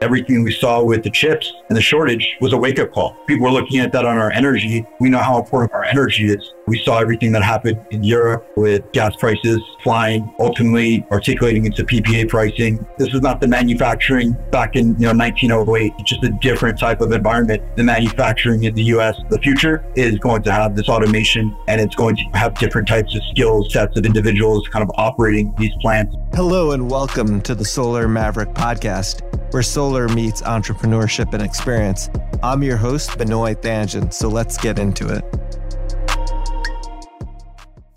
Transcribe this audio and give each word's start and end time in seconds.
everything 0.00 0.42
we 0.42 0.50
saw 0.52 0.82
with 0.82 1.02
the 1.02 1.10
chips 1.10 1.52
and 1.68 1.76
the 1.76 1.82
shortage 1.82 2.36
was 2.40 2.54
a 2.54 2.56
wake 2.56 2.78
up 2.78 2.90
call. 2.90 3.14
People 3.26 3.44
were 3.44 3.52
looking 3.52 3.80
at 3.80 3.92
that 3.92 4.06
on 4.06 4.16
our 4.16 4.30
energy. 4.32 4.86
We 4.98 5.10
know 5.10 5.18
how 5.18 5.38
important 5.38 5.72
our 5.74 5.84
energy 5.84 6.30
is. 6.30 6.54
We 6.66 6.78
saw 6.78 6.98
everything 6.98 7.32
that 7.32 7.42
happened 7.42 7.80
in 7.90 8.02
Europe 8.02 8.50
with 8.56 8.90
gas 8.92 9.14
prices 9.16 9.60
flying, 9.82 10.34
ultimately 10.38 11.04
articulating 11.10 11.66
into 11.66 11.84
PPA 11.84 12.28
pricing. 12.28 12.84
This 12.96 13.12
is 13.12 13.20
not 13.20 13.40
the 13.40 13.48
manufacturing 13.48 14.36
back 14.50 14.74
in 14.74 14.94
you 14.94 15.06
know 15.06 15.12
1908. 15.12 15.92
It's 15.98 16.10
just 16.10 16.24
a 16.24 16.30
different 16.40 16.78
type 16.78 17.02
of 17.02 17.12
environment. 17.12 17.62
The 17.76 17.84
manufacturing 17.84 18.64
in 18.64 18.74
the 18.74 18.84
US, 18.84 19.20
the 19.28 19.38
future 19.38 19.84
is 19.96 20.18
going 20.18 20.42
to 20.44 20.52
have 20.52 20.76
this 20.76 20.88
automation 20.88 21.54
and 21.68 21.80
it's 21.80 21.94
going 21.94 22.16
to 22.16 22.22
have 22.32 22.54
different 22.54 22.88
types 22.88 23.14
of 23.14 23.22
skill 23.24 23.68
sets 23.68 23.98
of 23.98 24.06
individuals 24.06 24.66
kind 24.68 24.82
of 24.82 24.90
operating 24.96 25.54
these 25.58 25.72
plants. 25.82 26.16
Hello 26.34 26.70
and 26.70 26.90
welcome 26.90 27.40
to 27.42 27.54
the 27.54 27.64
Solar 27.64 28.08
Maverick 28.08 28.50
podcast, 28.50 29.20
where 29.50 29.62
solar 29.62 30.08
meets 30.08 30.42
entrepreneurship 30.42 31.32
and 31.34 31.42
experience. 31.42 32.08
I'm 32.42 32.62
your 32.62 32.76
host, 32.76 33.18
Benoy 33.18 33.54
Thanjan, 33.54 34.12
so 34.12 34.28
let's 34.28 34.56
get 34.56 34.78
into 34.78 35.08
it. 35.08 35.24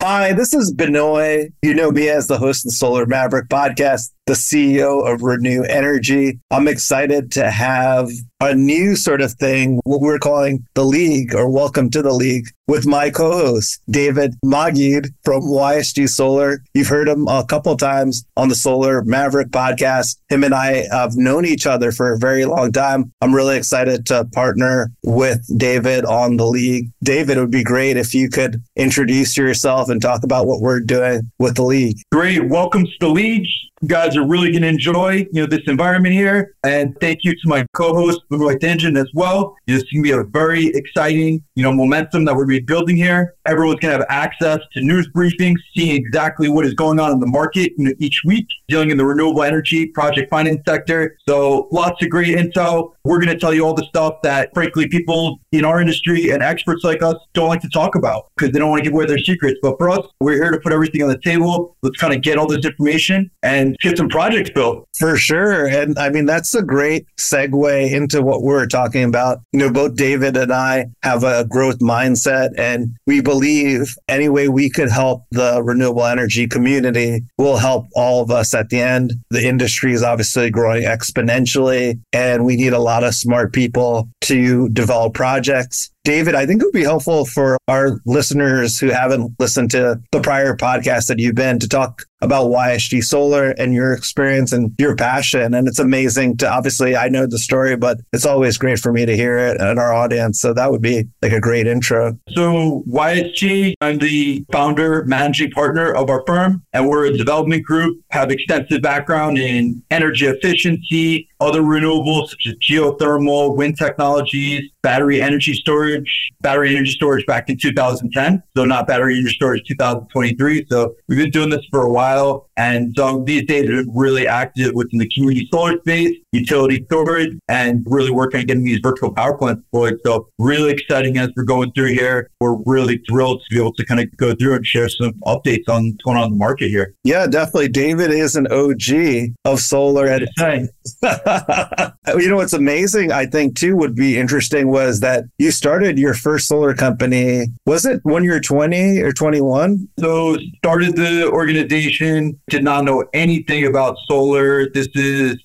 Hi, 0.01 0.33
this 0.33 0.53
is 0.53 0.73
Benoit. 0.73 1.53
You 1.61 1.73
know 1.73 1.89
me 1.89 2.09
as 2.09 2.27
the 2.27 2.37
host 2.37 2.65
of 2.65 2.71
the 2.71 2.75
Solar 2.75 3.05
Maverick 3.05 3.47
podcast, 3.47 4.11
the 4.25 4.33
CEO 4.33 5.11
of 5.11 5.21
Reneu 5.21 5.67
Energy. 5.67 6.39
I'm 6.49 6.67
excited 6.67 7.31
to 7.33 7.51
have 7.51 8.09
a 8.39 8.55
new 8.55 8.95
sort 8.95 9.21
of 9.21 9.33
thing, 9.33 9.79
what 9.83 10.01
we're 10.01 10.19
calling 10.19 10.65
the 10.75 10.85
League 10.85 11.33
or 11.33 11.49
Welcome 11.49 11.89
to 11.91 12.01
the 12.01 12.13
League, 12.13 12.47
with 12.67 12.85
my 12.85 13.09
co 13.09 13.31
host, 13.31 13.81
David 13.89 14.35
Magid 14.45 15.09
from 15.23 15.43
YSG 15.43 16.07
Solar. 16.07 16.63
You've 16.73 16.87
heard 16.87 17.09
him 17.09 17.27
a 17.27 17.45
couple 17.45 17.75
times 17.75 18.25
on 18.37 18.47
the 18.47 18.55
Solar 18.55 19.03
Maverick 19.03 19.49
podcast. 19.49 20.17
Him 20.29 20.43
and 20.43 20.53
I 20.53 20.85
have 20.89 21.15
known 21.15 21.45
each 21.45 21.67
other 21.67 21.91
for 21.91 22.13
a 22.13 22.17
very 22.17 22.45
long 22.45 22.71
time. 22.71 23.11
I'm 23.21 23.35
really 23.35 23.57
excited 23.57 24.05
to 24.07 24.25
partner 24.25 24.91
with 25.03 25.45
David 25.57 26.05
on 26.05 26.37
the 26.37 26.45
League. 26.45 26.91
David, 27.03 27.37
it 27.37 27.41
would 27.41 27.51
be 27.51 27.63
great 27.63 27.97
if 27.97 28.13
you 28.13 28.29
could 28.29 28.61
introduce 28.77 29.35
yourself 29.35 29.89
and 29.89 30.01
talk 30.01 30.23
about 30.23 30.47
what 30.47 30.61
we're 30.61 30.79
doing 30.79 31.29
with 31.39 31.55
the 31.55 31.63
League. 31.63 31.97
Great. 32.11 32.47
Welcome 32.49 32.85
to 32.85 32.93
the 33.01 33.09
League. 33.09 33.47
Guys 33.87 34.15
are 34.15 34.25
really 34.25 34.51
going 34.51 34.61
to 34.61 34.69
enjoy, 34.69 35.27
you 35.31 35.41
know, 35.41 35.45
this 35.45 35.61
environment 35.67 36.13
here. 36.13 36.55
And 36.63 36.95
thank 37.01 37.19
you 37.23 37.33
to 37.33 37.47
my 37.47 37.65
co-host, 37.73 38.21
Benoy 38.29 38.55
Thanjan, 38.55 38.97
as 38.97 39.09
well. 39.13 39.55
It's 39.67 39.83
going 39.91 40.03
to 40.03 40.09
be 40.09 40.11
a 40.11 40.23
very 40.23 40.67
exciting, 40.67 41.43
you 41.55 41.63
know, 41.63 41.73
momentum 41.73 42.23
that 42.25 42.33
we're 42.33 42.45
going 42.45 42.57
to 42.57 42.61
be 42.61 42.65
building 42.65 42.95
here. 42.95 43.35
Everyone's 43.45 43.81
going 43.81 43.99
to 43.99 43.99
have 43.99 44.07
access 44.09 44.59
to 44.73 44.81
news 44.81 45.09
briefings, 45.13 45.57
seeing 45.75 45.95
exactly 45.97 46.47
what 46.47 46.65
is 46.65 46.73
going 46.73 46.99
on 46.99 47.11
in 47.11 47.19
the 47.19 47.27
market 47.27 47.73
you 47.77 47.85
know, 47.85 47.91
each 47.99 48.21
week, 48.25 48.47
dealing 48.69 48.89
in 48.89 48.97
the 48.97 49.05
renewable 49.05 49.43
energy 49.43 49.87
project 49.87 50.29
finance 50.29 50.61
sector. 50.65 51.17
So 51.27 51.67
lots 51.71 52.01
of 52.01 52.09
great 52.09 52.37
info. 52.37 52.95
We're 53.03 53.19
going 53.19 53.33
to 53.33 53.39
tell 53.39 53.53
you 53.53 53.65
all 53.65 53.73
the 53.73 53.85
stuff 53.85 54.21
that, 54.23 54.51
frankly, 54.53 54.87
people 54.87 55.39
in 55.51 55.65
our 55.65 55.81
industry 55.81 56.29
and 56.29 56.41
experts 56.41 56.85
like 56.85 57.03
us 57.03 57.15
don't 57.33 57.49
like 57.49 57.61
to 57.61 57.69
talk 57.69 57.95
about 57.95 58.27
because 58.37 58.53
they 58.53 58.59
don't 58.59 58.69
want 58.69 58.79
to 58.79 58.89
give 58.89 58.93
away 58.93 59.05
their 59.05 59.19
secrets. 59.19 59.59
But 59.61 59.77
for 59.77 59.89
us, 59.89 60.05
we're 60.21 60.41
here 60.41 60.51
to 60.51 60.59
put 60.59 60.71
everything 60.71 61.03
on 61.03 61.09
the 61.09 61.19
table. 61.19 61.75
Let's 61.81 61.97
kind 61.97 62.13
of 62.13 62.21
get 62.21 62.37
all 62.37 62.47
this 62.47 62.65
information 62.65 63.29
and 63.41 63.72
get 63.81 63.97
some 63.97 64.09
projects 64.09 64.49
built. 64.49 64.87
For 64.97 65.17
sure. 65.17 65.67
And 65.67 65.97
I 65.97 66.09
mean, 66.09 66.25
that's 66.25 66.53
a 66.55 66.61
great 66.61 67.05
segue 67.17 67.91
into 67.91 68.21
what 68.21 68.41
we're 68.41 68.65
talking 68.67 69.03
about. 69.03 69.39
You 69.51 69.59
know, 69.59 69.71
both 69.71 69.95
David 69.95 70.37
and 70.37 70.51
I 70.51 70.87
have 71.03 71.23
a 71.23 71.45
growth 71.45 71.79
mindset, 71.79 72.49
and 72.57 72.95
we 73.05 73.21
believe 73.21 73.95
any 74.07 74.29
way 74.29 74.47
we 74.47 74.69
could 74.69 74.89
help 74.89 75.23
the 75.31 75.61
renewable 75.63 76.05
energy 76.05 76.47
community 76.47 77.23
will 77.37 77.57
help 77.57 77.87
all 77.95 78.21
of 78.21 78.31
us 78.31 78.53
at 78.53 78.69
the 78.69 78.79
end. 78.79 79.13
The 79.29 79.45
industry 79.47 79.93
is 79.93 80.03
obviously 80.03 80.49
growing 80.49 80.83
exponentially, 80.83 81.99
and 82.11 82.45
we 82.45 82.55
need 82.55 82.73
a 82.73 82.79
lot 82.79 83.03
of 83.03 83.15
smart 83.15 83.53
people 83.53 84.09
to 84.21 84.69
develop 84.69 85.13
projects. 85.13 85.89
David, 86.03 86.35
I 86.35 86.45
think 86.45 86.61
it 86.61 86.65
would 86.65 86.73
be 86.73 86.83
helpful 86.83 87.25
for 87.25 87.57
our 87.69 88.01
listeners 88.05 88.77
who 88.77 88.89
haven't 88.89 89.33
listened 89.39 89.71
to 89.71 90.01
the 90.11 90.19
prior 90.19 90.55
podcast 90.55 91.07
that 91.07 91.19
you've 91.19 91.35
been 91.35 91.59
to 91.59 91.67
talk 91.69 92.03
about 92.23 92.47
YSG 92.47 93.03
Solar 93.03 93.51
and 93.51 93.73
your 93.73 93.93
experience 93.93 94.53
and 94.53 94.73
your 94.79 94.95
passion. 94.95 95.53
And 95.53 95.67
it's 95.67 95.79
amazing 95.79 96.37
to 96.37 96.49
obviously, 96.49 96.95
I 96.95 97.09
know 97.09 97.27
the 97.27 97.37
story, 97.37 97.75
but 97.75 97.99
it's 98.13 98.25
always 98.25 98.57
great 98.57 98.79
for 98.79 98.93
me 98.93 99.05
to 99.05 99.15
hear 99.15 99.37
it 99.37 99.59
and 99.59 99.77
our 99.77 99.93
audience. 99.93 100.39
So 100.39 100.53
that 100.53 100.71
would 100.71 100.81
be 100.81 101.05
like 101.21 101.33
a 101.33 101.41
great 101.41 101.67
intro. 101.67 102.17
So, 102.29 102.83
YSG, 102.87 103.73
I'm 103.81 103.97
the 103.97 104.45
founder, 104.51 105.03
managing 105.05 105.51
partner 105.51 105.93
of 105.93 106.09
our 106.09 106.23
firm, 106.25 106.63
and 106.71 106.87
we're 106.87 107.05
a 107.05 107.17
development 107.17 107.63
group, 107.65 108.01
have 108.09 108.31
extensive 108.31 108.81
background 108.81 109.37
in 109.37 109.83
energy 109.91 110.25
efficiency, 110.25 111.27
other 111.43 111.61
renewables 111.61 112.29
such 112.29 112.47
as 112.47 112.53
geothermal, 112.55 113.55
wind 113.55 113.77
technologies, 113.77 114.69
battery 114.81 115.21
energy 115.21 115.53
storage, 115.53 116.31
battery 116.41 116.75
energy 116.75 116.91
storage 116.91 117.25
back 117.25 117.49
in 117.49 117.57
2010. 117.57 118.41
So 118.55 118.65
not 118.65 118.87
battery 118.87 119.17
energy 119.17 119.33
storage 119.33 119.63
2023. 119.67 120.67
So 120.69 120.95
we've 121.07 121.17
been 121.17 121.31
doing 121.31 121.49
this 121.49 121.65
for 121.69 121.83
a 121.85 121.91
while. 121.91 122.49
And 122.57 122.93
so 122.95 123.23
these 123.23 123.45
days 123.45 123.69
are 123.69 123.83
really 123.93 124.27
active 124.27 124.73
within 124.73 124.99
the 124.99 125.09
community 125.09 125.47
solar 125.51 125.77
space, 125.79 126.15
utility 126.33 126.83
storage, 126.85 127.37
and 127.47 127.85
really 127.87 128.11
working 128.11 128.41
on 128.41 128.45
getting 128.45 128.63
these 128.63 128.79
virtual 128.81 129.13
power 129.13 129.37
plants 129.37 129.61
deployed. 129.63 129.99
So 130.05 130.27
really 130.39 130.71
exciting 130.71 131.17
as 131.17 131.29
we're 131.35 131.43
going 131.43 131.71
through 131.71 131.93
here. 131.93 132.29
We're 132.39 132.57
really 132.65 133.01
thrilled 133.09 133.41
to 133.41 133.55
be 133.55 133.59
able 133.59 133.73
to 133.73 133.85
kind 133.85 133.99
of 133.99 134.15
go 134.17 134.33
through 134.35 134.55
and 134.55 134.65
share 134.65 134.89
some 134.89 135.13
updates 135.25 135.69
on 135.69 135.85
what's 135.85 136.03
going 136.03 136.17
on 136.17 136.25
in 136.25 136.31
the 136.31 136.37
market 136.37 136.69
here. 136.69 136.95
Yeah, 137.03 137.27
definitely. 137.27 137.69
David 137.69 138.11
is 138.11 138.35
an 138.35 138.47
OG 138.47 139.33
of 139.45 139.59
solar. 139.59 140.07
And 140.07 140.27
you 141.01 142.29
know 142.29 142.35
what's 142.35 142.53
amazing, 142.53 143.11
I 143.11 143.25
think 143.25 143.57
too 143.57 143.75
would 143.75 143.95
be 143.95 144.17
interesting 144.17 144.69
was 144.69 144.99
that 145.01 145.25
you 145.37 145.51
started 145.51 145.99
your 145.99 146.13
first 146.13 146.47
solar 146.47 146.73
company. 146.73 147.47
Was 147.65 147.85
it 147.85 147.99
when 148.03 148.23
you 148.23 148.31
were 148.31 148.39
20 148.39 148.99
or 149.01 149.11
21? 149.11 149.87
So 149.99 150.37
started 150.57 150.95
the 150.95 151.29
organization, 151.29 152.39
did 152.49 152.63
not 152.63 152.85
know 152.85 153.05
anything 153.13 153.65
about 153.65 153.97
solar. 154.07 154.69
This 154.69 154.87
is 154.95 155.37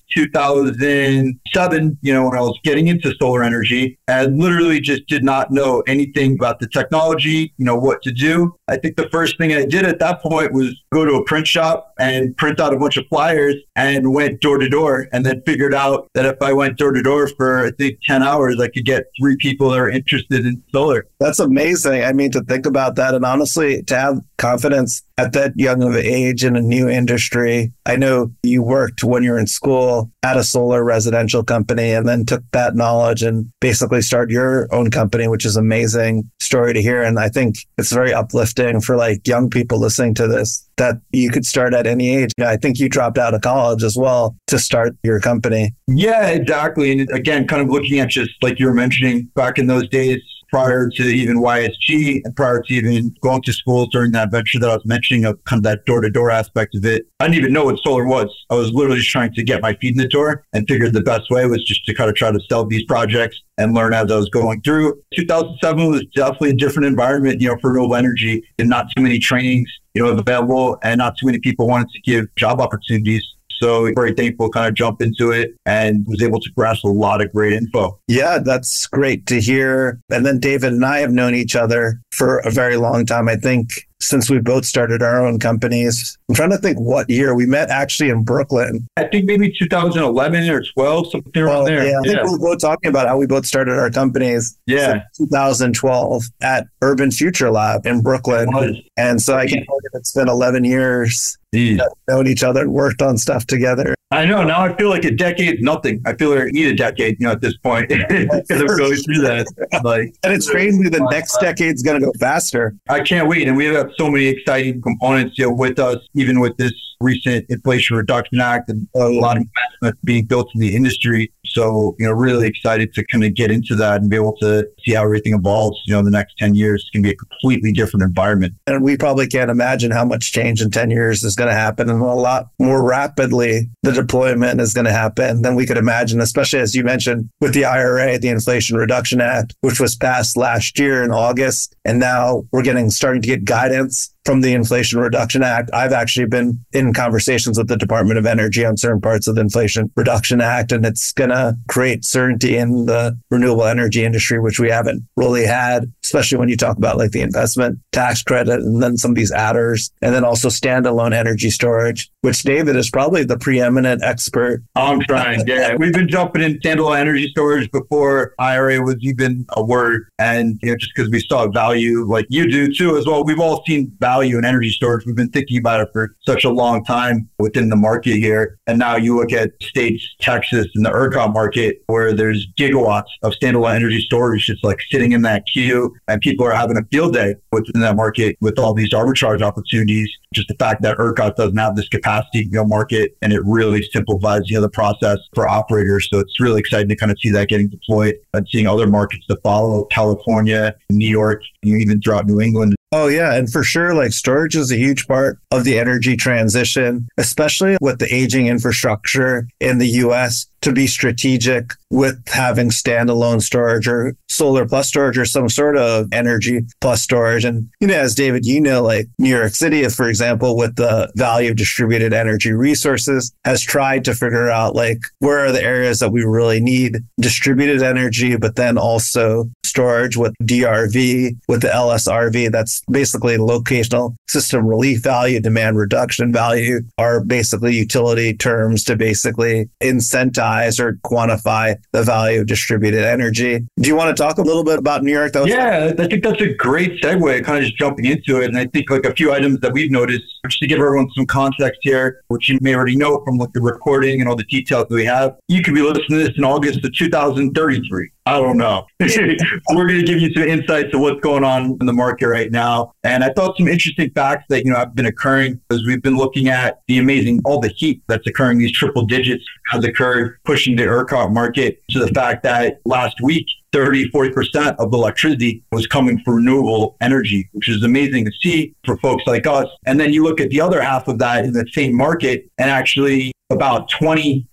2007, 0.79 1.97
you 2.01 2.13
know, 2.13 2.29
when 2.29 2.37
I 2.37 2.41
was 2.41 2.57
getting 2.63 2.87
into 2.87 3.13
solar 3.19 3.43
energy 3.43 3.97
and 4.07 4.39
literally 4.39 4.79
just 4.79 5.05
did 5.07 5.23
not 5.23 5.51
know 5.51 5.81
anything 5.87 6.33
about 6.33 6.59
the 6.59 6.67
technology, 6.67 7.53
you 7.57 7.65
know, 7.65 7.75
what 7.75 8.01
to 8.03 8.11
do. 8.11 8.55
I 8.69 8.77
think 8.77 8.97
the 8.97 9.09
first 9.09 9.37
thing 9.37 9.51
I 9.51 9.65
did 9.65 9.85
at 9.85 9.99
that 9.99 10.21
point 10.21 10.53
was 10.53 10.79
go 10.93 11.03
to 11.03 11.15
a 11.15 11.23
print 11.25 11.47
shop 11.47 11.93
and 11.99 12.37
print 12.37 12.59
out 12.59 12.73
a 12.73 12.77
bunch 12.77 12.97
of 12.97 13.07
flyers 13.07 13.55
and 13.75 14.13
went 14.13 14.41
door 14.41 14.59
to 14.59 14.69
door 14.69 15.07
and 15.11 15.25
then 15.25 15.41
figured 15.45 15.73
out 15.73 16.07
that 16.13 16.25
if 16.25 16.41
I 16.41 16.53
went 16.53 16.77
door 16.77 16.91
to 16.91 17.01
door 17.01 17.27
for, 17.27 17.65
I 17.65 17.71
think, 17.71 17.99
10 18.05 18.21
hours, 18.21 18.59
I 18.59 18.67
could 18.69 18.85
get 18.85 19.05
three 19.19 19.35
people 19.37 19.71
that 19.71 19.79
are 19.79 19.89
interested 19.89 20.45
in 20.45 20.63
solar. 20.71 21.07
That's 21.19 21.39
amazing. 21.39 22.03
I 22.03 22.13
mean, 22.13 22.31
to 22.31 22.41
think 22.41 22.67
about 22.67 22.95
that 22.95 23.15
and 23.15 23.25
honestly, 23.25 23.81
to 23.83 23.97
have 23.97 24.19
confidence 24.37 25.01
at 25.17 25.33
that 25.33 25.51
young 25.57 25.83
of 25.83 25.95
age 25.95 26.45
in 26.45 26.55
a 26.55 26.61
new 26.61 26.87
industry. 26.87 27.73
I 27.85 27.97
know 27.97 28.31
you 28.41 28.63
worked 28.63 29.03
when 29.03 29.21
you 29.21 29.31
were 29.31 29.39
in 29.39 29.47
school 29.47 30.09
at 30.23 30.37
a 30.37 30.43
solar 30.45 30.81
residential 30.81 31.43
company 31.43 31.91
and 31.91 32.07
then 32.07 32.25
took 32.25 32.43
that 32.51 32.73
knowledge 32.73 33.21
and 33.21 33.51
basically 33.59 34.01
start 34.01 34.29
your 34.29 34.73
own 34.73 34.91
company, 34.91 35.27
which 35.27 35.45
is 35.45 35.57
an 35.57 35.65
amazing 35.65 36.31
story 36.39 36.73
to 36.73 36.81
hear. 36.81 37.03
And 37.03 37.19
I 37.19 37.27
think 37.27 37.57
it's 37.77 37.91
very 37.91 38.13
uplifting 38.13 38.58
for 38.81 38.95
like 38.95 39.27
young 39.27 39.49
people 39.49 39.79
listening 39.79 40.13
to 40.15 40.27
this 40.27 40.67
that 40.77 40.95
you 41.11 41.29
could 41.29 41.45
start 41.45 41.73
at 41.73 41.87
any 41.87 42.15
age. 42.15 42.31
I 42.39 42.57
think 42.57 42.79
you 42.79 42.89
dropped 42.89 43.17
out 43.17 43.33
of 43.33 43.41
college 43.41 43.83
as 43.83 43.95
well 43.97 44.35
to 44.47 44.59
start 44.59 44.95
your 45.03 45.19
company. 45.19 45.73
Yeah, 45.87 46.27
exactly. 46.29 46.91
And 46.91 47.09
again, 47.11 47.47
kind 47.47 47.61
of 47.61 47.69
looking 47.69 47.99
at 47.99 48.09
just 48.09 48.31
like 48.41 48.59
you 48.59 48.65
were 48.65 48.73
mentioning 48.73 49.29
back 49.35 49.57
in 49.57 49.67
those 49.67 49.87
days, 49.89 50.21
prior 50.49 50.89
to 50.89 51.03
even 51.03 51.37
YSG 51.37 52.21
and 52.23 52.35
prior 52.35 52.61
to 52.61 52.73
even 52.73 53.15
going 53.21 53.41
to 53.43 53.53
school 53.53 53.85
during 53.87 54.11
that 54.11 54.31
venture 54.31 54.59
that 54.59 54.69
I 54.69 54.75
was 54.75 54.85
mentioning 54.85 55.25
of 55.25 55.43
kind 55.45 55.59
of 55.59 55.63
that 55.63 55.85
door 55.85 56.01
to 56.01 56.09
door 56.09 56.31
aspect 56.31 56.75
of 56.75 56.85
it. 56.85 57.07
I 57.19 57.25
didn't 57.25 57.37
even 57.37 57.53
know 57.53 57.65
what 57.65 57.79
solar 57.79 58.05
was. 58.05 58.27
I 58.49 58.55
was 58.55 58.71
literally 58.71 58.97
just 58.99 59.09
trying 59.09 59.33
to 59.33 59.43
get 59.43 59.61
my 59.61 59.73
feet 59.75 59.91
in 59.91 59.97
the 59.97 60.07
door 60.07 60.45
and 60.53 60.67
figured 60.67 60.93
the 60.93 61.01
best 61.01 61.29
way 61.29 61.45
was 61.45 61.63
just 61.63 61.85
to 61.85 61.93
kind 61.93 62.09
of 62.09 62.15
try 62.15 62.31
to 62.31 62.39
sell 62.49 62.65
these 62.65 62.83
projects 62.83 63.41
and 63.57 63.73
learn 63.73 63.93
as 63.93 64.11
I 64.11 64.15
was 64.15 64.29
going 64.29 64.61
through. 64.61 65.01
2007 65.15 65.89
was 65.89 66.05
definitely 66.15 66.51
a 66.51 66.53
different 66.53 66.87
environment, 66.87 67.41
you 67.41 67.49
know, 67.49 67.57
for 67.59 67.71
renewable 67.71 67.95
energy 67.95 68.43
and 68.57 68.69
not 68.69 68.87
too 68.95 69.03
many 69.03 69.19
trainings, 69.19 69.69
you 69.93 70.03
know, 70.03 70.17
available 70.17 70.77
and 70.83 70.97
not 70.97 71.17
too 71.17 71.25
many 71.25 71.39
people 71.39 71.67
wanted 71.67 71.89
to 71.89 72.01
give 72.01 72.33
job 72.35 72.61
opportunities. 72.61 73.23
So 73.59 73.91
very 73.93 74.13
thankful 74.13 74.49
kind 74.49 74.67
of 74.67 74.73
jump 74.73 75.01
into 75.01 75.31
it 75.31 75.55
and 75.65 76.05
was 76.07 76.21
able 76.21 76.39
to 76.39 76.49
grasp 76.55 76.83
a 76.83 76.87
lot 76.87 77.21
of 77.21 77.31
great 77.33 77.53
info. 77.53 77.99
Yeah, 78.07 78.39
that's 78.39 78.87
great 78.87 79.25
to 79.27 79.39
hear. 79.39 79.99
And 80.09 80.25
then 80.25 80.39
David 80.39 80.73
and 80.73 80.85
I 80.85 80.99
have 80.99 81.11
known 81.11 81.35
each 81.35 81.55
other 81.55 81.99
for 82.11 82.39
a 82.39 82.51
very 82.51 82.77
long 82.77 83.05
time. 83.05 83.27
I 83.27 83.35
think 83.35 83.88
since 84.01 84.29
we 84.29 84.39
both 84.39 84.65
started 84.65 85.01
our 85.01 85.25
own 85.25 85.39
companies. 85.39 86.17
I'm 86.29 86.35
trying 86.35 86.51
to 86.51 86.57
think 86.57 86.79
what 86.79 87.09
year 87.09 87.35
we 87.35 87.45
met 87.45 87.69
actually 87.69 88.09
in 88.09 88.23
Brooklyn. 88.23 88.87
I 88.97 89.03
think 89.05 89.25
maybe 89.25 89.51
2011 89.51 90.49
or 90.49 90.63
12, 90.63 91.11
something 91.11 91.41
around 91.41 91.65
there. 91.65 91.85
Yeah, 91.85 91.99
I 91.99 92.07
think 92.07 92.23
we 92.23 92.31
were 92.31 92.39
both 92.39 92.59
talking 92.59 92.89
about 92.89 93.07
how 93.07 93.17
we 93.17 93.27
both 93.27 93.45
started 93.45 93.77
our 93.77 93.89
companies. 93.89 94.57
Yeah. 94.65 95.03
2012 95.17 96.23
at 96.41 96.67
Urban 96.81 97.11
Future 97.11 97.51
Lab 97.51 97.85
in 97.85 98.01
Brooklyn. 98.01 98.49
And 98.97 99.21
so 99.21 99.35
I 99.35 99.47
can't 99.47 99.67
you 99.67 99.89
it's 99.93 100.13
been 100.13 100.29
11 100.29 100.63
years. 100.63 101.37
Known 101.51 102.27
each 102.27 102.43
other 102.43 102.61
and 102.61 102.73
worked 102.73 103.01
on 103.01 103.17
stuff 103.17 103.45
together. 103.47 103.95
I 104.11 104.25
know. 104.25 104.43
Now 104.43 104.61
I 104.61 104.75
feel 104.75 104.89
like 104.89 105.05
a 105.05 105.11
decade, 105.11 105.61
nothing. 105.61 106.01
I 106.03 106.13
feel 106.13 106.31
like 106.31 106.39
I 106.39 106.45
need 106.45 106.67
a 106.67 106.75
decade, 106.75 107.17
you 107.19 107.27
know, 107.27 107.33
at 107.33 107.41
this 107.41 107.55
point. 107.57 107.89
Because 108.09 108.61
I'm 108.61 108.77
going 108.77 108.95
through 108.95 109.21
that. 109.21 109.45
Like, 109.83 110.15
and 110.23 110.33
it's 110.33 110.49
crazy. 110.49 110.89
The 110.89 111.05
next 111.11 111.37
decade's 111.39 111.83
going 111.83 111.99
to 111.99 112.05
go 112.07 112.11
faster. 112.19 112.75
I 112.89 113.01
can't 113.01 113.27
wait. 113.27 113.47
And 113.47 113.55
we 113.55 113.65
have 113.65 113.91
so 113.97 114.09
many 114.09 114.25
exciting 114.25 114.81
components 114.81 115.37
you 115.37 115.45
know, 115.45 115.53
with 115.53 115.77
us, 115.77 115.97
even 116.15 116.39
with 116.39 116.57
this 116.57 116.73
recent 117.01 117.45
Inflation 117.49 117.97
Reduction 117.97 118.39
Act 118.39 118.69
and 118.69 118.87
a 118.95 119.09
lot 119.09 119.37
of 119.37 119.43
investment 119.43 120.05
being 120.05 120.25
built 120.25 120.49
in 120.53 120.61
the 120.61 120.75
industry. 120.75 121.31
So, 121.49 121.95
you 121.99 122.05
know, 122.05 122.11
really 122.11 122.47
excited 122.47 122.93
to 122.93 123.05
kind 123.05 123.23
of 123.23 123.33
get 123.33 123.51
into 123.51 123.75
that 123.75 124.01
and 124.01 124.09
be 124.09 124.15
able 124.15 124.35
to 124.37 124.67
see 124.83 124.93
how 124.93 125.03
everything 125.03 125.33
evolves. 125.33 125.79
You 125.85 125.93
know, 125.93 125.99
in 125.99 126.05
the 126.05 126.11
next 126.11 126.37
10 126.37 126.55
years, 126.55 126.81
it's 126.81 126.89
going 126.91 127.03
to 127.03 127.09
be 127.09 127.13
a 127.13 127.17
completely 127.17 127.71
different 127.71 128.03
environment. 128.03 128.53
And 128.67 128.83
we 128.83 128.97
probably 128.97 129.27
can't 129.27 129.51
imagine 129.51 129.91
how 129.91 130.05
much 130.05 130.31
change 130.31 130.61
in 130.61 130.71
10 130.71 130.91
years 130.91 131.23
is 131.23 131.35
going 131.35 131.49
to 131.49 131.55
happen 131.55 131.89
and 131.89 132.01
a 132.01 132.05
lot 132.05 132.49
more 132.59 132.83
rapidly 132.83 133.69
the 133.83 133.91
deployment 133.91 134.61
is 134.61 134.73
going 134.73 134.85
to 134.85 134.91
happen 134.91 135.41
than 135.41 135.55
we 135.55 135.65
could 135.65 135.77
imagine, 135.77 136.21
especially 136.21 136.59
as 136.59 136.75
you 136.75 136.83
mentioned 136.83 137.29
with 137.41 137.53
the 137.53 137.65
IRA, 137.65 138.17
the 138.19 138.29
Inflation 138.29 138.77
Reduction 138.77 139.21
Act, 139.21 139.55
which 139.61 139.79
was 139.79 139.95
passed 139.95 140.37
last 140.37 140.77
year 140.79 141.03
in 141.03 141.11
August. 141.11 141.75
And 141.85 141.99
now 141.99 142.43
we're 142.51 142.63
getting 142.63 142.89
starting 142.89 143.21
to 143.21 143.27
get 143.27 143.45
guidance 143.45 144.13
from 144.25 144.41
the 144.41 144.53
Inflation 144.53 144.99
Reduction 144.99 145.43
Act. 145.43 145.69
I've 145.73 145.93
actually 145.93 146.27
been 146.27 146.63
in 146.73 146.93
conversations 146.93 147.57
with 147.57 147.67
the 147.67 147.77
Department 147.77 148.19
of 148.19 148.25
Energy 148.25 148.65
on 148.65 148.77
certain 148.77 149.01
parts 149.01 149.27
of 149.27 149.35
the 149.35 149.41
Inflation 149.41 149.91
Reduction 149.95 150.41
Act, 150.41 150.71
and 150.71 150.85
it's 150.85 151.11
going 151.13 151.29
to 151.29 151.57
create 151.67 152.05
certainty 152.05 152.57
in 152.57 152.85
the 152.85 153.17
renewable 153.31 153.65
energy 153.65 154.03
industry, 154.03 154.39
which 154.39 154.59
we 154.59 154.69
haven't 154.69 155.03
really 155.15 155.45
had, 155.45 155.91
especially 156.03 156.37
when 156.37 156.49
you 156.49 156.57
talk 156.57 156.77
about 156.77 156.97
like 156.97 157.11
the 157.11 157.21
investment 157.21 157.79
tax 157.91 158.21
credit 158.21 158.59
and 158.59 158.83
then 158.83 158.97
some 158.97 159.11
of 159.11 159.15
these 159.15 159.31
adders, 159.31 159.91
and 160.01 160.13
then 160.13 160.23
also 160.23 160.49
standalone 160.49 161.13
energy 161.13 161.49
storage, 161.49 162.11
which 162.21 162.43
David 162.43 162.75
is 162.75 162.89
probably 162.89 163.23
the 163.23 163.37
preeminent 163.37 164.03
expert. 164.03 164.61
I'm 164.75 164.99
trying. 165.01 165.47
Yeah. 165.47 165.75
We've 165.77 165.93
been 165.93 166.09
jumping 166.09 166.41
in 166.41 166.59
standalone 166.59 166.97
energy 166.97 167.29
storage 167.29 167.71
before 167.71 168.33
IRA 168.37 168.81
was 168.81 168.97
even 168.99 169.45
a 169.53 169.63
word. 169.63 170.07
And, 170.19 170.59
you 170.61 170.71
know, 170.71 170.77
just 170.77 170.91
because 170.95 171.09
we 171.09 171.21
saw 171.21 171.47
value 171.47 172.03
like 172.05 172.25
you 172.29 172.49
do 172.49 172.71
too, 172.73 172.97
as 172.97 173.05
well. 173.05 173.23
We've 173.23 173.39
all 173.39 173.63
seen 173.65 173.91
value 173.99 174.08
in 174.17 174.45
energy 174.45 174.69
storage. 174.69 175.05
We've 175.05 175.15
been 175.15 175.29
thinking 175.29 175.57
about 175.57 175.81
it 175.81 175.89
for 175.93 176.15
such 176.25 176.43
a 176.43 176.49
long 176.49 176.83
time 176.83 177.29
within 177.37 177.69
the 177.69 177.75
market 177.75 178.15
here. 178.15 178.57
And 178.67 178.79
now 178.79 178.95
you 178.95 179.15
look 179.15 179.31
at 179.31 179.51
states, 179.61 180.03
Texas, 180.19 180.67
and 180.75 180.85
the 180.85 180.89
ERCOT 180.89 181.33
market 181.33 181.83
where 181.87 182.13
there's 182.13 182.47
gigawatts 182.57 183.09
of 183.23 183.33
standalone 183.33 183.75
energy 183.75 184.01
storage 184.01 184.45
just 184.45 184.63
like 184.63 184.79
sitting 184.89 185.11
in 185.11 185.21
that 185.23 185.45
queue. 185.45 185.95
And 186.07 186.19
people 186.21 186.45
are 186.45 186.53
having 186.53 186.77
a 186.77 186.83
field 186.91 187.13
day 187.13 187.35
within 187.51 187.81
that 187.81 187.95
market 187.95 188.35
with 188.41 188.57
all 188.57 188.73
these 188.73 188.89
arbitrage 188.89 189.41
opportunities. 189.41 190.09
Just 190.33 190.47
the 190.47 190.55
fact 190.55 190.81
that 190.81 190.97
ERCOT 190.97 191.35
doesn't 191.35 191.57
have 191.57 191.75
this 191.75 191.87
capacity 191.87 192.43
to 192.43 192.49
go 192.49 192.65
market 192.65 193.15
and 193.21 193.31
it 193.31 193.41
really 193.45 193.83
simplifies 193.83 194.49
you 194.49 194.57
know, 194.57 194.61
the 194.61 194.69
process 194.69 195.19
for 195.33 195.47
operators. 195.47 196.07
So 196.11 196.19
it's 196.19 196.39
really 196.39 196.59
exciting 196.59 196.89
to 196.89 196.95
kind 196.95 197.11
of 197.11 197.19
see 197.19 197.29
that 197.31 197.47
getting 197.47 197.69
deployed 197.69 198.15
and 198.33 198.47
seeing 198.49 198.67
other 198.67 198.87
markets 198.87 199.25
to 199.27 199.37
follow 199.37 199.85
California, 199.85 200.75
New 200.89 201.07
York, 201.07 201.43
even 201.63 202.01
throughout 202.01 202.25
New 202.25 202.41
England 202.41 202.75
Oh, 202.91 203.07
yeah. 203.07 203.35
And 203.35 203.51
for 203.51 203.63
sure, 203.63 203.93
like 203.93 204.13
storage 204.13 204.55
is 204.55 204.71
a 204.71 204.77
huge 204.77 205.07
part 205.07 205.37
of 205.51 205.63
the 205.63 205.77
energy 205.77 206.17
transition, 206.17 207.07
especially 207.17 207.77
with 207.81 207.99
the 207.99 208.11
aging 208.13 208.47
infrastructure 208.47 209.47
in 209.59 209.77
the 209.77 209.87
US 209.87 210.47
to 210.61 210.71
be 210.71 210.87
strategic 210.87 211.73
with 211.89 212.21
having 212.27 212.69
standalone 212.69 213.41
storage 213.41 213.87
or 213.87 214.15
solar 214.27 214.67
plus 214.67 214.87
storage 214.87 215.17
or 215.17 215.25
some 215.25 215.49
sort 215.49 215.77
of 215.77 216.07
energy 216.11 216.61
plus 216.81 217.01
storage. 217.01 217.43
And, 217.43 217.69
you 217.79 217.87
know, 217.87 217.95
as 217.95 218.15
David, 218.15 218.45
you 218.45 218.61
know, 218.61 218.83
like 218.83 219.07
New 219.17 219.29
York 219.29 219.55
City, 219.55 219.87
for 219.89 220.07
example, 220.07 220.55
with 220.55 220.75
the 220.75 221.11
value 221.15 221.51
of 221.51 221.57
distributed 221.57 222.13
energy 222.13 222.51
resources 222.51 223.33
has 223.43 223.61
tried 223.61 224.05
to 224.05 224.13
figure 224.13 224.49
out 224.49 224.75
like 224.75 224.99
where 225.19 225.45
are 225.45 225.51
the 225.51 225.63
areas 225.63 225.99
that 225.99 226.11
we 226.11 226.23
really 226.23 226.59
need 226.59 226.97
distributed 227.19 227.81
energy, 227.81 228.35
but 228.35 228.55
then 228.55 228.77
also 228.77 229.49
storage 229.65 230.17
with 230.17 230.33
DRV, 230.43 231.37
with 231.47 231.61
the 231.61 231.67
LSRV. 231.67 232.51
That's 232.51 232.81
basically 232.91 233.37
locational 233.37 234.15
system 234.27 234.65
relief 234.65 235.01
value, 235.01 235.39
demand 235.39 235.77
reduction 235.77 236.31
value 236.33 236.81
are 236.97 237.23
basically 237.23 237.75
utility 237.75 238.33
terms 238.33 238.83
to 238.85 238.95
basically 238.95 239.69
incentivize 239.81 240.79
or 240.79 240.93
quantify 241.03 241.78
the 241.91 242.03
value 242.03 242.41
of 242.41 242.47
distributed 242.47 243.05
energy. 243.05 243.59
Do 243.79 243.87
you 243.87 243.95
want 243.95 244.15
to 244.15 244.21
talk 244.21 244.37
a 244.37 244.41
little 244.41 244.63
bit 244.63 244.79
about 244.79 245.03
New 245.03 245.11
York? 245.11 245.33
Though? 245.33 245.45
Yeah, 245.45 245.93
I 245.97 246.07
think 246.07 246.23
that's 246.23 246.41
a 246.41 246.53
great 246.53 247.01
segue, 247.01 247.43
kind 247.43 247.57
of 247.57 247.63
just 247.63 247.77
jumping 247.77 248.05
into 248.05 248.41
it. 248.41 248.45
And 248.45 248.57
I 248.57 248.65
think 248.67 248.89
like 248.89 249.05
a 249.05 249.13
few 249.13 249.31
items 249.31 249.59
that 249.61 249.73
we've 249.73 249.91
noticed, 249.91 250.23
just 250.45 250.59
to 250.59 250.67
give 250.67 250.79
everyone 250.79 251.09
some 251.15 251.25
context 251.25 251.79
here, 251.83 252.21
which 252.27 252.49
you 252.49 252.59
may 252.61 252.75
already 252.75 252.95
know 252.95 253.21
from 253.25 253.37
like 253.37 253.53
the 253.53 253.61
recording 253.61 254.19
and 254.19 254.29
all 254.29 254.35
the 254.35 254.43
details 254.43 254.87
that 254.89 254.95
we 254.95 255.05
have. 255.05 255.35
You 255.47 255.61
could 255.61 255.73
be 255.73 255.81
listening 255.81 256.19
to 256.19 256.27
this 256.27 256.37
in 256.37 256.43
August 256.43 256.83
of 256.83 256.93
2033. 256.93 258.11
I 258.29 258.33
don't 258.33 258.57
know. 258.57 258.85
We're 258.99 259.87
going 259.87 259.99
to 259.99 260.03
give 260.03 260.21
you 260.21 260.31
some 260.33 260.43
insights 260.43 260.91
to 260.91 260.99
what's 260.99 261.19
going 261.21 261.43
on 261.43 261.79
in 261.81 261.87
the 261.87 261.93
market 261.93 262.27
right 262.27 262.51
now. 262.51 262.93
And 263.03 263.23
I 263.23 263.33
thought 263.33 263.57
some 263.57 263.67
interesting 263.67 264.11
facts 264.11 264.45
that, 264.49 264.63
you 264.63 264.71
know, 264.71 264.77
have 264.77 264.93
been 264.93 265.07
occurring 265.07 265.59
as 265.71 265.83
we've 265.83 266.03
been 266.03 266.15
looking 266.15 266.47
at 266.47 266.81
the 266.87 266.99
amazing, 266.99 267.41
all 267.43 267.59
the 267.59 267.69
heat 267.69 268.03
that's 268.07 268.27
occurring, 268.27 268.59
these 268.59 268.71
triple 268.71 269.03
digits 269.07 269.43
has 269.71 269.83
occurred, 269.83 270.37
pushing 270.45 270.75
the 270.75 270.83
ERCOT 270.83 271.33
market 271.33 271.81
to 271.89 271.97
the 271.97 272.09
fact 272.09 272.43
that 272.43 272.81
last 272.85 273.19
week, 273.19 273.47
30, 273.71 274.11
40% 274.11 274.75
of 274.75 274.91
the 274.91 274.97
electricity 274.97 275.63
was 275.71 275.87
coming 275.87 276.21
from 276.23 276.35
renewable 276.35 276.97
energy, 277.01 277.49
which 277.53 277.67
is 277.67 277.83
amazing 277.83 278.25
to 278.25 278.31
see 278.41 278.75
for 278.85 278.95
folks 278.97 279.23
like 279.25 279.47
us. 279.47 279.67
And 279.87 279.99
then 279.99 280.13
you 280.13 280.23
look 280.23 280.39
at 280.39 280.49
the 280.49 280.61
other 280.61 280.81
half 280.81 281.07
of 281.07 281.17
that 281.17 281.45
in 281.45 281.53
the 281.53 281.65
same 281.73 281.95
market 281.95 282.47
and 282.59 282.69
actually 282.69 283.31
about 283.49 283.89
20% 283.89 284.45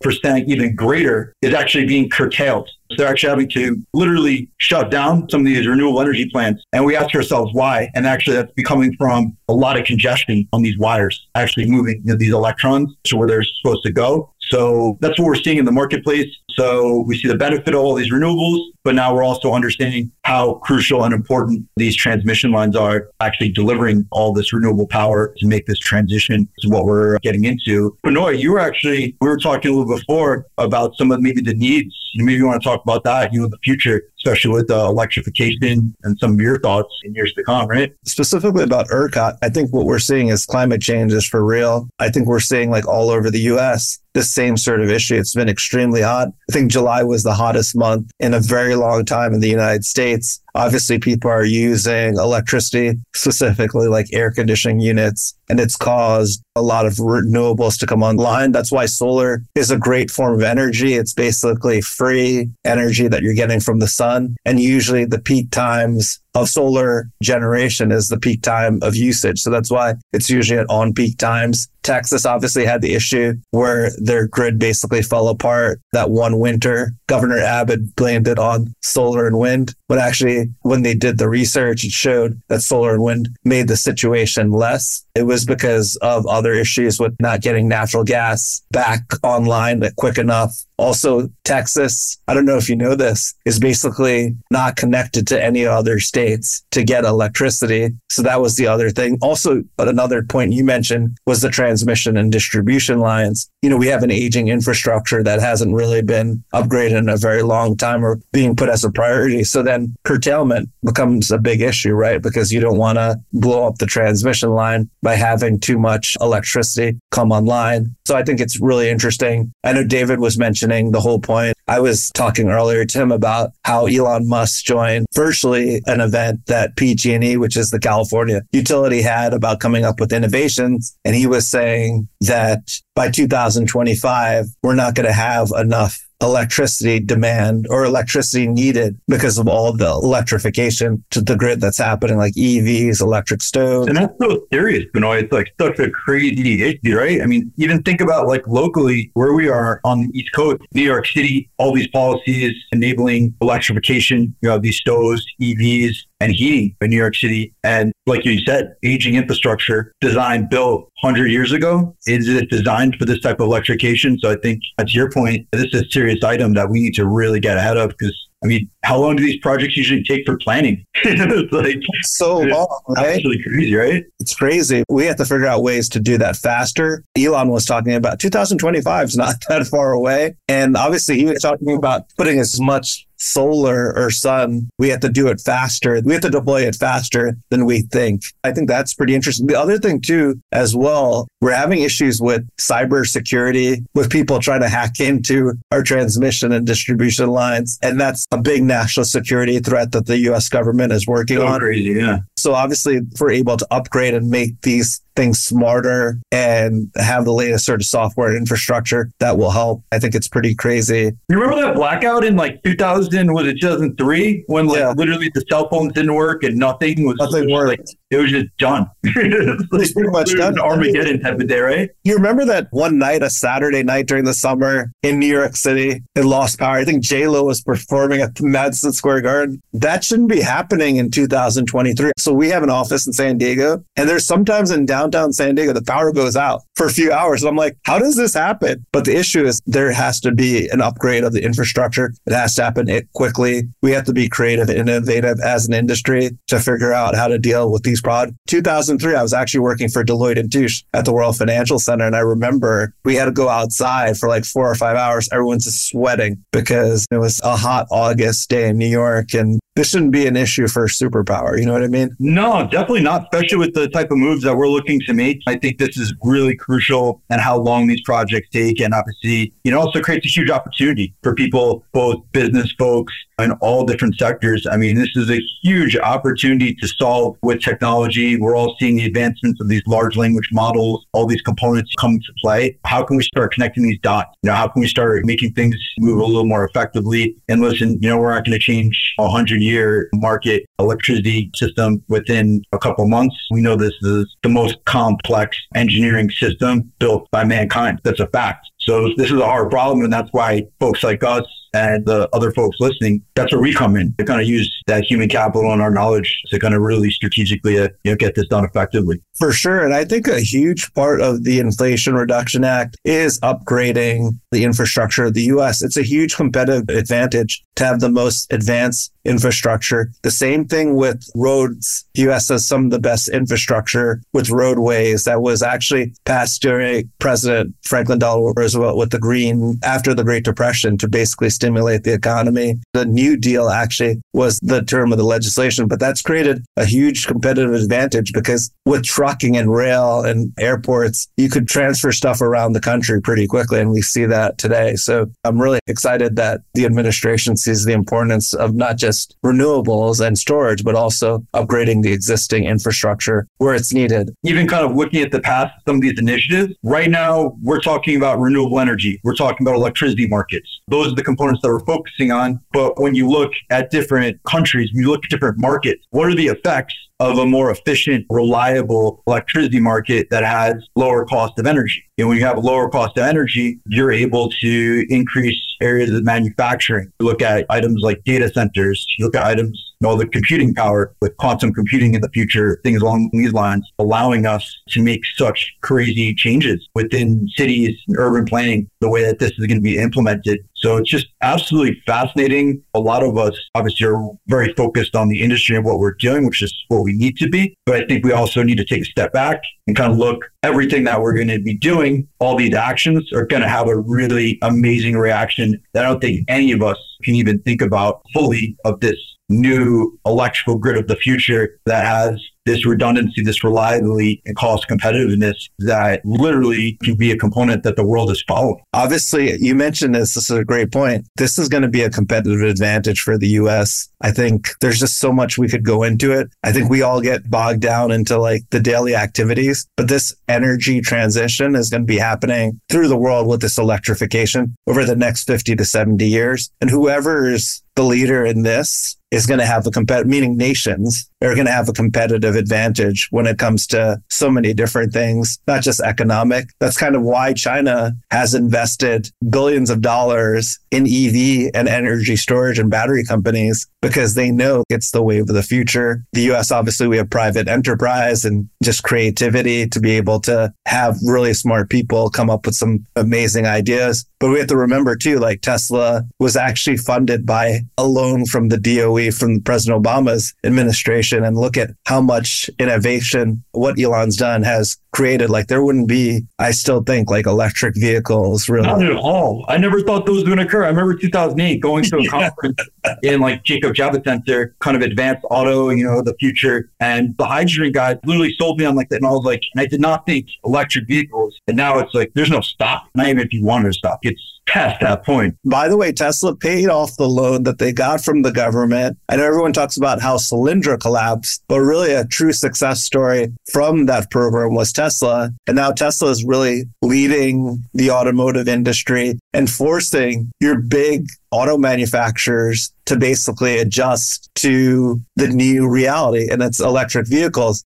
even 0.48 0.74
greater 0.74 1.34
is 1.42 1.54
actually 1.54 1.86
being 1.86 2.08
curtailed. 2.08 2.70
They're 2.96 3.08
actually 3.08 3.30
having 3.30 3.48
to 3.50 3.82
literally 3.92 4.50
shut 4.58 4.90
down 4.90 5.28
some 5.28 5.40
of 5.40 5.46
these 5.46 5.66
renewable 5.66 6.00
energy 6.00 6.28
plants. 6.30 6.64
And 6.72 6.84
we 6.84 6.96
ask 6.96 7.14
ourselves 7.14 7.52
why. 7.52 7.90
And 7.94 8.06
actually, 8.06 8.36
that's 8.36 8.52
becoming 8.52 8.94
from 8.96 9.36
a 9.48 9.54
lot 9.54 9.78
of 9.78 9.84
congestion 9.84 10.48
on 10.52 10.62
these 10.62 10.78
wires, 10.78 11.26
actually 11.34 11.70
moving 11.70 12.02
you 12.04 12.12
know, 12.12 12.16
these 12.16 12.32
electrons 12.32 12.94
to 13.04 13.16
where 13.16 13.28
they're 13.28 13.44
supposed 13.44 13.82
to 13.84 13.92
go. 13.92 14.32
So 14.48 14.96
that's 15.00 15.18
what 15.18 15.26
we're 15.26 15.34
seeing 15.34 15.58
in 15.58 15.64
the 15.64 15.72
marketplace. 15.72 16.28
So 16.50 17.00
we 17.06 17.18
see 17.18 17.28
the 17.28 17.36
benefit 17.36 17.74
of 17.74 17.80
all 17.80 17.94
these 17.94 18.12
renewables, 18.12 18.70
but 18.86 18.94
now 18.94 19.12
we're 19.12 19.24
also 19.24 19.52
understanding 19.52 20.12
how 20.22 20.54
crucial 20.62 21.02
and 21.02 21.12
important 21.12 21.68
these 21.76 21.96
transmission 21.96 22.52
lines 22.52 22.76
are 22.76 23.10
actually 23.18 23.48
delivering 23.48 24.06
all 24.12 24.32
this 24.32 24.52
renewable 24.52 24.86
power 24.86 25.34
to 25.38 25.46
make 25.48 25.66
this 25.66 25.80
transition 25.80 26.48
is 26.58 26.70
what 26.70 26.84
we're 26.84 27.18
getting 27.18 27.46
into. 27.46 27.98
Benoy, 28.04 28.30
you 28.30 28.52
were 28.52 28.60
actually, 28.60 29.16
we 29.20 29.28
were 29.28 29.38
talking 29.38 29.72
a 29.72 29.76
little 29.76 29.96
before 29.96 30.46
about 30.58 30.96
some 30.96 31.10
of 31.10 31.20
maybe 31.20 31.40
the 31.40 31.54
needs. 31.54 31.92
Maybe 32.14 32.34
you 32.34 32.46
want 32.46 32.62
to 32.62 32.68
talk 32.68 32.80
about 32.84 33.02
that, 33.02 33.32
you 33.32 33.40
know, 33.40 33.46
in 33.46 33.50
the 33.50 33.58
future 33.64 34.02
especially 34.26 34.50
with 34.50 34.70
uh, 34.70 34.86
electrification 34.88 35.94
and 36.02 36.18
some 36.18 36.32
of 36.32 36.40
your 36.40 36.58
thoughts 36.58 36.92
in 37.04 37.14
years 37.14 37.32
to 37.34 37.44
come, 37.44 37.68
right? 37.68 37.94
Specifically 38.04 38.64
about 38.64 38.88
ERCOT, 38.88 39.38
I 39.42 39.48
think 39.48 39.72
what 39.72 39.86
we're 39.86 40.00
seeing 40.00 40.28
is 40.28 40.44
climate 40.44 40.82
change 40.82 41.12
is 41.12 41.24
for 41.24 41.44
real. 41.44 41.88
I 41.98 42.10
think 42.10 42.26
we're 42.26 42.40
seeing 42.40 42.70
like 42.70 42.86
all 42.88 43.10
over 43.10 43.30
the 43.30 43.40
US 43.40 43.98
the 44.14 44.22
same 44.22 44.56
sort 44.56 44.80
of 44.80 44.90
issue. 44.90 45.14
It's 45.14 45.34
been 45.34 45.48
extremely 45.48 46.00
hot. 46.00 46.28
I 46.48 46.52
think 46.52 46.70
July 46.70 47.02
was 47.02 47.22
the 47.22 47.34
hottest 47.34 47.76
month 47.76 48.10
in 48.18 48.32
a 48.32 48.40
very 48.40 48.74
long 48.76 49.04
time 49.04 49.34
in 49.34 49.40
the 49.40 49.48
United 49.48 49.84
States. 49.84 50.40
Obviously, 50.56 50.98
people 50.98 51.30
are 51.30 51.44
using 51.44 52.16
electricity, 52.16 52.98
specifically 53.14 53.88
like 53.88 54.06
air 54.12 54.30
conditioning 54.30 54.80
units, 54.80 55.34
and 55.48 55.60
it's 55.60 55.76
caused 55.76 56.42
a 56.56 56.62
lot 56.62 56.86
of 56.86 56.94
renewables 56.94 57.78
to 57.78 57.86
come 57.86 58.02
online. 58.02 58.52
That's 58.52 58.72
why 58.72 58.86
solar 58.86 59.42
is 59.54 59.70
a 59.70 59.78
great 59.78 60.10
form 60.10 60.34
of 60.34 60.42
energy. 60.42 60.94
It's 60.94 61.12
basically 61.12 61.82
free 61.82 62.48
energy 62.64 63.06
that 63.08 63.22
you're 63.22 63.34
getting 63.34 63.60
from 63.60 63.78
the 63.78 63.86
sun. 63.86 64.36
And 64.46 64.58
usually 64.58 65.04
the 65.04 65.20
peak 65.20 65.50
times 65.50 66.18
of 66.34 66.48
solar 66.48 67.10
generation 67.22 67.92
is 67.92 68.08
the 68.08 68.18
peak 68.18 68.42
time 68.42 68.78
of 68.82 68.96
usage. 68.96 69.40
So 69.40 69.50
that's 69.50 69.70
why 69.70 69.94
it's 70.12 70.30
usually 70.30 70.58
at 70.58 70.68
on 70.68 70.92
peak 70.92 71.18
times. 71.18 71.68
Texas 71.82 72.26
obviously 72.26 72.64
had 72.66 72.82
the 72.82 72.94
issue 72.94 73.34
where 73.52 73.90
their 73.98 74.26
grid 74.26 74.58
basically 74.58 75.02
fell 75.02 75.28
apart 75.28 75.80
that 75.92 76.10
one 76.10 76.38
winter. 76.38 76.92
Governor 77.06 77.38
Abbott 77.38 77.94
blamed 77.96 78.26
it 78.28 78.38
on 78.38 78.74
solar 78.82 79.26
and 79.26 79.38
wind. 79.38 79.74
But 79.88 79.98
actually, 79.98 80.50
when 80.62 80.82
they 80.82 80.94
did 80.94 81.18
the 81.18 81.28
research, 81.28 81.84
it 81.84 81.92
showed 81.92 82.40
that 82.48 82.62
solar 82.62 82.94
and 82.94 83.02
wind 83.02 83.28
made 83.44 83.68
the 83.68 83.76
situation 83.76 84.50
less. 84.50 85.04
It 85.14 85.22
was 85.22 85.44
because 85.44 85.96
of 86.02 86.26
other 86.26 86.52
issues 86.52 86.98
with 86.98 87.14
not 87.20 87.40
getting 87.40 87.68
natural 87.68 88.04
gas 88.04 88.62
back 88.72 89.02
online 89.22 89.82
quick 89.96 90.18
enough 90.18 90.66
Also, 90.78 91.30
Texas, 91.44 92.18
I 92.28 92.34
don't 92.34 92.44
know 92.44 92.56
if 92.56 92.68
you 92.68 92.76
know 92.76 92.94
this, 92.94 93.34
is 93.44 93.58
basically 93.58 94.36
not 94.50 94.76
connected 94.76 95.26
to 95.28 95.42
any 95.42 95.64
other 95.64 96.00
states 96.00 96.62
to 96.72 96.84
get 96.84 97.04
electricity. 97.04 97.94
So 98.10 98.22
that 98.22 98.40
was 98.40 98.56
the 98.56 98.66
other 98.66 98.90
thing. 98.90 99.18
Also, 99.22 99.64
but 99.76 99.88
another 99.88 100.22
point 100.22 100.52
you 100.52 100.64
mentioned 100.64 101.16
was 101.26 101.40
the 101.40 101.48
transmission 101.48 102.16
and 102.16 102.30
distribution 102.30 102.98
lines. 103.00 103.48
You 103.62 103.70
know, 103.70 103.76
we 103.76 103.86
have 103.86 104.02
an 104.02 104.10
aging 104.10 104.48
infrastructure 104.48 105.22
that 105.22 105.40
hasn't 105.40 105.74
really 105.74 106.02
been 106.02 106.44
upgraded 106.52 106.98
in 106.98 107.08
a 107.08 107.16
very 107.16 107.42
long 107.42 107.76
time 107.76 108.04
or 108.04 108.20
being 108.32 108.54
put 108.54 108.68
as 108.68 108.84
a 108.84 108.90
priority. 108.90 109.44
So 109.44 109.62
then 109.76 109.94
curtailment 110.04 110.70
becomes 110.84 111.30
a 111.30 111.38
big 111.38 111.60
issue, 111.60 111.92
right? 111.92 112.22
Because 112.22 112.52
you 112.52 112.60
don't 112.60 112.78
want 112.78 112.96
to 112.96 113.16
blow 113.32 113.66
up 113.66 113.78
the 113.78 113.86
transmission 113.86 114.50
line 114.50 114.90
by 115.02 115.14
having 115.14 115.60
too 115.60 115.78
much 115.78 116.16
electricity 116.20 116.98
come 117.10 117.32
online. 117.32 117.94
So 118.06 118.16
I 118.16 118.22
think 118.22 118.40
it's 118.40 118.60
really 118.60 118.88
interesting. 118.88 119.52
I 119.64 119.72
know 119.72 119.84
David 119.84 120.20
was 120.20 120.38
mentioning 120.38 120.92
the 120.92 121.00
whole 121.00 121.20
point. 121.20 121.54
I 121.68 121.80
was 121.80 122.10
talking 122.12 122.48
earlier 122.48 122.84
to 122.84 122.98
him 122.98 123.10
about 123.10 123.50
how 123.64 123.86
Elon 123.86 124.28
Musk 124.28 124.64
joined 124.64 125.06
virtually 125.14 125.82
an 125.86 126.00
event 126.00 126.46
that 126.46 126.76
PG&E, 126.76 127.36
which 127.36 127.56
is 127.56 127.70
the 127.70 127.80
California 127.80 128.42
utility 128.52 129.02
had 129.02 129.34
about 129.34 129.60
coming 129.60 129.84
up 129.84 129.98
with 129.98 130.12
innovations. 130.12 130.96
And 131.04 131.16
he 131.16 131.26
was 131.26 131.48
saying 131.48 132.08
that 132.20 132.80
by 132.94 133.10
2025, 133.10 134.46
we're 134.62 134.74
not 134.74 134.94
going 134.94 135.06
to 135.06 135.12
have 135.12 135.50
enough 135.58 136.06
electricity 136.22 137.00
demand 137.00 137.66
or 137.68 137.84
electricity 137.84 138.46
needed 138.46 138.98
because 139.06 139.38
of 139.38 139.48
all 139.48 139.72
the 139.72 139.86
electrification 139.86 141.04
to 141.10 141.20
the 141.20 141.36
grid 141.36 141.60
that's 141.60 141.78
happening, 141.78 142.16
like 142.16 142.34
EVs, 142.34 143.00
electric 143.00 143.42
stoves. 143.42 143.88
And 143.88 143.96
that's 143.96 144.14
so 144.20 144.46
serious, 144.52 144.84
Benoy. 144.92 145.18
It's 145.18 145.32
like 145.32 145.52
such 145.60 145.78
a 145.78 145.90
crazy 145.90 146.62
issue, 146.62 146.96
right? 146.96 147.20
I 147.20 147.26
mean, 147.26 147.52
even 147.56 147.82
think 147.82 148.00
about 148.00 148.26
like 148.26 148.46
locally 148.46 149.10
where 149.14 149.34
we 149.34 149.48
are 149.48 149.80
on 149.84 150.06
the 150.06 150.18
East 150.18 150.32
Coast, 150.32 150.62
New 150.72 150.82
York 150.82 151.06
City, 151.06 151.50
all 151.58 151.74
these 151.74 151.88
policies 151.88 152.54
enabling 152.72 153.34
electrification, 153.40 154.34
you 154.40 154.48
know, 154.48 154.58
these 154.58 154.76
stoves, 154.76 155.24
EVs, 155.40 155.96
and 156.20 156.32
heating 156.32 156.74
in 156.80 156.90
New 156.90 156.96
York 156.96 157.14
City. 157.14 157.54
And 157.62 157.92
like 158.06 158.24
you 158.24 158.38
said, 158.44 158.74
aging 158.82 159.14
infrastructure 159.14 159.92
designed, 160.00 160.48
built 160.50 160.88
100 161.02 161.26
years 161.26 161.52
ago. 161.52 161.94
Is 162.06 162.28
it 162.28 162.50
designed 162.50 162.96
for 162.96 163.04
this 163.04 163.20
type 163.20 163.40
of 163.40 163.46
electrification? 163.46 164.18
So 164.18 164.30
I 164.30 164.36
think, 164.36 164.62
to 164.78 164.86
your 164.88 165.10
point, 165.10 165.46
this 165.52 165.66
is 165.72 165.82
a 165.82 165.84
serious 165.90 166.22
item 166.24 166.54
that 166.54 166.70
we 166.70 166.80
need 166.82 166.94
to 166.94 167.06
really 167.06 167.40
get 167.40 167.56
ahead 167.56 167.76
of 167.76 167.90
because 167.90 168.26
I 168.44 168.48
mean, 168.48 168.70
how 168.84 168.98
long 168.98 169.16
do 169.16 169.24
these 169.24 169.40
projects 169.40 169.76
usually 169.76 170.04
take 170.04 170.26
for 170.26 170.36
planning? 170.36 170.84
it's 170.94 171.52
like 171.52 171.82
so 172.02 172.38
long, 172.38 172.80
right? 172.90 173.16
Actually 173.16 173.42
crazy, 173.42 173.74
right? 173.74 174.04
It's 174.20 174.34
crazy. 174.34 174.84
We 174.88 175.06
have 175.06 175.16
to 175.16 175.24
figure 175.24 175.46
out 175.46 175.62
ways 175.62 175.88
to 175.90 176.00
do 176.00 176.18
that 176.18 176.36
faster. 176.36 177.02
Elon 177.16 177.48
was 177.48 177.64
talking 177.64 177.94
about 177.94 178.20
2025 178.20 179.08
is 179.08 179.16
not 179.16 179.36
that 179.48 179.66
far 179.66 179.92
away. 179.92 180.36
And 180.48 180.76
obviously 180.76 181.16
he 181.16 181.24
was 181.24 181.40
talking 181.40 181.74
about 181.74 182.04
putting 182.16 182.38
as 182.38 182.60
much 182.60 183.06
solar 183.16 183.96
or 183.96 184.10
sun, 184.10 184.68
we 184.78 184.88
have 184.88 185.00
to 185.00 185.08
do 185.08 185.28
it 185.28 185.40
faster. 185.40 186.00
We 186.04 186.12
have 186.12 186.22
to 186.22 186.30
deploy 186.30 186.62
it 186.62 186.76
faster 186.76 187.36
than 187.50 187.64
we 187.64 187.82
think. 187.82 188.22
I 188.44 188.52
think 188.52 188.68
that's 188.68 188.94
pretty 188.94 189.14
interesting. 189.14 189.46
The 189.46 189.58
other 189.58 189.78
thing 189.78 190.00
too, 190.00 190.40
as 190.52 190.74
well, 190.76 191.28
we're 191.40 191.52
having 191.52 191.82
issues 191.82 192.20
with 192.20 192.46
cybersecurity, 192.56 193.84
with 193.94 194.10
people 194.10 194.38
trying 194.38 194.60
to 194.62 194.68
hack 194.68 195.00
into 195.00 195.54
our 195.72 195.82
transmission 195.82 196.52
and 196.52 196.66
distribution 196.66 197.28
lines. 197.28 197.78
And 197.82 198.00
that's 198.00 198.26
a 198.32 198.38
big 198.38 198.62
national 198.62 199.04
security 199.04 199.58
threat 199.58 199.92
that 199.92 200.06
the 200.06 200.18
US 200.30 200.48
government 200.48 200.92
is 200.92 201.06
working 201.06 201.38
so 201.38 201.46
on. 201.46 201.60
Crazy, 201.60 201.92
yeah. 201.92 202.18
So 202.36 202.54
obviously, 202.54 202.96
if 202.96 203.20
we're 203.20 203.32
able 203.32 203.56
to 203.56 203.66
upgrade 203.70 204.14
and 204.14 204.30
make 204.30 204.60
these 204.62 205.00
things 205.16 205.40
smarter 205.40 206.20
and 206.30 206.90
have 206.96 207.24
the 207.24 207.32
latest 207.32 207.64
sort 207.64 207.80
of 207.80 207.86
software 207.86 208.28
and 208.28 208.36
infrastructure, 208.36 209.10
that 209.18 209.38
will 209.38 209.50
help. 209.50 209.82
I 209.92 209.98
think 209.98 210.14
it's 210.14 210.28
pretty 210.28 210.54
crazy. 210.54 211.12
You 211.28 211.40
remember 211.40 211.62
that 211.62 211.74
blackout 211.74 212.24
in 212.24 212.36
like 212.36 212.62
2000, 212.62 213.32
was 213.32 213.46
it 213.46 213.60
2003 213.60 214.44
when 214.46 214.66
like 214.66 214.78
yeah. 214.78 214.92
literally 214.96 215.30
the 215.34 215.44
cell 215.50 215.68
phones 215.68 215.92
didn't 215.92 216.14
work 216.14 216.42
and 216.42 216.56
nothing 216.56 217.06
was 217.06 217.16
nothing 217.18 217.50
worked. 217.50 217.68
Like, 217.68 217.86
it 218.10 218.18
was 218.18 218.30
just 218.30 218.56
done. 218.56 218.88
it's 219.02 219.92
pretty 219.92 220.10
much 220.10 220.32
done. 220.34 220.58
Armageddon 220.58 221.20
type 221.20 221.40
of 221.40 221.48
day, 221.48 221.58
right? 221.58 221.90
You 222.04 222.14
remember 222.14 222.44
that 222.44 222.68
one 222.70 222.98
night, 222.98 223.22
a 223.22 223.30
Saturday 223.30 223.82
night 223.82 224.06
during 224.06 224.24
the 224.24 224.34
summer 224.34 224.92
in 225.02 225.18
New 225.18 225.26
York 225.26 225.56
City, 225.56 226.02
it 226.14 226.24
lost 226.24 226.58
power. 226.58 226.76
I 226.76 226.84
think 226.84 227.02
J 227.02 227.26
Lo 227.26 227.44
was 227.44 227.62
performing 227.62 228.20
at 228.20 228.40
Madison 228.40 228.92
Square 228.92 229.22
Garden. 229.22 229.60
That 229.72 230.04
shouldn't 230.04 230.28
be 230.28 230.40
happening 230.40 230.96
in 230.96 231.10
2023. 231.10 232.12
So 232.16 232.32
we 232.32 232.48
have 232.50 232.62
an 232.62 232.70
office 232.70 233.06
in 233.06 233.12
San 233.12 233.38
Diego, 233.38 233.84
and 233.96 234.08
there's 234.08 234.26
sometimes 234.26 234.70
in 234.70 234.86
downtown 234.86 235.32
San 235.32 235.54
Diego 235.54 235.72
the 235.72 235.82
power 235.82 236.12
goes 236.12 236.36
out 236.36 236.62
for 236.76 236.86
a 236.86 236.92
few 236.92 237.12
hours. 237.12 237.42
And 237.42 237.48
I'm 237.48 237.56
like, 237.56 237.76
how 237.84 237.98
does 237.98 238.16
this 238.16 238.34
happen? 238.34 238.86
But 238.92 239.04
the 239.04 239.16
issue 239.16 239.44
is 239.44 239.60
there 239.66 239.92
has 239.92 240.20
to 240.20 240.32
be 240.32 240.68
an 240.68 240.80
upgrade 240.80 241.24
of 241.24 241.32
the 241.32 241.42
infrastructure. 241.42 242.12
It 242.26 242.32
has 242.32 242.54
to 242.54 242.62
happen 242.62 242.88
quickly. 243.14 243.64
We 243.82 243.92
have 243.92 244.04
to 244.04 244.12
be 244.12 244.28
creative 244.28 244.68
and 244.68 244.88
innovative 244.88 245.40
as 245.40 245.66
an 245.66 245.74
industry 245.74 246.30
to 246.46 246.60
figure 246.60 246.92
out 246.92 247.14
how 247.14 247.28
to 247.28 247.38
deal 247.38 247.72
with 247.72 247.82
these 247.82 247.95
these 247.96 248.02
prod. 248.02 248.36
2003, 248.48 249.14
I 249.14 249.22
was 249.22 249.32
actually 249.32 249.60
working 249.60 249.88
for 249.88 250.04
Deloitte 250.04 250.38
and 250.38 250.52
Touche 250.52 250.82
at 250.92 251.04
the 251.04 251.12
World 251.12 251.36
Financial 251.36 251.78
Center. 251.78 252.04
And 252.04 252.14
I 252.14 252.20
remember 252.20 252.94
we 253.04 253.14
had 253.14 253.26
to 253.26 253.32
go 253.32 253.48
outside 253.48 254.16
for 254.16 254.28
like 254.28 254.44
four 254.44 254.70
or 254.70 254.74
five 254.74 254.96
hours. 254.96 255.28
Everyone's 255.32 255.64
just 255.64 255.88
sweating 255.88 256.42
because 256.52 257.06
it 257.10 257.18
was 257.18 257.40
a 257.42 257.56
hot 257.56 257.86
August 257.90 258.48
day 258.50 258.68
in 258.68 258.78
New 258.78 258.86
York 258.86 259.34
and 259.34 259.58
this 259.74 259.90
shouldn't 259.90 260.12
be 260.12 260.26
an 260.26 260.36
issue 260.36 260.68
for 260.68 260.86
superpower. 260.86 261.58
You 261.58 261.66
know 261.66 261.74
what 261.74 261.82
I 261.82 261.88
mean? 261.88 262.16
No, 262.18 262.66
definitely 262.66 263.02
not, 263.02 263.24
especially 263.24 263.58
with 263.58 263.74
the 263.74 263.88
type 263.88 264.10
of 264.10 264.16
moves 264.16 264.42
that 264.42 264.56
we're 264.56 264.68
looking 264.68 265.00
to 265.00 265.12
make. 265.12 265.42
I 265.46 265.56
think 265.56 265.76
this 265.76 265.98
is 265.98 266.14
really 266.22 266.56
crucial 266.56 267.20
and 267.28 267.42
how 267.42 267.58
long 267.58 267.86
these 267.86 268.00
projects 268.00 268.48
take. 268.50 268.80
And 268.80 268.94
obviously, 268.94 269.52
it 269.64 269.74
also 269.74 270.00
creates 270.00 270.24
a 270.24 270.30
huge 270.30 270.48
opportunity 270.48 271.14
for 271.22 271.34
people, 271.34 271.84
both 271.92 272.22
business 272.32 272.72
folks 272.78 273.12
in 273.38 273.52
all 273.60 273.84
different 273.84 274.16
sectors. 274.18 274.66
I 274.70 274.76
mean, 274.76 274.96
this 274.96 275.10
is 275.14 275.30
a 275.30 275.40
huge 275.62 275.96
opportunity 275.96 276.74
to 276.76 276.88
solve 276.88 277.36
with 277.42 277.60
technology. 277.60 278.38
We're 278.40 278.56
all 278.56 278.76
seeing 278.80 278.96
the 278.96 279.04
advancements 279.04 279.60
of 279.60 279.68
these 279.68 279.82
large 279.86 280.16
language 280.16 280.48
models, 280.52 281.04
all 281.12 281.26
these 281.26 281.42
components 281.42 281.92
come 281.98 282.18
to 282.18 282.32
play. 282.40 282.78
How 282.86 283.02
can 283.02 283.16
we 283.16 283.22
start 283.24 283.52
connecting 283.52 283.82
these 283.82 283.98
dots? 284.00 284.30
You 284.42 284.50
know, 284.50 284.56
how 284.56 284.68
can 284.68 284.80
we 284.80 284.88
start 284.88 285.24
making 285.26 285.52
things 285.52 285.76
move 285.98 286.18
a 286.18 286.24
little 286.24 286.46
more 286.46 286.64
effectively? 286.64 287.36
And 287.48 287.60
listen, 287.60 287.98
you 288.00 288.08
know, 288.08 288.16
we're 288.18 288.32
not 288.32 288.44
going 288.44 288.58
to 288.58 288.58
change 288.58 289.14
a 289.18 289.28
hundred 289.28 289.60
year 289.60 290.08
market 290.14 290.64
electricity 290.78 291.50
system 291.54 292.02
within 292.08 292.62
a 292.72 292.78
couple 292.78 293.06
months. 293.06 293.36
We 293.50 293.60
know 293.60 293.76
this 293.76 293.94
is 294.02 294.34
the 294.42 294.48
most 294.48 294.82
complex 294.86 295.58
engineering 295.74 296.30
system 296.30 296.90
built 296.98 297.30
by 297.30 297.44
mankind. 297.44 298.00
That's 298.02 298.20
a 298.20 298.28
fact. 298.28 298.66
So 298.86 299.08
this 299.16 299.32
is 299.32 299.40
a 299.40 299.44
hard 299.44 299.70
problem, 299.70 300.04
and 300.04 300.12
that's 300.12 300.30
why 300.32 300.66
folks 300.78 301.02
like 301.02 301.24
us 301.24 301.44
and 301.74 302.06
the 302.06 302.28
other 302.32 302.52
folks 302.52 302.76
listening, 302.80 303.22
that's 303.34 303.52
where 303.52 303.60
we 303.60 303.74
come 303.74 303.96
in 303.96 304.14
to 304.14 304.24
kind 304.24 304.40
of 304.40 304.46
use 304.46 304.72
that 304.86 305.04
human 305.04 305.28
capital 305.28 305.72
and 305.72 305.82
our 305.82 305.90
knowledge 305.90 306.40
to 306.48 306.58
kind 306.58 306.74
of 306.74 306.80
really 306.80 307.10
strategically 307.10 307.78
uh, 307.78 307.88
you 308.04 308.12
know, 308.12 308.16
get 308.16 308.34
this 308.34 308.46
done 308.48 308.64
effectively. 308.64 309.20
For 309.38 309.52
sure. 309.52 309.84
And 309.84 309.94
I 309.94 310.04
think 310.04 310.26
a 310.28 310.40
huge 310.40 310.92
part 310.94 311.20
of 311.20 311.44
the 311.44 311.58
Inflation 311.58 312.14
Reduction 312.14 312.64
Act 312.64 312.96
is 313.04 313.38
upgrading 313.40 314.38
the 314.52 314.64
infrastructure 314.64 315.24
of 315.24 315.34
the 315.34 315.42
US. 315.42 315.82
It's 315.82 315.96
a 315.96 316.02
huge 316.02 316.36
competitive 316.36 316.88
advantage 316.88 317.62
to 317.76 317.84
have 317.84 318.00
the 318.00 318.08
most 318.08 318.50
advanced 318.52 319.12
infrastructure. 319.26 320.10
The 320.22 320.30
same 320.30 320.66
thing 320.66 320.94
with 320.94 321.28
roads. 321.34 322.04
US 322.14 322.48
has 322.48 322.66
some 322.66 322.86
of 322.86 322.90
the 322.90 322.98
best 322.98 323.28
infrastructure 323.28 324.22
with 324.32 324.50
roadways 324.50 325.24
that 325.24 325.42
was 325.42 325.62
actually 325.62 326.14
passed 326.24 326.62
during 326.62 327.10
President 327.18 327.74
Franklin 327.82 328.18
Delano 328.18 328.52
Roosevelt 328.56 328.96
with 328.96 329.10
the 329.10 329.18
green 329.18 329.78
after 329.82 330.14
the 330.14 330.24
Great 330.24 330.44
Depression 330.44 330.96
to 330.98 331.08
basically 331.08 331.50
stimulate 331.50 332.04
the 332.04 332.12
economy. 332.12 332.76
The 332.92 333.04
New 333.04 333.36
Deal 333.36 333.68
actually 333.68 334.20
was 334.32 334.58
the 334.60 334.82
term 334.82 335.12
of 335.12 335.18
the 335.18 335.24
legislation, 335.24 335.88
but 335.88 336.00
that's 336.00 336.22
created 336.22 336.64
a 336.76 336.84
huge 336.84 337.26
competitive 337.26 337.74
advantage 337.74 338.32
because 338.32 338.70
with 338.84 339.04
trucking 339.04 339.56
and 339.56 339.72
rail 339.72 340.22
and 340.22 340.52
airports, 340.58 341.28
you 341.36 341.48
could 341.48 341.68
transfer 341.68 342.12
stuff 342.12 342.40
around 342.40 342.72
the 342.72 342.80
country 342.80 343.20
pretty 343.20 343.46
quickly. 343.46 343.80
And 343.80 343.90
we 343.90 344.02
see 344.02 344.24
that 344.26 344.58
today. 344.58 344.94
So 344.96 345.26
I'm 345.44 345.60
really 345.60 345.80
excited 345.86 346.36
that 346.36 346.60
the 346.74 346.84
administration 346.84 347.56
sees 347.56 347.84
the 347.84 347.92
importance 347.92 348.54
of 348.54 348.74
not 348.74 348.96
just 348.96 349.15
renewables 349.44 350.24
and 350.24 350.38
storage, 350.38 350.84
but 350.84 350.94
also 350.94 351.38
upgrading 351.54 352.02
the 352.02 352.12
existing 352.12 352.64
infrastructure 352.64 353.46
where 353.58 353.74
it's 353.74 353.92
needed. 353.92 354.34
Even 354.42 354.66
kind 354.66 354.84
of 354.84 354.96
looking 354.96 355.22
at 355.22 355.30
the 355.30 355.40
past, 355.40 355.72
some 355.86 355.96
of 355.96 356.02
these 356.02 356.18
initiatives, 356.18 356.74
right 356.82 357.10
now 357.10 357.56
we're 357.62 357.80
talking 357.80 358.16
about 358.16 358.38
renewable 358.38 358.80
energy. 358.80 359.20
We're 359.24 359.34
talking 359.34 359.66
about 359.66 359.76
electricity 359.76 360.26
markets. 360.26 360.80
Those 360.88 361.12
are 361.12 361.14
the 361.14 361.24
components 361.24 361.62
that 361.62 361.68
we're 361.68 361.84
focusing 361.84 362.30
on. 362.32 362.60
But 362.72 363.00
when 363.00 363.14
you 363.14 363.28
look 363.28 363.52
at 363.70 363.90
different 363.90 364.42
countries, 364.44 364.90
you 364.92 365.10
look 365.10 365.24
at 365.24 365.30
different 365.30 365.58
markets, 365.58 366.04
what 366.10 366.28
are 366.28 366.34
the 366.34 366.48
effects 366.48 366.94
of 367.20 367.38
a 367.38 367.46
more 367.46 367.70
efficient, 367.70 368.26
reliable 368.28 369.22
electricity 369.26 369.80
market 369.80 370.28
that 370.30 370.44
has 370.44 370.74
lower 370.96 371.24
cost 371.24 371.58
of 371.58 371.66
energy. 371.66 372.04
And 372.18 372.28
when 372.28 372.36
you 372.36 372.44
have 372.44 372.58
a 372.58 372.60
lower 372.60 372.88
cost 372.90 373.16
of 373.16 373.24
energy, 373.24 373.78
you're 373.86 374.12
able 374.12 374.50
to 374.60 375.06
increase 375.08 375.60
areas 375.80 376.10
of 376.10 376.24
manufacturing. 376.24 377.10
You 377.20 377.26
look 377.26 377.42
at 377.42 377.66
items 377.70 378.02
like 378.02 378.22
data 378.24 378.50
centers, 378.50 379.06
you 379.18 379.24
look 379.24 379.36
at 379.36 379.44
items 379.44 379.94
all 380.04 380.16
the 380.16 380.26
computing 380.26 380.74
power 380.74 381.14
with 381.20 381.36
quantum 381.38 381.72
computing 381.72 382.14
in 382.14 382.20
the 382.20 382.28
future, 382.30 382.80
things 382.84 383.00
along 383.00 383.30
these 383.32 383.52
lines, 383.52 383.90
allowing 383.98 384.46
us 384.46 384.76
to 384.88 385.02
make 385.02 385.24
such 385.36 385.74
crazy 385.80 386.34
changes 386.34 386.86
within 386.94 387.48
cities 387.56 387.96
and 388.08 388.16
urban 388.18 388.44
planning, 388.44 388.88
the 389.00 389.08
way 389.08 389.24
that 389.24 389.38
this 389.38 389.52
is 389.52 389.66
going 389.66 389.78
to 389.78 389.82
be 389.82 389.96
implemented. 389.96 390.60
So 390.74 390.98
it's 390.98 391.10
just 391.10 391.28
absolutely 391.40 392.02
fascinating. 392.06 392.82
A 392.94 393.00
lot 393.00 393.22
of 393.22 393.38
us 393.38 393.58
obviously 393.74 394.06
are 394.06 394.30
very 394.46 394.72
focused 394.74 395.16
on 395.16 395.28
the 395.28 395.40
industry 395.42 395.76
and 395.76 395.84
what 395.84 395.98
we're 395.98 396.14
doing, 396.14 396.46
which 396.46 396.62
is 396.62 396.74
what 396.88 397.02
we 397.02 397.12
need 397.12 397.36
to 397.38 397.48
be. 397.48 397.76
But 397.86 398.02
I 398.02 398.06
think 398.06 398.24
we 398.24 398.32
also 398.32 398.62
need 398.62 398.78
to 398.78 398.84
take 398.84 399.02
a 399.02 399.06
step 399.06 399.32
back 399.32 399.62
and 399.86 399.96
kind 399.96 400.12
of 400.12 400.18
look 400.18 400.44
everything 400.62 401.04
that 401.04 401.20
we're 401.20 401.34
going 401.34 401.48
to 401.48 401.60
be 401.60 401.76
doing. 401.76 402.28
All 402.40 402.56
these 402.56 402.74
actions 402.74 403.32
are 403.32 403.46
going 403.46 403.62
to 403.62 403.68
have 403.68 403.88
a 403.88 403.96
really 403.96 404.58
amazing 404.62 405.16
reaction 405.16 405.80
that 405.92 406.04
I 406.04 406.08
don't 406.08 406.20
think 406.20 406.44
any 406.48 406.72
of 406.72 406.82
us 406.82 406.98
can 407.22 407.34
even 407.34 407.58
think 407.60 407.80
about 407.80 408.22
fully 408.34 408.76
of 408.84 409.00
this 409.00 409.35
new 409.48 410.18
electrical 410.26 410.78
grid 410.78 410.96
of 410.96 411.08
the 411.08 411.16
future 411.16 411.78
that 411.86 412.04
has 412.04 412.40
this 412.66 412.84
redundancy, 412.84 413.42
this 413.42 413.64
reliability 413.64 414.42
and 414.44 414.56
cost 414.56 414.86
competitiveness 414.88 415.70
that 415.78 416.20
literally 416.24 416.98
can 417.02 417.14
be 417.14 417.30
a 417.30 417.38
component 417.38 417.84
that 417.84 417.96
the 417.96 418.04
world 418.04 418.30
is 418.30 418.44
following. 418.46 418.82
Obviously, 418.92 419.56
you 419.58 419.74
mentioned 419.74 420.14
this. 420.14 420.34
This 420.34 420.50
is 420.50 420.58
a 420.58 420.64
great 420.64 420.92
point. 420.92 421.26
This 421.36 421.58
is 421.58 421.68
going 421.68 421.84
to 421.84 421.88
be 421.88 422.02
a 422.02 422.10
competitive 422.10 422.62
advantage 422.62 423.20
for 423.20 423.38
the 423.38 423.48
US. 423.48 424.08
I 424.20 424.32
think 424.32 424.70
there's 424.80 424.98
just 424.98 425.18
so 425.18 425.32
much 425.32 425.56
we 425.56 425.68
could 425.68 425.84
go 425.84 426.02
into 426.02 426.32
it. 426.32 426.48
I 426.64 426.72
think 426.72 426.90
we 426.90 427.02
all 427.02 427.20
get 427.20 427.48
bogged 427.48 427.80
down 427.80 428.10
into 428.10 428.36
like 428.38 428.64
the 428.70 428.80
daily 428.80 429.14
activities, 429.14 429.86
but 429.96 430.08
this 430.08 430.34
energy 430.48 431.00
transition 431.00 431.76
is 431.76 431.88
going 431.88 432.02
to 432.02 432.06
be 432.06 432.18
happening 432.18 432.80
through 432.90 433.08
the 433.08 433.16
world 433.16 433.46
with 433.46 433.60
this 433.60 433.78
electrification 433.78 434.74
over 434.88 435.04
the 435.04 435.16
next 435.16 435.44
50 435.44 435.76
to 435.76 435.84
70 435.84 436.26
years. 436.26 436.70
And 436.80 436.90
whoever 436.90 437.48
is 437.48 437.82
the 437.94 438.02
leader 438.02 438.44
in 438.44 438.62
this 438.62 439.16
is 439.36 439.46
going 439.46 439.60
to 439.60 439.66
have 439.66 439.86
a 439.86 439.90
competitive, 439.90 440.28
meaning 440.28 440.56
nations 440.56 441.30
are 441.42 441.54
going 441.54 441.66
to 441.66 441.72
have 441.72 441.88
a 441.88 441.92
competitive 441.92 442.56
advantage 442.56 443.28
when 443.30 443.46
it 443.46 443.58
comes 443.58 443.86
to 443.86 444.20
so 444.30 444.50
many 444.50 444.72
different 444.72 445.12
things, 445.12 445.58
not 445.66 445.82
just 445.82 446.00
economic. 446.00 446.70
That's 446.80 446.96
kind 446.96 447.14
of 447.14 447.22
why 447.22 447.52
China 447.52 448.12
has 448.30 448.54
invested 448.54 449.30
billions 449.48 449.90
of 449.90 450.00
dollars 450.00 450.78
in 450.90 451.06
EV 451.06 451.70
and 451.74 451.88
energy 451.88 452.36
storage 452.36 452.78
and 452.78 452.90
battery 452.90 453.24
companies 453.24 453.86
because 454.00 454.34
they 454.34 454.50
know 454.50 454.84
it's 454.88 455.10
the 455.10 455.22
wave 455.22 455.42
of 455.42 455.54
the 455.54 455.62
future. 455.62 456.24
The 456.32 456.52
US, 456.52 456.70
obviously, 456.70 457.06
we 457.06 457.18
have 457.18 457.28
private 457.28 457.68
enterprise 457.68 458.44
and 458.44 458.68
just 458.82 459.02
creativity 459.02 459.86
to 459.88 460.00
be 460.00 460.12
able 460.12 460.40
to 460.40 460.72
have 460.86 461.16
really 461.26 461.54
smart 461.54 461.90
people 461.90 462.30
come 462.30 462.48
up 462.48 462.66
with 462.66 462.74
some 462.74 463.06
amazing 463.16 463.66
ideas. 463.66 464.24
But 464.38 464.50
we 464.50 464.58
have 464.58 464.68
to 464.68 464.76
remember 464.76 465.16
too, 465.16 465.38
like 465.38 465.62
Tesla 465.62 466.24
was 466.38 466.56
actually 466.56 466.98
funded 466.98 467.46
by 467.46 467.80
a 467.96 468.04
loan 468.04 468.44
from 468.44 468.68
the 468.68 468.76
DOE 468.76 469.30
from 469.30 469.60
President 469.62 470.02
Obama's 470.02 470.54
administration 470.62 471.42
and 471.42 471.56
look 471.56 471.76
at 471.76 471.90
how 472.04 472.20
much 472.20 472.68
innovation 472.78 473.64
what 473.72 473.98
Elon's 473.98 474.36
done 474.36 474.62
has 474.62 474.98
created. 475.12 475.48
Like 475.48 475.68
there 475.68 475.82
wouldn't 475.82 476.08
be, 476.08 476.42
I 476.58 476.72
still 476.72 477.02
think 477.02 477.30
like 477.30 477.46
electric 477.46 477.94
vehicles 477.96 478.68
really. 478.68 478.86
Not 478.86 479.02
at 479.02 479.16
all. 479.16 479.64
I 479.68 479.78
never 479.78 480.02
thought 480.02 480.26
those 480.26 480.46
would 480.46 480.58
occur. 480.58 480.84
I 480.84 480.88
remember 480.88 481.14
2008 481.14 481.80
going 481.80 482.04
to 482.04 482.16
a 482.16 482.22
yeah. 482.22 482.30
conference 482.30 482.78
in 483.22 483.40
like 483.40 483.64
Jacob 483.64 483.94
Javits 483.94 484.24
Center, 484.24 484.76
kind 484.80 484.96
of 484.96 485.02
advanced 485.02 485.46
auto, 485.50 485.88
you 485.88 486.04
know, 486.04 486.20
the 486.20 486.34
future. 486.38 486.90
And 487.00 487.34
the 487.38 487.46
hydrogen 487.46 487.92
guy 487.92 488.18
literally 488.24 488.54
sold 488.58 488.78
me 488.78 488.84
on 488.84 488.94
like 488.94 489.08
that. 489.08 489.16
And 489.16 489.26
I 489.26 489.30
was 489.30 489.44
like, 489.44 489.62
and 489.72 489.80
I 489.80 489.86
did 489.86 490.00
not 490.00 490.26
think 490.26 490.48
electric 490.66 491.06
vehicles. 491.06 491.58
And 491.66 491.78
now 491.78 491.98
it's 491.98 492.12
like, 492.12 492.32
there's 492.34 492.50
no 492.50 492.60
stop. 492.60 493.08
Not 493.14 493.28
even 493.28 493.38
if 493.38 493.54
you 493.54 493.64
wanted 493.64 493.86
to 493.88 493.92
stop. 493.94 494.20
It's 494.28 494.56
past 494.66 495.00
that 495.00 495.24
point. 495.24 495.56
By 495.64 495.88
the 495.88 495.96
way, 495.96 496.12
Tesla 496.12 496.54
paid 496.54 496.88
off 496.88 497.16
the 497.16 497.28
loan 497.28 497.62
that 497.62 497.78
they 497.78 497.92
got 497.92 498.22
from 498.22 498.42
the 498.42 498.52
government. 498.52 499.16
I 499.28 499.36
know 499.36 499.44
everyone 499.44 499.72
talks 499.72 499.96
about 499.96 500.20
how 500.20 500.36
Solyndra 500.36 501.00
collapsed, 501.00 501.62
but 501.68 501.80
really 501.80 502.12
a 502.12 502.26
true 502.26 502.52
success 502.52 503.02
story 503.02 503.52
from 503.72 504.06
that 504.06 504.30
program 504.30 504.74
was 504.74 504.92
Tesla. 504.92 505.50
And 505.66 505.76
now 505.76 505.92
Tesla 505.92 506.30
is 506.30 506.44
really 506.44 506.84
leading 507.02 507.84
the 507.94 508.10
automotive 508.10 508.68
industry 508.68 509.38
and 509.52 509.70
forcing 509.70 510.50
your 510.60 510.80
big 510.80 511.26
auto 511.50 511.78
manufacturers 511.78 512.92
to 513.06 513.16
basically 513.16 513.78
adjust 513.78 514.50
to 514.56 515.20
the 515.36 515.48
new 515.48 515.88
reality 515.88 516.48
and 516.50 516.62
it's 516.62 516.80
electric 516.80 517.28
vehicles. 517.28 517.84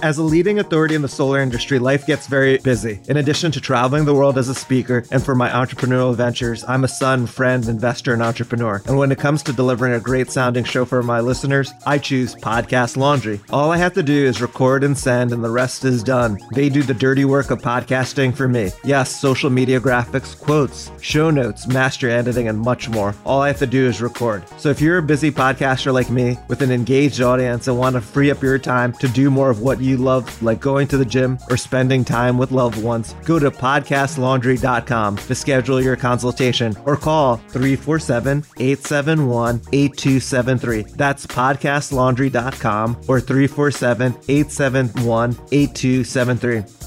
As 0.00 0.18
a 0.18 0.22
leading 0.24 0.58
authority 0.58 0.96
in 0.96 1.02
the 1.02 1.08
solar 1.08 1.40
industry, 1.40 1.78
life 1.78 2.04
gets 2.04 2.26
very 2.26 2.58
busy. 2.58 3.00
In 3.08 3.16
addition 3.16 3.52
to 3.52 3.60
traveling 3.60 4.04
the 4.04 4.14
world 4.14 4.36
as 4.36 4.48
a 4.48 4.54
speaker 4.54 5.04
and 5.12 5.22
for 5.22 5.36
my 5.36 5.48
entrepreneurial 5.48 6.16
ventures, 6.16 6.64
I'm 6.66 6.82
a 6.82 6.88
son, 6.88 7.28
friend, 7.28 7.66
investor, 7.68 8.12
and 8.12 8.20
entrepreneur. 8.20 8.82
And 8.86 8.98
when 8.98 9.12
it 9.12 9.20
comes 9.20 9.44
to 9.44 9.52
delivering 9.52 9.94
a 9.94 10.00
great 10.00 10.32
sounding 10.32 10.64
show 10.64 10.84
for 10.84 11.00
my 11.04 11.20
listeners, 11.20 11.72
I 11.86 11.98
choose 11.98 12.34
Podcast 12.34 12.96
Laundry. 12.96 13.40
All 13.50 13.70
I 13.70 13.76
have 13.76 13.94
to 13.94 14.02
do 14.02 14.12
is 14.26 14.42
record 14.42 14.82
and 14.82 14.98
send, 14.98 15.32
and 15.32 15.44
the 15.44 15.50
rest 15.50 15.84
is 15.84 16.02
done. 16.02 16.40
They 16.52 16.68
do 16.68 16.82
the 16.82 16.92
dirty 16.92 17.24
work 17.24 17.52
of 17.52 17.62
podcasting 17.62 18.34
for 18.34 18.48
me. 18.48 18.72
Yes, 18.82 19.14
social 19.14 19.48
media 19.48 19.80
graphics, 19.80 20.38
quotes, 20.38 20.90
show 21.00 21.30
notes, 21.30 21.68
master 21.68 22.10
editing, 22.10 22.48
and 22.48 22.58
much 22.58 22.88
more. 22.88 23.14
All 23.24 23.40
I 23.40 23.48
have 23.48 23.58
to 23.60 23.66
do 23.66 23.86
is 23.86 24.02
record. 24.02 24.42
So 24.58 24.70
if 24.70 24.80
you're 24.80 24.98
a 24.98 25.02
busy 25.02 25.30
podcaster 25.30 25.94
like 25.94 26.10
me 26.10 26.36
with 26.48 26.62
an 26.62 26.72
engaged 26.72 27.20
audience 27.20 27.68
and 27.68 27.78
want 27.78 27.94
to 27.94 28.00
free 28.00 28.32
up 28.32 28.42
your 28.42 28.58
time 28.58 28.92
to 28.94 29.06
do 29.06 29.30
more 29.30 29.50
of 29.50 29.60
what 29.60 29.83
you 29.84 29.96
love, 29.96 30.42
like 30.42 30.60
going 30.60 30.88
to 30.88 30.96
the 30.96 31.04
gym 31.04 31.38
or 31.50 31.56
spending 31.56 32.04
time 32.04 32.38
with 32.38 32.50
loved 32.50 32.82
ones, 32.82 33.14
go 33.24 33.38
to 33.38 33.50
podcastlaundry.com 33.50 35.16
to 35.16 35.34
schedule 35.34 35.80
your 35.80 35.96
consultation 35.96 36.76
or 36.84 36.96
call 36.96 37.36
347 37.36 38.44
871 38.58 39.60
8273. 39.72 40.82
That's 40.96 41.26
podcastlaundry.com 41.26 42.96
or 43.08 43.20
347 43.20 44.12
871 44.28 45.36
8273. 45.52 46.84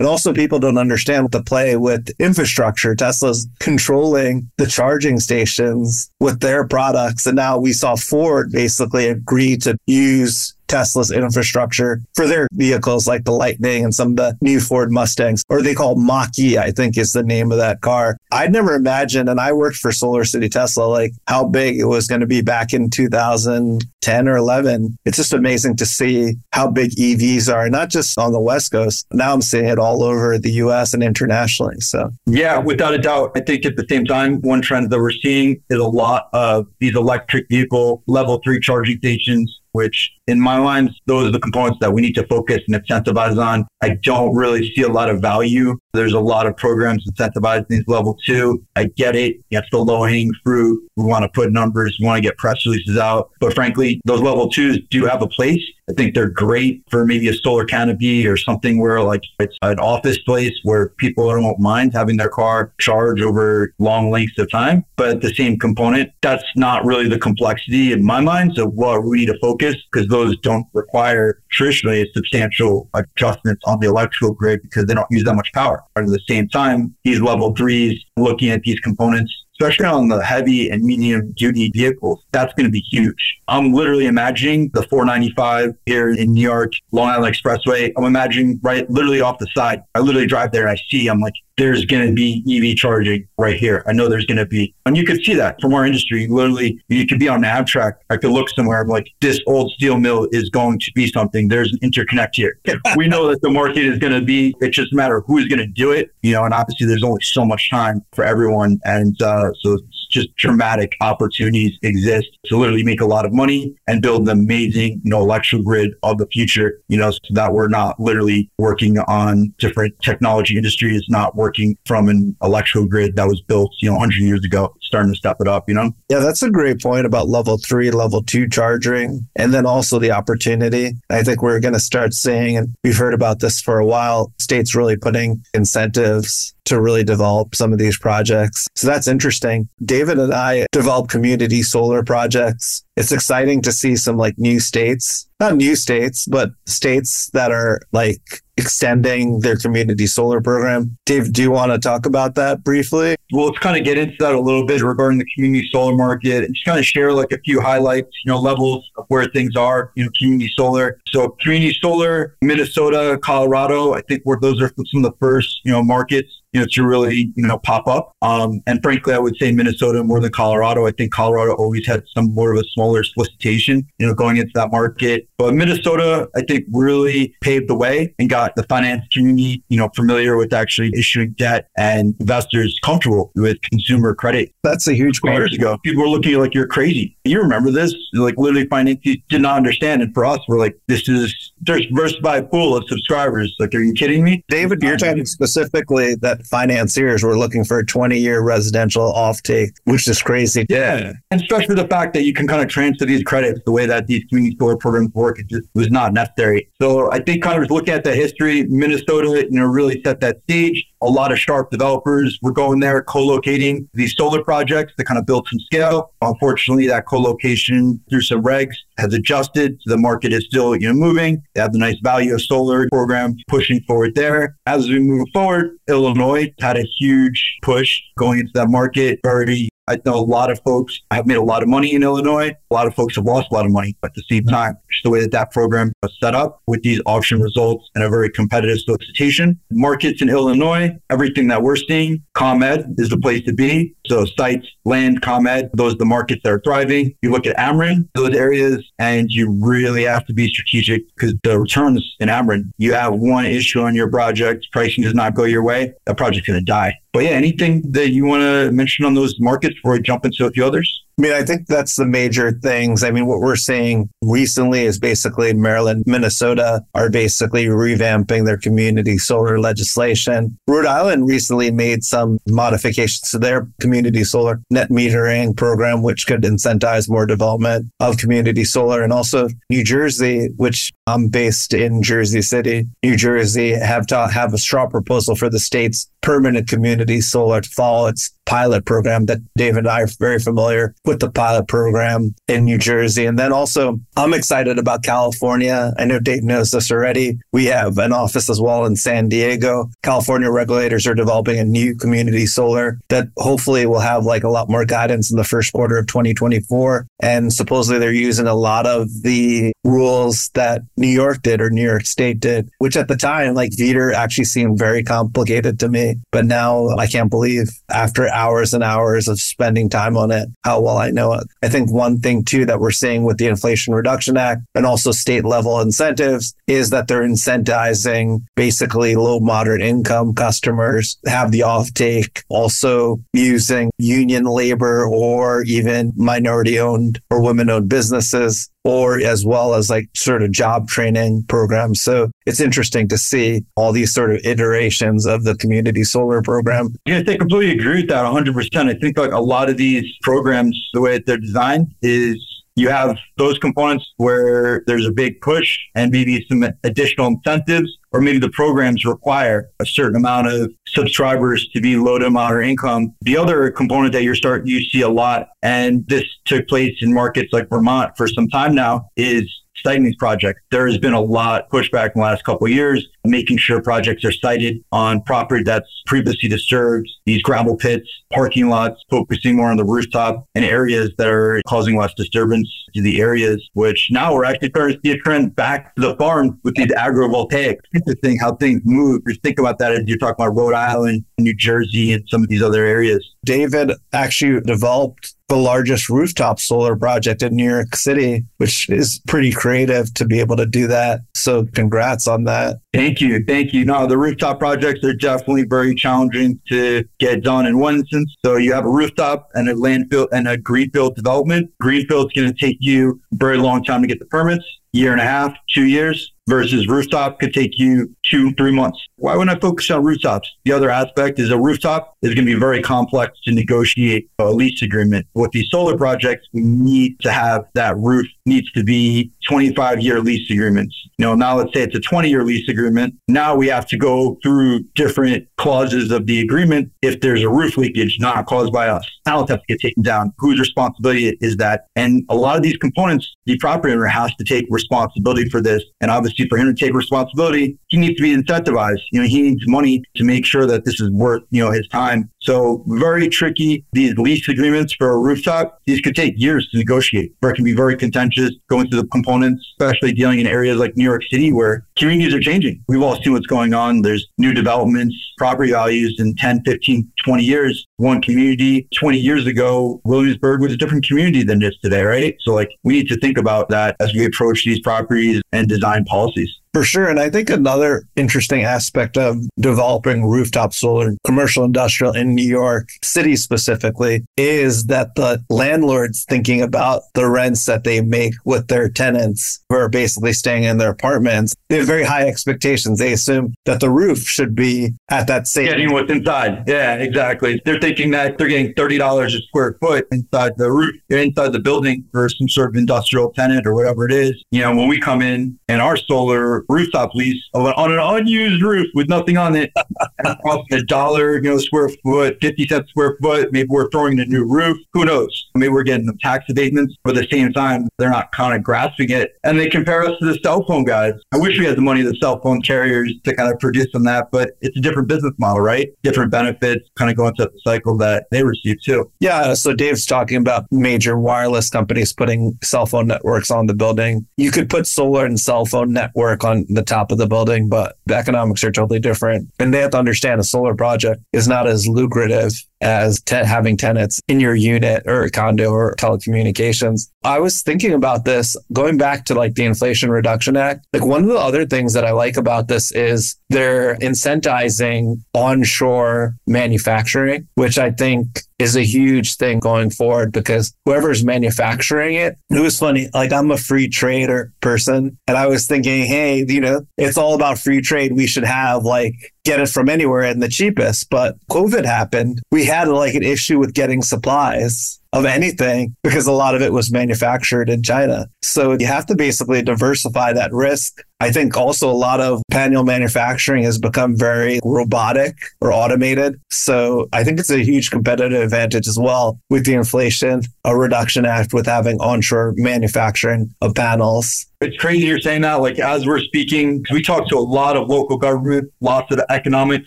And 0.00 0.08
also, 0.08 0.32
people 0.32 0.58
don't 0.58 0.78
understand 0.78 1.30
the 1.30 1.42
play 1.42 1.76
with 1.76 2.08
infrastructure. 2.18 2.94
Tesla's 2.94 3.46
controlling 3.58 4.50
the 4.56 4.66
charging 4.66 5.20
stations 5.20 6.10
with 6.20 6.40
their 6.40 6.66
products. 6.66 7.26
And 7.26 7.36
now 7.36 7.58
we 7.58 7.74
saw 7.74 7.96
Ford 7.96 8.50
basically 8.50 9.08
agree 9.08 9.58
to 9.58 9.76
use 9.86 10.54
Tesla's 10.70 11.10
infrastructure 11.10 12.00
for 12.14 12.28
their 12.28 12.46
vehicles 12.52 13.06
like 13.08 13.24
the 13.24 13.32
Lightning 13.32 13.82
and 13.84 13.92
some 13.92 14.10
of 14.12 14.16
the 14.16 14.38
new 14.40 14.60
Ford 14.60 14.92
Mustangs, 14.92 15.42
or 15.48 15.62
they 15.62 15.74
call 15.74 15.96
Mach 15.96 16.30
I 16.38 16.70
think 16.70 16.96
is 16.96 17.12
the 17.12 17.24
name 17.24 17.50
of 17.50 17.58
that 17.58 17.80
car. 17.80 18.16
I'd 18.30 18.52
never 18.52 18.74
imagined, 18.74 19.28
and 19.28 19.40
I 19.40 19.52
worked 19.52 19.76
for 19.76 19.90
Solar 19.90 20.24
City 20.24 20.48
Tesla, 20.48 20.84
like 20.84 21.12
how 21.26 21.44
big 21.44 21.80
it 21.80 21.86
was 21.86 22.06
going 22.06 22.20
to 22.20 22.26
be 22.26 22.40
back 22.40 22.72
in 22.72 22.88
2010 22.88 24.28
or 24.28 24.36
11. 24.36 24.96
It's 25.04 25.16
just 25.16 25.32
amazing 25.32 25.76
to 25.76 25.86
see 25.86 26.34
how 26.52 26.70
big 26.70 26.92
EVs 26.92 27.52
are, 27.52 27.68
not 27.68 27.90
just 27.90 28.16
on 28.16 28.32
the 28.32 28.40
West 28.40 28.70
Coast. 28.70 29.06
Now 29.12 29.32
I'm 29.32 29.42
seeing 29.42 29.64
it 29.64 29.78
all 29.78 30.04
over 30.04 30.38
the 30.38 30.52
US 30.52 30.94
and 30.94 31.02
internationally. 31.02 31.80
So, 31.80 32.12
yeah, 32.26 32.58
without 32.58 32.94
a 32.94 32.98
doubt. 32.98 33.32
I 33.34 33.40
think 33.40 33.66
at 33.66 33.76
the 33.76 33.86
same 33.90 34.04
time, 34.04 34.40
one 34.42 34.62
trend 34.62 34.90
that 34.90 35.00
we're 35.00 35.10
seeing 35.10 35.60
is 35.68 35.78
a 35.80 35.84
lot 35.84 36.28
of 36.32 36.68
these 36.78 36.94
electric 36.94 37.48
vehicle 37.48 38.04
level 38.06 38.40
three 38.44 38.60
charging 38.60 38.98
stations 38.98 39.60
which 39.72 40.12
in 40.30 40.40
my 40.40 40.58
mind, 40.58 40.90
those 41.06 41.28
are 41.28 41.32
the 41.32 41.40
components 41.40 41.78
that 41.80 41.92
we 41.92 42.00
need 42.00 42.14
to 42.14 42.26
focus 42.26 42.60
and 42.66 42.76
incentivize 42.76 43.36
on. 43.36 43.66
I 43.82 43.96
don't 44.02 44.34
really 44.34 44.72
see 44.74 44.82
a 44.82 44.88
lot 44.88 45.10
of 45.10 45.20
value. 45.20 45.78
There's 45.92 46.12
a 46.12 46.20
lot 46.20 46.46
of 46.46 46.56
programs 46.56 47.04
incentivizing 47.10 47.66
these 47.68 47.84
level 47.88 48.16
two. 48.24 48.64
I 48.76 48.84
get 48.84 49.16
it. 49.16 49.38
It's 49.50 49.68
the 49.70 49.78
low 49.78 50.04
hanging 50.04 50.32
fruit. 50.44 50.88
We 50.96 51.04
want 51.04 51.24
to 51.24 51.28
put 51.28 51.52
numbers. 51.52 51.96
We 51.98 52.06
want 52.06 52.18
to 52.18 52.22
get 52.22 52.38
press 52.38 52.64
releases 52.64 52.96
out. 52.96 53.30
But 53.40 53.54
frankly, 53.54 54.00
those 54.04 54.20
level 54.20 54.48
twos 54.48 54.78
do 54.90 55.04
have 55.06 55.22
a 55.22 55.26
place. 55.26 55.62
I 55.90 55.92
think 55.92 56.14
they're 56.14 56.28
great 56.28 56.84
for 56.88 57.04
maybe 57.04 57.28
a 57.28 57.34
solar 57.34 57.64
canopy 57.64 58.26
or 58.26 58.36
something 58.36 58.78
where 58.78 59.02
like 59.02 59.24
it's 59.40 59.56
an 59.62 59.80
office 59.80 60.18
place 60.18 60.52
where 60.62 60.90
people 60.90 61.28
don't 61.28 61.58
mind 61.58 61.92
having 61.92 62.16
their 62.16 62.28
car 62.28 62.72
charge 62.78 63.20
over 63.20 63.74
long 63.80 64.10
lengths 64.10 64.38
of 64.38 64.48
time. 64.50 64.84
But 64.96 65.20
the 65.20 65.34
same 65.34 65.58
component, 65.58 66.10
that's 66.22 66.44
not 66.54 66.84
really 66.84 67.08
the 67.08 67.18
complexity 67.18 67.92
in 67.92 68.04
my 68.04 68.20
mind. 68.20 68.52
So 68.54 68.68
what 68.68 69.02
we 69.02 69.18
need 69.18 69.26
to 69.26 69.38
focus 69.40 69.74
because 69.92 70.06
those 70.24 70.38
don't 70.38 70.66
require 70.72 71.42
traditionally 71.50 72.10
substantial 72.14 72.88
adjustments 72.94 73.62
on 73.66 73.80
the 73.80 73.86
electrical 73.86 74.34
grid 74.34 74.62
because 74.62 74.86
they 74.86 74.94
don't 74.94 75.06
use 75.10 75.24
that 75.24 75.34
much 75.34 75.52
power. 75.52 75.82
But 75.94 76.04
at 76.04 76.10
the 76.10 76.20
same 76.28 76.48
time, 76.48 76.94
these 77.04 77.20
level 77.20 77.54
threes 77.54 78.02
looking 78.16 78.50
at 78.50 78.62
these 78.62 78.80
components 78.80 79.34
especially 79.60 79.86
on 79.86 80.08
the 80.08 80.24
heavy 80.24 80.70
and 80.70 80.82
medium 80.82 81.32
duty 81.32 81.70
vehicles, 81.74 82.24
that's 82.32 82.52
going 82.54 82.64
to 82.64 82.70
be 82.70 82.80
huge. 82.80 83.38
I'm 83.48 83.72
literally 83.72 84.06
imagining 84.06 84.70
the 84.72 84.82
495 84.84 85.74
here 85.84 86.10
in 86.10 86.32
New 86.32 86.40
York, 86.40 86.72
Long 86.92 87.10
Island 87.10 87.34
Expressway. 87.34 87.92
I'm 87.96 88.04
imagining 88.04 88.58
right 88.62 88.88
literally 88.88 89.20
off 89.20 89.38
the 89.38 89.46
side. 89.54 89.82
I 89.94 90.00
literally 90.00 90.26
drive 90.26 90.52
there 90.52 90.66
and 90.66 90.70
I 90.70 90.80
see, 90.88 91.08
I'm 91.08 91.20
like, 91.20 91.34
there's 91.56 91.84
going 91.84 92.06
to 92.06 92.12
be 92.12 92.42
EV 92.48 92.76
charging 92.76 93.28
right 93.36 93.56
here. 93.56 93.84
I 93.86 93.92
know 93.92 94.08
there's 94.08 94.26
going 94.26 94.38
to 94.38 94.46
be, 94.46 94.74
and 94.86 94.96
you 94.96 95.04
could 95.04 95.22
see 95.24 95.34
that 95.34 95.60
from 95.60 95.74
our 95.74 95.84
industry. 95.84 96.26
Literally, 96.26 96.82
you 96.88 97.06
could 97.06 97.18
be 97.18 97.28
on 97.28 97.42
Amtrak. 97.42 97.94
I 98.08 98.16
could 98.16 98.30
look 98.30 98.48
somewhere. 98.50 98.80
I'm 98.80 98.88
like, 98.88 99.08
this 99.20 99.40
old 99.46 99.70
steel 99.72 99.98
mill 99.98 100.28
is 100.32 100.48
going 100.48 100.78
to 100.78 100.92
be 100.94 101.06
something. 101.06 101.48
There's 101.48 101.72
an 101.72 101.78
interconnect 101.80 102.30
here. 102.34 102.58
we 102.96 103.08
know 103.08 103.28
that 103.28 103.42
the 103.42 103.50
market 103.50 103.84
is 103.84 103.98
going 103.98 104.12
to 104.12 104.24
be. 104.24 104.54
It's 104.60 104.76
just 104.76 104.92
a 104.92 104.96
matter 104.96 105.18
of 105.18 105.24
who's 105.26 105.46
going 105.48 105.58
to 105.58 105.66
do 105.66 105.92
it. 105.92 106.10
You 106.22 106.32
know, 106.32 106.44
and 106.44 106.54
obviously, 106.54 106.86
there's 106.86 107.04
only 107.04 107.22
so 107.22 107.44
much 107.44 107.70
time 107.70 108.04
for 108.12 108.24
everyone, 108.24 108.80
and 108.84 109.20
uh, 109.20 109.50
so 109.60 109.78
just 110.10 110.34
dramatic 110.36 110.96
opportunities 111.00 111.78
exist 111.82 112.28
to 112.46 112.56
literally 112.56 112.82
make 112.82 113.00
a 113.00 113.06
lot 113.06 113.24
of 113.24 113.32
money 113.32 113.74
and 113.86 114.02
build 114.02 114.28
an 114.28 114.38
amazing, 114.38 115.00
you 115.04 115.10
know, 115.10 115.20
electrical 115.20 115.64
grid 115.64 115.92
of 116.02 116.18
the 116.18 116.26
future, 116.26 116.80
you 116.88 116.98
know, 116.98 117.10
so 117.10 117.18
that 117.30 117.52
we're 117.52 117.68
not 117.68 117.98
literally 117.98 118.50
working 118.58 118.98
on 118.98 119.54
different 119.58 119.94
technology 120.02 120.56
industries, 120.56 121.02
not 121.08 121.36
working 121.36 121.76
from 121.86 122.08
an 122.08 122.36
electrical 122.42 122.86
grid 122.86 123.16
that 123.16 123.26
was 123.26 123.40
built, 123.40 123.70
you 123.80 123.88
know, 123.88 123.96
100 123.96 124.18
years 124.18 124.44
ago, 124.44 124.74
starting 124.82 125.12
to 125.12 125.16
step 125.16 125.36
it 125.40 125.48
up, 125.48 125.68
you 125.68 125.74
know? 125.74 125.92
Yeah, 126.08 126.18
that's 126.18 126.42
a 126.42 126.50
great 126.50 126.80
point 126.80 127.06
about 127.06 127.28
level 127.28 127.58
three, 127.58 127.90
level 127.90 128.22
two 128.22 128.48
charging, 128.48 129.28
and 129.36 129.54
then 129.54 129.66
also 129.66 129.98
the 129.98 130.10
opportunity. 130.10 130.92
I 131.08 131.22
think 131.22 131.42
we're 131.42 131.60
going 131.60 131.74
to 131.74 131.80
start 131.80 132.14
seeing, 132.14 132.56
and 132.56 132.74
we've 132.82 132.96
heard 132.96 133.14
about 133.14 133.40
this 133.40 133.60
for 133.60 133.78
a 133.78 133.86
while, 133.86 134.32
states 134.38 134.74
really 134.74 134.96
putting 134.96 135.44
incentives 135.54 136.54
to 136.70 136.80
really 136.80 137.04
develop 137.04 137.54
some 137.54 137.72
of 137.72 137.78
these 137.78 137.98
projects. 137.98 138.66
So 138.74 138.86
that's 138.86 139.06
interesting. 139.06 139.68
David 139.84 140.18
and 140.18 140.32
I 140.32 140.66
develop 140.72 141.08
community 141.08 141.62
solar 141.62 142.02
projects. 142.02 142.84
It's 142.96 143.12
exciting 143.12 143.62
to 143.62 143.72
see 143.72 143.96
some 143.96 144.16
like 144.16 144.38
new 144.38 144.60
states, 144.60 145.28
not 145.38 145.56
new 145.56 145.76
states, 145.76 146.26
but 146.26 146.50
states 146.66 147.30
that 147.30 147.52
are 147.52 147.80
like 147.92 148.42
extending 148.60 149.40
their 149.40 149.56
community 149.56 150.06
solar 150.06 150.40
program. 150.40 150.96
Dave, 151.06 151.32
do 151.32 151.42
you 151.42 151.50
want 151.50 151.72
to 151.72 151.78
talk 151.78 152.06
about 152.06 152.34
that 152.34 152.62
briefly? 152.62 153.16
Well, 153.32 153.46
let's 153.46 153.58
kind 153.58 153.76
of 153.76 153.84
get 153.84 153.98
into 153.98 154.16
that 154.20 154.34
a 154.34 154.40
little 154.40 154.66
bit 154.66 154.82
regarding 154.82 155.18
the 155.18 155.26
community 155.34 155.68
solar 155.72 155.96
market 155.96 156.44
and 156.44 156.54
just 156.54 156.64
kind 156.64 156.78
of 156.78 156.84
share 156.84 157.12
like 157.12 157.32
a 157.32 157.38
few 157.38 157.60
highlights, 157.60 158.10
you 158.24 158.30
know, 158.30 158.40
levels 158.40 158.88
of 158.96 159.04
where 159.08 159.26
things 159.26 159.56
are, 159.56 159.92
you 159.94 160.04
know, 160.04 160.10
community 160.18 160.52
solar. 160.56 161.00
So 161.08 161.30
community 161.40 161.76
solar, 161.80 162.36
Minnesota, 162.42 163.18
Colorado, 163.22 163.94
I 163.94 164.02
think 164.02 164.22
where 164.24 164.38
those 164.40 164.60
are 164.60 164.72
some 164.86 165.04
of 165.04 165.10
the 165.10 165.16
first, 165.18 165.60
you 165.64 165.72
know, 165.72 165.82
markets 165.82 166.40
you 166.52 166.60
know, 166.60 166.66
to 166.72 166.84
really, 166.84 167.32
you 167.36 167.46
know, 167.46 167.58
pop 167.58 167.86
up. 167.86 168.14
Um, 168.22 168.62
and 168.66 168.82
frankly, 168.82 169.14
I 169.14 169.18
would 169.18 169.36
say 169.36 169.52
Minnesota 169.52 170.02
more 170.02 170.20
than 170.20 170.32
Colorado. 170.32 170.86
I 170.86 170.90
think 170.90 171.12
Colorado 171.12 171.54
always 171.54 171.86
had 171.86 172.02
some 172.14 172.34
more 172.34 172.52
of 172.52 172.58
a 172.58 172.64
smaller 172.70 173.04
solicitation, 173.04 173.86
you 173.98 174.06
know, 174.06 174.14
going 174.14 174.36
into 174.36 174.50
that 174.54 174.70
market. 174.70 175.28
But 175.38 175.54
Minnesota, 175.54 176.28
I 176.34 176.42
think, 176.42 176.64
really 176.72 177.34
paved 177.40 177.68
the 177.68 177.74
way 177.74 178.14
and 178.18 178.28
got 178.28 178.49
the 178.56 178.62
finance 178.64 179.04
community, 179.12 179.62
you 179.68 179.76
know, 179.76 179.90
familiar 179.94 180.36
with 180.36 180.52
actually 180.52 180.92
issuing 180.96 181.30
debt 181.32 181.68
and 181.76 182.14
investors 182.20 182.78
comfortable 182.82 183.30
with 183.34 183.60
consumer 183.62 184.14
credit. 184.14 184.52
That's 184.62 184.86
a 184.88 184.94
huge 184.94 185.20
part. 185.20 185.36
Years 185.36 185.54
ago, 185.54 185.78
people 185.84 186.02
were 186.02 186.08
looking 186.08 186.38
like 186.38 186.54
you're 186.54 186.66
crazy. 186.66 187.16
You 187.24 187.40
remember 187.40 187.70
this? 187.70 187.94
Like 188.12 188.34
literally, 188.36 188.66
finance 188.66 189.00
did 189.02 189.42
not 189.42 189.56
understand, 189.56 190.02
and 190.02 190.12
for 190.14 190.24
us, 190.24 190.40
we're 190.48 190.58
like, 190.58 190.78
this 190.88 191.08
is 191.08 191.52
diversified 191.62 192.50
pool 192.50 192.76
of 192.76 192.84
subscribers. 192.88 193.54
Like, 193.58 193.74
are 193.74 193.80
you 193.80 193.92
kidding 193.92 194.24
me? 194.24 194.44
David, 194.48 194.82
you're 194.82 194.92
um, 194.92 194.98
talking 194.98 195.26
specifically 195.26 196.14
that 196.16 196.46
financiers 196.46 197.22
were 197.22 197.38
looking 197.38 197.64
for 197.64 197.78
a 197.78 197.86
20 197.86 198.18
year 198.18 198.40
residential 198.42 199.12
offtake, 199.12 199.70
which 199.84 200.08
is 200.08 200.22
crazy. 200.22 200.66
Yeah. 200.68 201.12
And 201.30 201.40
especially 201.40 201.74
the 201.74 201.88
fact 201.88 202.14
that 202.14 202.24
you 202.24 202.32
can 202.32 202.46
kind 202.46 202.62
of 202.62 202.68
transfer 202.68 203.04
these 203.04 203.22
credits 203.22 203.60
the 203.64 203.72
way 203.72 203.86
that 203.86 204.06
these 204.06 204.24
community 204.24 204.56
solar 204.58 204.76
programs 204.76 205.12
work, 205.14 205.38
it 205.38 205.48
just 205.48 205.68
was 205.74 205.90
not 205.90 206.12
necessary. 206.12 206.68
So 206.80 207.10
I 207.12 207.20
think 207.20 207.42
kind 207.42 207.62
of 207.62 207.70
looking 207.70 207.94
at 207.94 208.04
the 208.04 208.14
history, 208.14 208.39
Minnesota, 208.40 209.46
you 209.50 209.58
know, 209.58 209.64
really 209.64 210.02
set 210.02 210.20
that 210.20 210.40
stage 210.42 210.86
a 211.02 211.06
lot 211.06 211.32
of 211.32 211.38
sharp 211.38 211.70
developers 211.70 212.38
were 212.42 212.52
going 212.52 212.80
there, 212.80 213.02
co-locating 213.02 213.88
these 213.94 214.14
solar 214.14 214.42
projects 214.44 214.92
to 214.98 215.04
kind 215.04 215.18
of 215.18 215.26
build 215.26 215.46
some 215.50 215.58
scale. 215.60 216.12
Unfortunately, 216.20 216.86
that 216.88 217.06
co-location 217.06 218.00
through 218.10 218.22
some 218.22 218.42
regs 218.42 218.74
has 218.98 219.14
adjusted. 219.14 219.78
So 219.82 219.90
the 219.90 219.98
market 219.98 220.32
is 220.32 220.44
still, 220.44 220.76
you 220.76 220.88
know, 220.88 220.94
moving. 220.94 221.42
They 221.54 221.60
have 221.60 221.72
the 221.72 221.78
nice 221.78 221.98
value 222.02 222.34
of 222.34 222.42
solar 222.42 222.88
program 222.90 223.36
pushing 223.48 223.80
forward 223.82 224.14
there. 224.14 224.56
As 224.66 224.88
we 224.88 224.98
move 224.98 225.28
forward, 225.32 225.78
Illinois 225.88 226.52
had 226.60 226.76
a 226.76 226.84
huge 226.98 227.58
push 227.62 228.00
going 228.18 228.40
into 228.40 228.52
that 228.54 228.68
market, 228.68 229.20
very 229.24 229.68
I 229.90 229.98
know 230.04 230.14
a 230.14 230.22
lot 230.22 230.52
of 230.52 230.60
folks 230.60 231.00
have 231.10 231.26
made 231.26 231.36
a 231.36 231.42
lot 231.42 231.64
of 231.64 231.68
money 231.68 231.92
in 231.92 232.04
Illinois. 232.04 232.56
A 232.70 232.74
lot 232.74 232.86
of 232.86 232.94
folks 232.94 233.16
have 233.16 233.24
lost 233.24 233.48
a 233.50 233.54
lot 233.54 233.66
of 233.66 233.72
money. 233.72 233.96
But 234.00 234.12
at 234.12 234.14
the 234.14 234.22
same 234.30 234.44
time, 234.44 234.76
just 234.88 235.02
the 235.02 235.10
way 235.10 235.20
that 235.20 235.32
that 235.32 235.50
program 235.50 235.92
was 236.00 236.16
set 236.22 236.32
up 236.32 236.62
with 236.68 236.82
these 236.82 237.00
auction 237.06 237.40
results 237.40 237.90
and 237.96 238.04
a 238.04 238.08
very 238.08 238.30
competitive 238.30 238.78
solicitation. 238.78 239.58
Markets 239.72 240.22
in 240.22 240.28
Illinois, 240.28 240.96
everything 241.10 241.48
that 241.48 241.64
we're 241.64 241.74
seeing, 241.74 242.22
ComEd 242.34 242.94
is 242.98 243.08
the 243.08 243.18
place 243.18 243.44
to 243.46 243.52
be. 243.52 243.92
So 244.06 244.26
sites, 244.36 244.68
land, 244.84 245.22
ComEd, 245.22 245.70
those 245.74 245.94
are 245.94 245.98
the 245.98 246.04
markets 246.04 246.42
that 246.44 246.52
are 246.52 246.60
thriving. 246.60 247.12
You 247.22 247.32
look 247.32 247.48
at 247.48 247.56
Ameren, 247.56 248.08
those 248.14 248.36
areas, 248.36 248.88
and 249.00 249.28
you 249.28 249.58
really 249.60 250.04
have 250.04 250.24
to 250.26 250.32
be 250.32 250.48
strategic 250.48 251.02
because 251.16 251.34
the 251.42 251.58
returns 251.58 252.14
in 252.20 252.28
Ameren, 252.28 252.70
you 252.78 252.92
have 252.92 253.14
one 253.14 253.44
issue 253.44 253.80
on 253.80 253.96
your 253.96 254.08
project, 254.08 254.68
pricing 254.70 255.02
does 255.02 255.14
not 255.14 255.34
go 255.34 255.42
your 255.42 255.64
way, 255.64 255.94
that 256.06 256.16
project's 256.16 256.46
going 256.46 256.60
to 256.60 256.64
die. 256.64 256.94
But 257.12 257.24
yeah, 257.24 257.30
anything 257.30 257.82
that 257.92 258.10
you 258.10 258.24
want 258.24 258.42
to 258.42 258.70
mention 258.70 259.04
on 259.04 259.14
those 259.14 259.38
markets 259.40 259.74
before 259.74 259.94
I 259.94 259.98
jump 259.98 260.24
into 260.24 260.46
a 260.46 260.50
few 260.50 260.64
others? 260.64 261.04
I 261.18 261.22
mean, 261.22 261.32
I 261.32 261.42
think 261.42 261.66
that's 261.66 261.96
the 261.96 262.06
major 262.06 262.52
things. 262.52 263.04
I 263.04 263.10
mean, 263.10 263.26
what 263.26 263.40
we're 263.40 263.56
seeing 263.56 264.08
recently 264.22 264.84
is 264.84 264.98
basically 264.98 265.52
Maryland, 265.52 266.04
Minnesota 266.06 266.82
are 266.94 267.10
basically 267.10 267.66
revamping 267.66 268.46
their 268.46 268.56
community 268.56 269.18
solar 269.18 269.60
legislation. 269.60 270.56
Rhode 270.66 270.86
Island 270.86 271.28
recently 271.28 271.70
made 271.70 272.04
some 272.04 272.38
modifications 272.48 273.30
to 273.32 273.38
their 273.38 273.68
community 273.80 274.24
solar 274.24 274.62
net 274.70 274.88
metering 274.88 275.54
program, 275.54 276.02
which 276.02 276.26
could 276.26 276.42
incentivize 276.42 277.10
more 277.10 277.26
development 277.26 277.90
of 278.00 278.16
community 278.16 278.64
solar. 278.64 279.02
And 279.02 279.12
also 279.12 279.48
New 279.68 279.84
Jersey, 279.84 280.48
which 280.56 280.90
I'm 281.06 281.28
based 281.28 281.74
in 281.74 282.02
Jersey 282.02 282.40
City, 282.40 282.86
New 283.02 283.16
Jersey, 283.16 283.72
have 283.72 284.06
to 284.06 284.28
have 284.28 284.54
a 284.54 284.58
straw 284.58 284.86
proposal 284.86 285.36
for 285.36 285.50
the 285.50 285.60
state's 285.60 286.10
permanent 286.22 286.68
community 286.68 287.20
solar 287.20 287.60
to 287.60 287.68
follow 287.68 288.06
its 288.06 288.30
pilot 288.50 288.84
program 288.84 289.26
that 289.26 289.38
Dave 289.56 289.76
and 289.76 289.86
I 289.86 290.00
are 290.00 290.08
very 290.18 290.40
familiar 290.40 290.92
with 291.04 291.20
the 291.20 291.30
pilot 291.30 291.68
program 291.68 292.34
in 292.48 292.64
New 292.64 292.78
Jersey. 292.78 293.24
And 293.24 293.38
then 293.38 293.52
also, 293.52 294.00
I'm 294.16 294.34
excited 294.34 294.76
about 294.76 295.04
California. 295.04 295.92
I 295.96 296.04
know 296.04 296.18
Dave 296.18 296.42
knows 296.42 296.72
this 296.72 296.90
already. 296.90 297.38
We 297.52 297.66
have 297.66 297.96
an 297.98 298.12
office 298.12 298.50
as 298.50 298.60
well 298.60 298.86
in 298.86 298.96
San 298.96 299.28
Diego. 299.28 299.88
California 300.02 300.50
regulators 300.50 301.06
are 301.06 301.14
developing 301.14 301.60
a 301.60 301.64
new 301.64 301.94
community 301.94 302.44
solar 302.44 302.98
that 303.08 303.28
hopefully 303.36 303.86
will 303.86 304.00
have 304.00 304.24
like 304.24 304.42
a 304.42 304.48
lot 304.48 304.68
more 304.68 304.84
guidance 304.84 305.30
in 305.30 305.36
the 305.36 305.44
first 305.44 305.72
quarter 305.72 305.96
of 305.96 306.08
2024. 306.08 307.06
And 307.22 307.52
supposedly 307.52 308.00
they're 308.00 308.12
using 308.12 308.48
a 308.48 308.54
lot 308.56 308.84
of 308.84 309.06
the 309.22 309.72
rules 309.84 310.50
that 310.54 310.82
New 310.96 311.06
York 311.06 311.42
did 311.42 311.60
or 311.60 311.70
New 311.70 311.84
York 311.84 312.04
State 312.04 312.40
did, 312.40 312.68
which 312.78 312.96
at 312.96 313.06
the 313.06 313.16
time, 313.16 313.54
like 313.54 313.70
VDER 313.70 314.12
actually 314.12 314.44
seemed 314.44 314.76
very 314.76 315.04
complicated 315.04 315.78
to 315.78 315.88
me. 315.88 316.16
But 316.32 316.46
now 316.46 316.88
I 316.98 317.06
can't 317.06 317.30
believe 317.30 317.68
after 317.88 318.26
hours 318.40 318.72
and 318.72 318.82
hours 318.82 319.28
of 319.28 319.38
spending 319.38 319.88
time 319.88 320.16
on 320.16 320.30
it, 320.30 320.48
how 320.64 320.80
well 320.80 320.96
I 320.96 321.10
know 321.10 321.34
it. 321.34 321.46
I 321.62 321.68
think 321.68 321.92
one 321.92 322.20
thing 322.20 322.44
too 322.44 322.64
that 322.66 322.80
we're 322.80 322.90
seeing 322.90 323.24
with 323.24 323.36
the 323.36 323.46
Inflation 323.46 323.94
Reduction 323.94 324.36
Act 324.36 324.62
and 324.74 324.86
also 324.86 325.12
state 325.12 325.44
level 325.44 325.80
incentives 325.80 326.54
is 326.66 326.90
that 326.90 327.06
they're 327.06 327.22
incentivizing 327.22 328.42
basically 328.56 329.14
low 329.14 329.40
moderate 329.40 329.82
income 329.82 330.34
customers 330.34 331.18
have 331.26 331.50
the 331.50 331.60
offtake, 331.60 332.42
also 332.48 333.20
using 333.34 333.90
union 333.98 334.44
labor 334.44 335.04
or 335.04 335.62
even 335.64 336.12
minority 336.16 336.78
owned 336.78 337.20
or 337.30 337.42
women 337.42 337.68
owned 337.68 337.88
businesses 337.88 338.70
or 338.84 339.20
as 339.20 339.44
well 339.44 339.74
as 339.74 339.90
like 339.90 340.08
sort 340.14 340.42
of 340.42 340.50
job 340.52 340.88
training 340.88 341.44
programs. 341.48 342.00
So 342.00 342.30
it's 342.46 342.60
interesting 342.60 343.08
to 343.08 343.18
see 343.18 343.64
all 343.76 343.92
these 343.92 344.12
sort 344.12 344.30
of 344.30 344.40
iterations 344.44 345.26
of 345.26 345.44
the 345.44 345.54
community 345.54 346.04
solar 346.04 346.42
program. 346.42 346.94
Yeah, 347.04 347.22
I 347.26 347.36
completely 347.36 347.78
agree 347.78 348.02
with 348.02 348.08
that 348.08 348.24
100%. 348.24 348.88
I 348.88 348.98
think 348.98 349.18
like 349.18 349.32
a 349.32 349.40
lot 349.40 349.68
of 349.68 349.76
these 349.76 350.04
programs, 350.22 350.80
the 350.94 351.00
way 351.00 351.12
that 351.12 351.26
they're 351.26 351.36
designed 351.36 351.94
is 352.02 352.59
you 352.76 352.88
have 352.88 353.18
those 353.36 353.58
components 353.58 354.12
where 354.16 354.82
there's 354.86 355.06
a 355.06 355.10
big 355.10 355.40
push 355.40 355.78
and 355.94 356.10
maybe 356.10 356.44
some 356.48 356.64
additional 356.84 357.26
incentives 357.26 357.98
or 358.12 358.20
maybe 358.20 358.38
the 358.38 358.50
programs 358.50 359.04
require 359.04 359.70
a 359.80 359.86
certain 359.86 360.16
amount 360.16 360.48
of 360.48 360.72
subscribers 360.88 361.68
to 361.68 361.80
be 361.80 361.96
low 361.96 362.18
to 362.18 362.30
moderate 362.30 362.68
income. 362.68 363.14
The 363.22 363.36
other 363.36 363.70
component 363.70 364.12
that 364.14 364.22
you're 364.22 364.34
starting 364.34 364.66
you 364.66 364.82
see 364.84 365.02
a 365.02 365.08
lot, 365.08 365.50
and 365.62 366.06
this 366.08 366.24
took 366.44 366.66
place 366.68 366.96
in 367.00 367.14
markets 367.14 367.52
like 367.52 367.68
Vermont 367.68 368.16
for 368.16 368.26
some 368.26 368.48
time 368.48 368.74
now, 368.74 369.08
is 369.16 369.48
siting 369.82 370.04
these 370.04 370.16
projects. 370.16 370.60
There 370.70 370.86
has 370.86 370.98
been 370.98 371.12
a 371.12 371.20
lot 371.20 371.70
pushback 371.70 372.06
in 372.14 372.20
the 372.20 372.22
last 372.22 372.44
couple 372.44 372.66
of 372.66 372.72
years, 372.72 373.06
making 373.24 373.58
sure 373.58 373.82
projects 373.82 374.24
are 374.24 374.32
sited 374.32 374.82
on 374.92 375.22
property 375.22 375.62
that's 375.62 375.88
previously 376.06 376.48
disturbed, 376.48 377.08
these 377.26 377.42
gravel 377.42 377.76
pits, 377.76 378.08
parking 378.32 378.68
lots, 378.68 379.04
focusing 379.10 379.56
more 379.56 379.70
on 379.70 379.76
the 379.76 379.84
rooftop 379.84 380.46
and 380.54 380.64
areas 380.64 381.10
that 381.18 381.28
are 381.28 381.60
causing 381.66 381.96
less 381.96 382.14
disturbance 382.14 382.68
to 382.94 383.02
the 383.02 383.20
areas, 383.20 383.68
which 383.74 384.08
now 384.10 384.34
we're 384.34 384.44
actually 384.44 384.70
starting 384.70 384.96
to 384.96 385.00
see 385.04 385.12
a 385.12 385.18
trend 385.18 385.54
back 385.54 385.94
to 385.94 386.02
the 386.02 386.16
farm 386.16 386.58
with 386.64 386.74
these 386.74 386.88
agrivoltaics. 386.88 387.78
Interesting 387.94 388.38
how 388.38 388.54
things 388.56 388.80
move. 388.84 389.22
You 389.26 389.34
think 389.34 389.58
about 389.58 389.78
that 389.78 389.92
as 389.92 390.04
you're 390.06 390.18
talking 390.18 390.44
about 390.44 390.56
Rhode 390.56 390.74
Island, 390.74 391.24
New 391.38 391.54
Jersey, 391.54 392.12
and 392.12 392.24
some 392.28 392.42
of 392.42 392.48
these 392.48 392.62
other 392.62 392.84
areas. 392.84 393.34
David 393.44 393.92
actually 394.12 394.60
developed 394.60 395.34
the 395.48 395.56
largest 395.56 396.08
rooftop 396.08 396.60
solar 396.60 396.94
project 396.94 397.42
in 397.42 397.56
New 397.56 397.68
York 397.68 397.96
City, 397.96 398.44
which 398.58 398.88
is 398.88 399.20
pretty 399.26 399.50
creative 399.50 400.14
to 400.14 400.24
be 400.24 400.38
able 400.38 400.56
to 400.56 400.66
do 400.66 400.86
that. 400.86 401.22
So 401.34 401.66
congrats 401.74 402.28
on 402.28 402.44
that. 402.44 402.78
Thank 402.92 403.20
you. 403.20 403.44
Thank 403.44 403.72
you. 403.72 403.84
Now, 403.84 404.06
the 404.06 404.16
rooftop 404.16 404.60
projects 404.60 405.02
are 405.02 405.12
definitely 405.12 405.64
very 405.64 405.94
challenging 405.96 406.60
to 406.68 407.04
get 407.18 407.42
done 407.42 407.66
in 407.66 407.80
one 407.80 407.96
instance. 407.96 408.32
So 408.44 408.56
you 408.56 408.72
have 408.72 408.84
a 408.84 408.90
rooftop 408.90 409.48
and 409.54 409.68
a 409.68 409.74
landfill 409.74 410.28
and 410.30 410.46
a 410.46 410.56
greenfield 410.56 411.16
development. 411.16 411.72
Greenfield 411.80 412.30
is 412.30 412.40
going 412.40 412.54
to 412.54 412.58
take 412.58 412.76
you 412.78 413.20
a 413.32 413.36
very 413.36 413.56
long 413.56 413.82
time 413.82 414.02
to 414.02 414.06
get 414.06 414.20
the 414.20 414.26
permits, 414.26 414.64
year 414.92 415.12
and 415.12 415.20
a 415.20 415.24
half, 415.24 415.54
two 415.68 415.86
years 415.86 416.32
versus 416.50 416.88
rooftop 416.88 417.38
could 417.38 417.54
take 417.54 417.78
you 417.78 418.14
two, 418.24 418.52
three 418.54 418.72
months. 418.72 418.98
Why 419.16 419.36
wouldn't 419.36 419.56
I 419.56 419.60
focus 419.60 419.90
on 419.90 420.02
rooftops? 420.02 420.50
The 420.64 420.72
other 420.72 420.90
aspect 420.90 421.38
is 421.38 421.50
a 421.50 421.58
rooftop 421.58 422.16
is 422.22 422.34
going 422.34 422.46
to 422.46 422.52
be 422.52 422.58
very 422.58 422.82
complex 422.82 423.40
to 423.44 423.52
negotiate 423.52 424.28
a 424.38 424.50
lease 424.50 424.82
agreement. 424.82 425.26
With 425.34 425.52
these 425.52 425.70
solar 425.70 425.96
projects, 425.96 426.48
we 426.52 426.62
need 426.62 427.20
to 427.20 427.30
have 427.30 427.66
that 427.74 427.96
roof 427.98 428.26
needs 428.46 428.70
to 428.72 428.82
be 428.82 429.30
25 429.48 430.00
year 430.00 430.20
lease 430.20 430.50
agreements. 430.50 430.96
You 431.18 431.26
know, 431.26 431.34
now 431.34 431.56
let's 431.56 431.72
say 431.72 431.82
it's 431.82 431.94
a 431.94 432.00
20 432.00 432.28
year 432.28 432.42
lease 432.42 432.68
agreement. 432.68 433.14
Now 433.28 433.54
we 433.54 433.68
have 433.68 433.86
to 433.86 433.96
go 433.96 434.38
through 434.42 434.80
different 434.96 435.46
clauses 435.56 436.10
of 436.10 436.26
the 436.26 436.40
agreement 436.40 436.90
if 437.00 437.20
there's 437.20 437.42
a 437.42 437.48
roof 437.48 437.76
leakage 437.76 438.18
not 438.18 438.46
caused 438.46 438.72
by 438.72 438.88
us. 438.88 439.06
Now 439.26 439.46
have 439.46 439.60
to 439.60 439.66
get 439.68 439.80
taken 439.80 440.02
down. 440.02 440.32
Whose 440.38 440.58
responsibility 440.58 441.36
is 441.40 441.56
that? 441.58 441.86
And 441.94 442.24
a 442.28 442.34
lot 442.34 442.56
of 442.56 442.62
these 442.62 442.76
components, 442.76 443.32
the 443.46 443.56
property 443.58 443.94
owner 443.94 444.06
has 444.06 444.34
to 444.36 444.44
take 444.44 444.66
responsibility 444.80 445.48
for 445.48 445.60
this. 445.60 445.82
And 446.00 446.10
obviously 446.10 446.48
for 446.48 446.58
him 446.58 446.74
to 446.74 446.74
take 446.74 446.94
responsibility, 446.94 447.78
he 447.88 447.96
needs 447.96 448.16
to 448.16 448.22
be 448.22 448.34
incentivized. 448.34 449.02
You 449.12 449.22
know, 449.22 449.26
he 449.26 449.42
needs 449.42 449.62
money 449.66 450.02
to 450.16 450.24
make 450.24 450.44
sure 450.44 450.66
that 450.66 450.84
this 450.84 451.00
is 451.00 451.10
worth, 451.10 451.42
you 451.50 451.64
know, 451.64 451.70
his 451.70 451.86
time. 451.88 452.30
So 452.42 452.82
very 452.86 453.28
tricky. 453.28 453.84
These 453.92 454.16
lease 454.16 454.48
agreements 454.48 454.94
for 454.94 455.10
a 455.10 455.18
rooftop, 455.18 455.78
these 455.84 456.00
could 456.00 456.16
take 456.16 456.34
years 456.36 456.68
to 456.70 456.78
negotiate, 456.78 457.34
or 457.42 457.50
it 457.50 457.54
can 457.54 457.64
be 457.64 457.74
very 457.74 457.96
contentious 457.96 458.50
going 458.68 458.88
through 458.88 459.02
the 459.02 459.08
components, 459.08 459.66
especially 459.72 460.12
dealing 460.12 460.40
in 460.40 460.46
areas 460.46 460.78
like 460.78 460.96
New 460.96 461.04
York 461.04 461.22
City 461.30 461.52
where 461.52 461.86
communities 461.96 462.34
are 462.34 462.40
changing. 462.40 462.82
We've 462.88 463.02
all 463.02 463.20
seen 463.22 463.34
what's 463.34 463.46
going 463.46 463.74
on. 463.74 464.02
There's 464.02 464.26
new 464.38 464.54
developments, 464.54 465.14
property 465.36 465.72
values 465.72 466.16
in 466.18 466.34
10, 466.36 466.62
15, 466.64 467.12
20 467.24 467.42
years. 467.42 467.86
One 467.98 468.22
community 468.22 468.88
20 468.94 469.18
years 469.18 469.46
ago, 469.46 470.00
Williamsburg 470.04 470.62
was 470.62 470.72
a 470.72 470.76
different 470.76 471.06
community 471.06 471.42
than 471.42 471.62
it 471.62 471.66
is 471.66 471.78
today, 471.82 472.02
right? 472.02 472.36
So 472.40 472.54
like 472.54 472.70
we 472.84 472.94
need 472.94 473.08
to 473.08 473.16
think 473.18 473.36
about 473.36 473.68
that 473.68 473.96
as 474.00 474.14
we 474.14 474.24
approach 474.24 474.64
these 474.64 474.80
properties 474.80 475.42
and 475.52 475.68
design 475.68 476.04
policies. 476.04 476.59
For 476.72 476.84
sure. 476.84 477.08
And 477.08 477.18
I 477.18 477.30
think 477.30 477.50
another 477.50 478.04
interesting 478.14 478.62
aspect 478.62 479.16
of 479.16 479.38
developing 479.58 480.24
rooftop 480.24 480.72
solar, 480.72 481.16
commercial 481.26 481.64
industrial 481.64 482.12
in 482.12 482.34
New 482.34 482.46
York 482.46 482.88
City 483.02 483.34
specifically, 483.34 484.24
is 484.36 484.86
that 484.86 485.16
the 485.16 485.44
landlord's 485.50 486.24
thinking 486.28 486.62
about 486.62 487.02
the 487.14 487.28
rents 487.28 487.64
that 487.66 487.82
they 487.82 488.00
make 488.00 488.34
with 488.44 488.68
their 488.68 488.88
tenants 488.88 489.60
who 489.68 489.76
are 489.76 489.88
basically 489.88 490.32
staying 490.32 490.62
in 490.62 490.78
their 490.78 490.90
apartments. 490.90 491.54
They 491.70 491.78
have 491.78 491.86
very 491.86 492.04
high 492.04 492.26
expectations. 492.28 493.00
They 493.00 493.12
assume 493.12 493.54
that 493.64 493.80
the 493.80 493.90
roof 493.90 494.20
should 494.20 494.54
be 494.54 494.94
at 495.08 495.26
that 495.26 495.48
same. 495.48 495.66
Getting 495.66 495.92
what's 495.92 496.10
inside. 496.10 496.64
Yeah, 496.68 496.94
exactly. 496.94 497.60
They're 497.64 497.80
thinking 497.80 498.12
that 498.12 498.38
they're 498.38 498.48
getting 498.48 498.74
$30 498.74 499.26
a 499.26 499.42
square 499.42 499.76
foot 499.80 500.06
inside 500.12 500.52
the 500.56 500.70
roof, 500.70 500.94
inside 501.08 501.52
the 501.52 501.58
building 501.58 502.04
for 502.12 502.28
some 502.28 502.48
sort 502.48 502.70
of 502.70 502.76
industrial 502.76 503.32
tenant 503.32 503.66
or 503.66 503.74
whatever 503.74 504.06
it 504.06 504.12
is. 504.12 504.40
You 504.52 504.62
know, 504.62 504.76
when 504.76 504.86
we 504.86 505.00
come 505.00 505.20
in 505.20 505.58
and 505.68 505.80
our 505.80 505.96
solar 505.96 506.59
rooftop 506.68 507.14
lease 507.14 507.42
on 507.54 507.92
an 507.92 507.98
unused 507.98 508.62
roof 508.62 508.88
with 508.94 509.08
nothing 509.08 509.36
on 509.36 509.56
it, 509.56 509.72
a 510.72 510.82
dollar, 510.84 511.36
you 511.36 511.42
know, 511.42 511.58
square 511.58 511.88
foot, 512.02 512.38
50 512.40 512.66
cents 512.68 512.90
square 512.90 513.16
foot. 513.20 513.52
Maybe 513.52 513.68
we're 513.68 513.90
throwing 513.90 514.14
in 514.14 514.20
a 514.20 514.26
new 514.26 514.44
roof. 514.44 514.76
Who 514.92 515.04
knows? 515.04 515.48
Maybe 515.54 515.72
we're 515.72 515.82
getting 515.82 516.06
the 516.06 516.16
tax 516.20 516.44
abatements, 516.48 516.96
but 517.04 517.16
at 517.16 517.28
the 517.28 517.36
same 517.36 517.52
time, 517.52 517.88
they're 517.98 518.10
not 518.10 518.32
kind 518.32 518.54
of 518.54 518.62
grasping 518.62 519.10
it. 519.10 519.32
And 519.44 519.58
they 519.58 519.68
compare 519.68 520.04
us 520.04 520.18
to 520.20 520.26
the 520.26 520.38
cell 520.42 520.64
phone 520.66 520.84
guys. 520.84 521.14
I 521.32 521.38
wish 521.38 521.58
we 521.58 521.64
had 521.64 521.76
the 521.76 521.82
money 521.82 522.00
of 522.00 522.06
the 522.06 522.16
cell 522.16 522.40
phone 522.40 522.62
carriers 522.62 523.12
to 523.24 523.34
kind 523.34 523.52
of 523.52 523.58
produce 523.58 523.88
on 523.94 524.02
that, 524.04 524.30
but 524.30 524.56
it's 524.60 524.76
a 524.76 524.80
different 524.80 525.08
business 525.08 525.32
model, 525.38 525.60
right? 525.60 525.88
Different 526.02 526.30
benefits, 526.30 526.88
kind 526.96 527.10
of 527.10 527.16
going 527.16 527.34
through 527.34 527.46
the 527.46 527.60
cycle 527.64 527.96
that 527.98 528.26
they 528.30 528.42
receive 528.42 528.82
too. 528.82 529.10
Yeah. 529.20 529.54
So 529.54 529.74
Dave's 529.74 530.06
talking 530.06 530.36
about 530.36 530.66
major 530.70 531.18
wireless 531.18 531.70
companies 531.70 532.12
putting 532.12 532.58
cell 532.62 532.86
phone 532.86 533.06
networks 533.06 533.50
on 533.50 533.66
the 533.66 533.74
building. 533.74 534.26
You 534.36 534.50
could 534.50 534.68
put 534.68 534.86
solar 534.86 535.24
and 535.24 535.38
cell 535.38 535.66
phone 535.66 535.92
network 535.92 536.44
on 536.44 536.49
the 536.68 536.82
top 536.82 537.12
of 537.12 537.18
the 537.18 537.26
building, 537.26 537.68
but 537.68 537.96
the 538.06 538.14
economics 538.14 538.64
are 538.64 538.72
totally 538.72 539.00
different. 539.00 539.50
And 539.58 539.72
they 539.72 539.80
have 539.80 539.90
to 539.92 539.98
understand 539.98 540.40
a 540.40 540.44
solar 540.44 540.74
project 540.74 541.22
is 541.32 541.48
not 541.48 541.66
as 541.66 541.86
lucrative 541.86 542.52
as 542.80 543.20
te- 543.20 543.44
having 543.44 543.76
tenants 543.76 544.20
in 544.26 544.40
your 544.40 544.54
unit 544.54 545.02
or 545.06 545.22
a 545.22 545.30
condo 545.30 545.70
or 545.70 545.94
telecommunications. 545.96 547.10
I 547.22 547.38
was 547.38 547.62
thinking 547.62 547.92
about 547.92 548.24
this 548.24 548.56
going 548.72 548.96
back 548.96 549.26
to 549.26 549.34
like 549.34 549.54
the 549.54 549.64
Inflation 549.64 550.10
Reduction 550.10 550.56
Act. 550.56 550.86
Like 550.92 551.04
one 551.04 551.22
of 551.22 551.28
the 551.28 551.38
other 551.38 551.66
things 551.66 551.92
that 551.92 552.04
I 552.04 552.12
like 552.12 552.36
about 552.36 552.68
this 552.68 552.90
is 552.92 553.36
they're 553.50 553.96
incentivizing 553.96 555.22
onshore 555.34 556.36
manufacturing, 556.46 557.48
which 557.54 557.78
I 557.78 557.90
think 557.90 558.40
is 558.60 558.76
a 558.76 558.82
huge 558.82 559.36
thing 559.36 559.58
going 559.58 559.90
forward 559.90 560.32
because 560.32 560.74
whoever's 560.84 561.24
manufacturing 561.24 562.16
it, 562.16 562.36
it 562.50 562.60
was 562.60 562.78
funny. 562.78 563.08
Like 563.14 563.32
I'm 563.32 563.50
a 563.50 563.56
free 563.56 563.88
trader 563.88 564.52
person 564.60 565.18
and 565.26 565.36
I 565.36 565.46
was 565.46 565.66
thinking, 565.66 566.06
Hey, 566.06 566.44
you 566.46 566.60
know, 566.60 566.82
it's 566.96 567.18
all 567.18 567.34
about 567.34 567.58
free 567.58 567.80
trade. 567.80 568.12
We 568.12 568.26
should 568.26 568.44
have 568.44 568.84
like 568.84 569.14
get 569.44 569.60
it 569.60 569.68
from 569.68 569.88
anywhere 569.88 570.22
and 570.22 570.42
the 570.42 570.48
cheapest. 570.48 571.10
But 571.10 571.36
COVID 571.50 571.84
happened. 571.84 572.40
We 572.50 572.64
had 572.64 572.88
like 572.88 573.14
an 573.14 573.22
issue 573.22 573.58
with 573.58 573.74
getting 573.74 574.02
supplies 574.02 575.00
of 575.12 575.24
anything 575.24 575.96
because 576.04 576.26
a 576.26 576.32
lot 576.32 576.54
of 576.54 576.62
it 576.62 576.72
was 576.72 576.92
manufactured 576.92 577.68
in 577.68 577.82
China. 577.82 578.28
So 578.42 578.76
you 578.78 578.86
have 578.86 579.06
to 579.06 579.16
basically 579.16 579.62
diversify 579.62 580.32
that 580.34 580.52
risk. 580.52 581.02
I 581.18 581.32
think 581.32 581.56
also 581.56 581.90
a 581.90 581.92
lot 581.92 582.20
of 582.20 582.42
panel 582.50 582.84
manufacturing 582.84 583.64
has 583.64 583.78
become 583.78 584.16
very 584.16 584.60
robotic 584.64 585.34
or 585.60 585.72
automated. 585.72 586.40
So 586.50 587.08
I 587.12 587.24
think 587.24 587.40
it's 587.40 587.50
a 587.50 587.64
huge 587.64 587.90
competitive 587.90 588.40
advantage 588.40 588.86
as 588.86 588.98
well 588.98 589.40
with 589.50 589.66
the 589.66 589.74
Inflation 589.74 590.42
a 590.64 590.76
Reduction 590.76 591.24
Act 591.24 591.52
with 591.52 591.66
having 591.66 591.98
onshore 592.00 592.54
manufacturing 592.56 593.54
of 593.60 593.74
panels. 593.74 594.46
It's 594.62 594.76
crazy 594.76 595.06
you're 595.06 595.20
saying 595.20 595.40
that. 595.40 595.54
Like 595.54 595.78
as 595.78 596.06
we're 596.06 596.20
speaking, 596.20 596.84
we 596.90 597.00
talk 597.00 597.26
to 597.30 597.36
a 597.36 597.40
lot 597.40 597.78
of 597.78 597.88
local 597.88 598.18
government, 598.18 598.70
lots 598.82 599.10
of 599.10 599.16
the 599.16 599.32
economic 599.32 599.86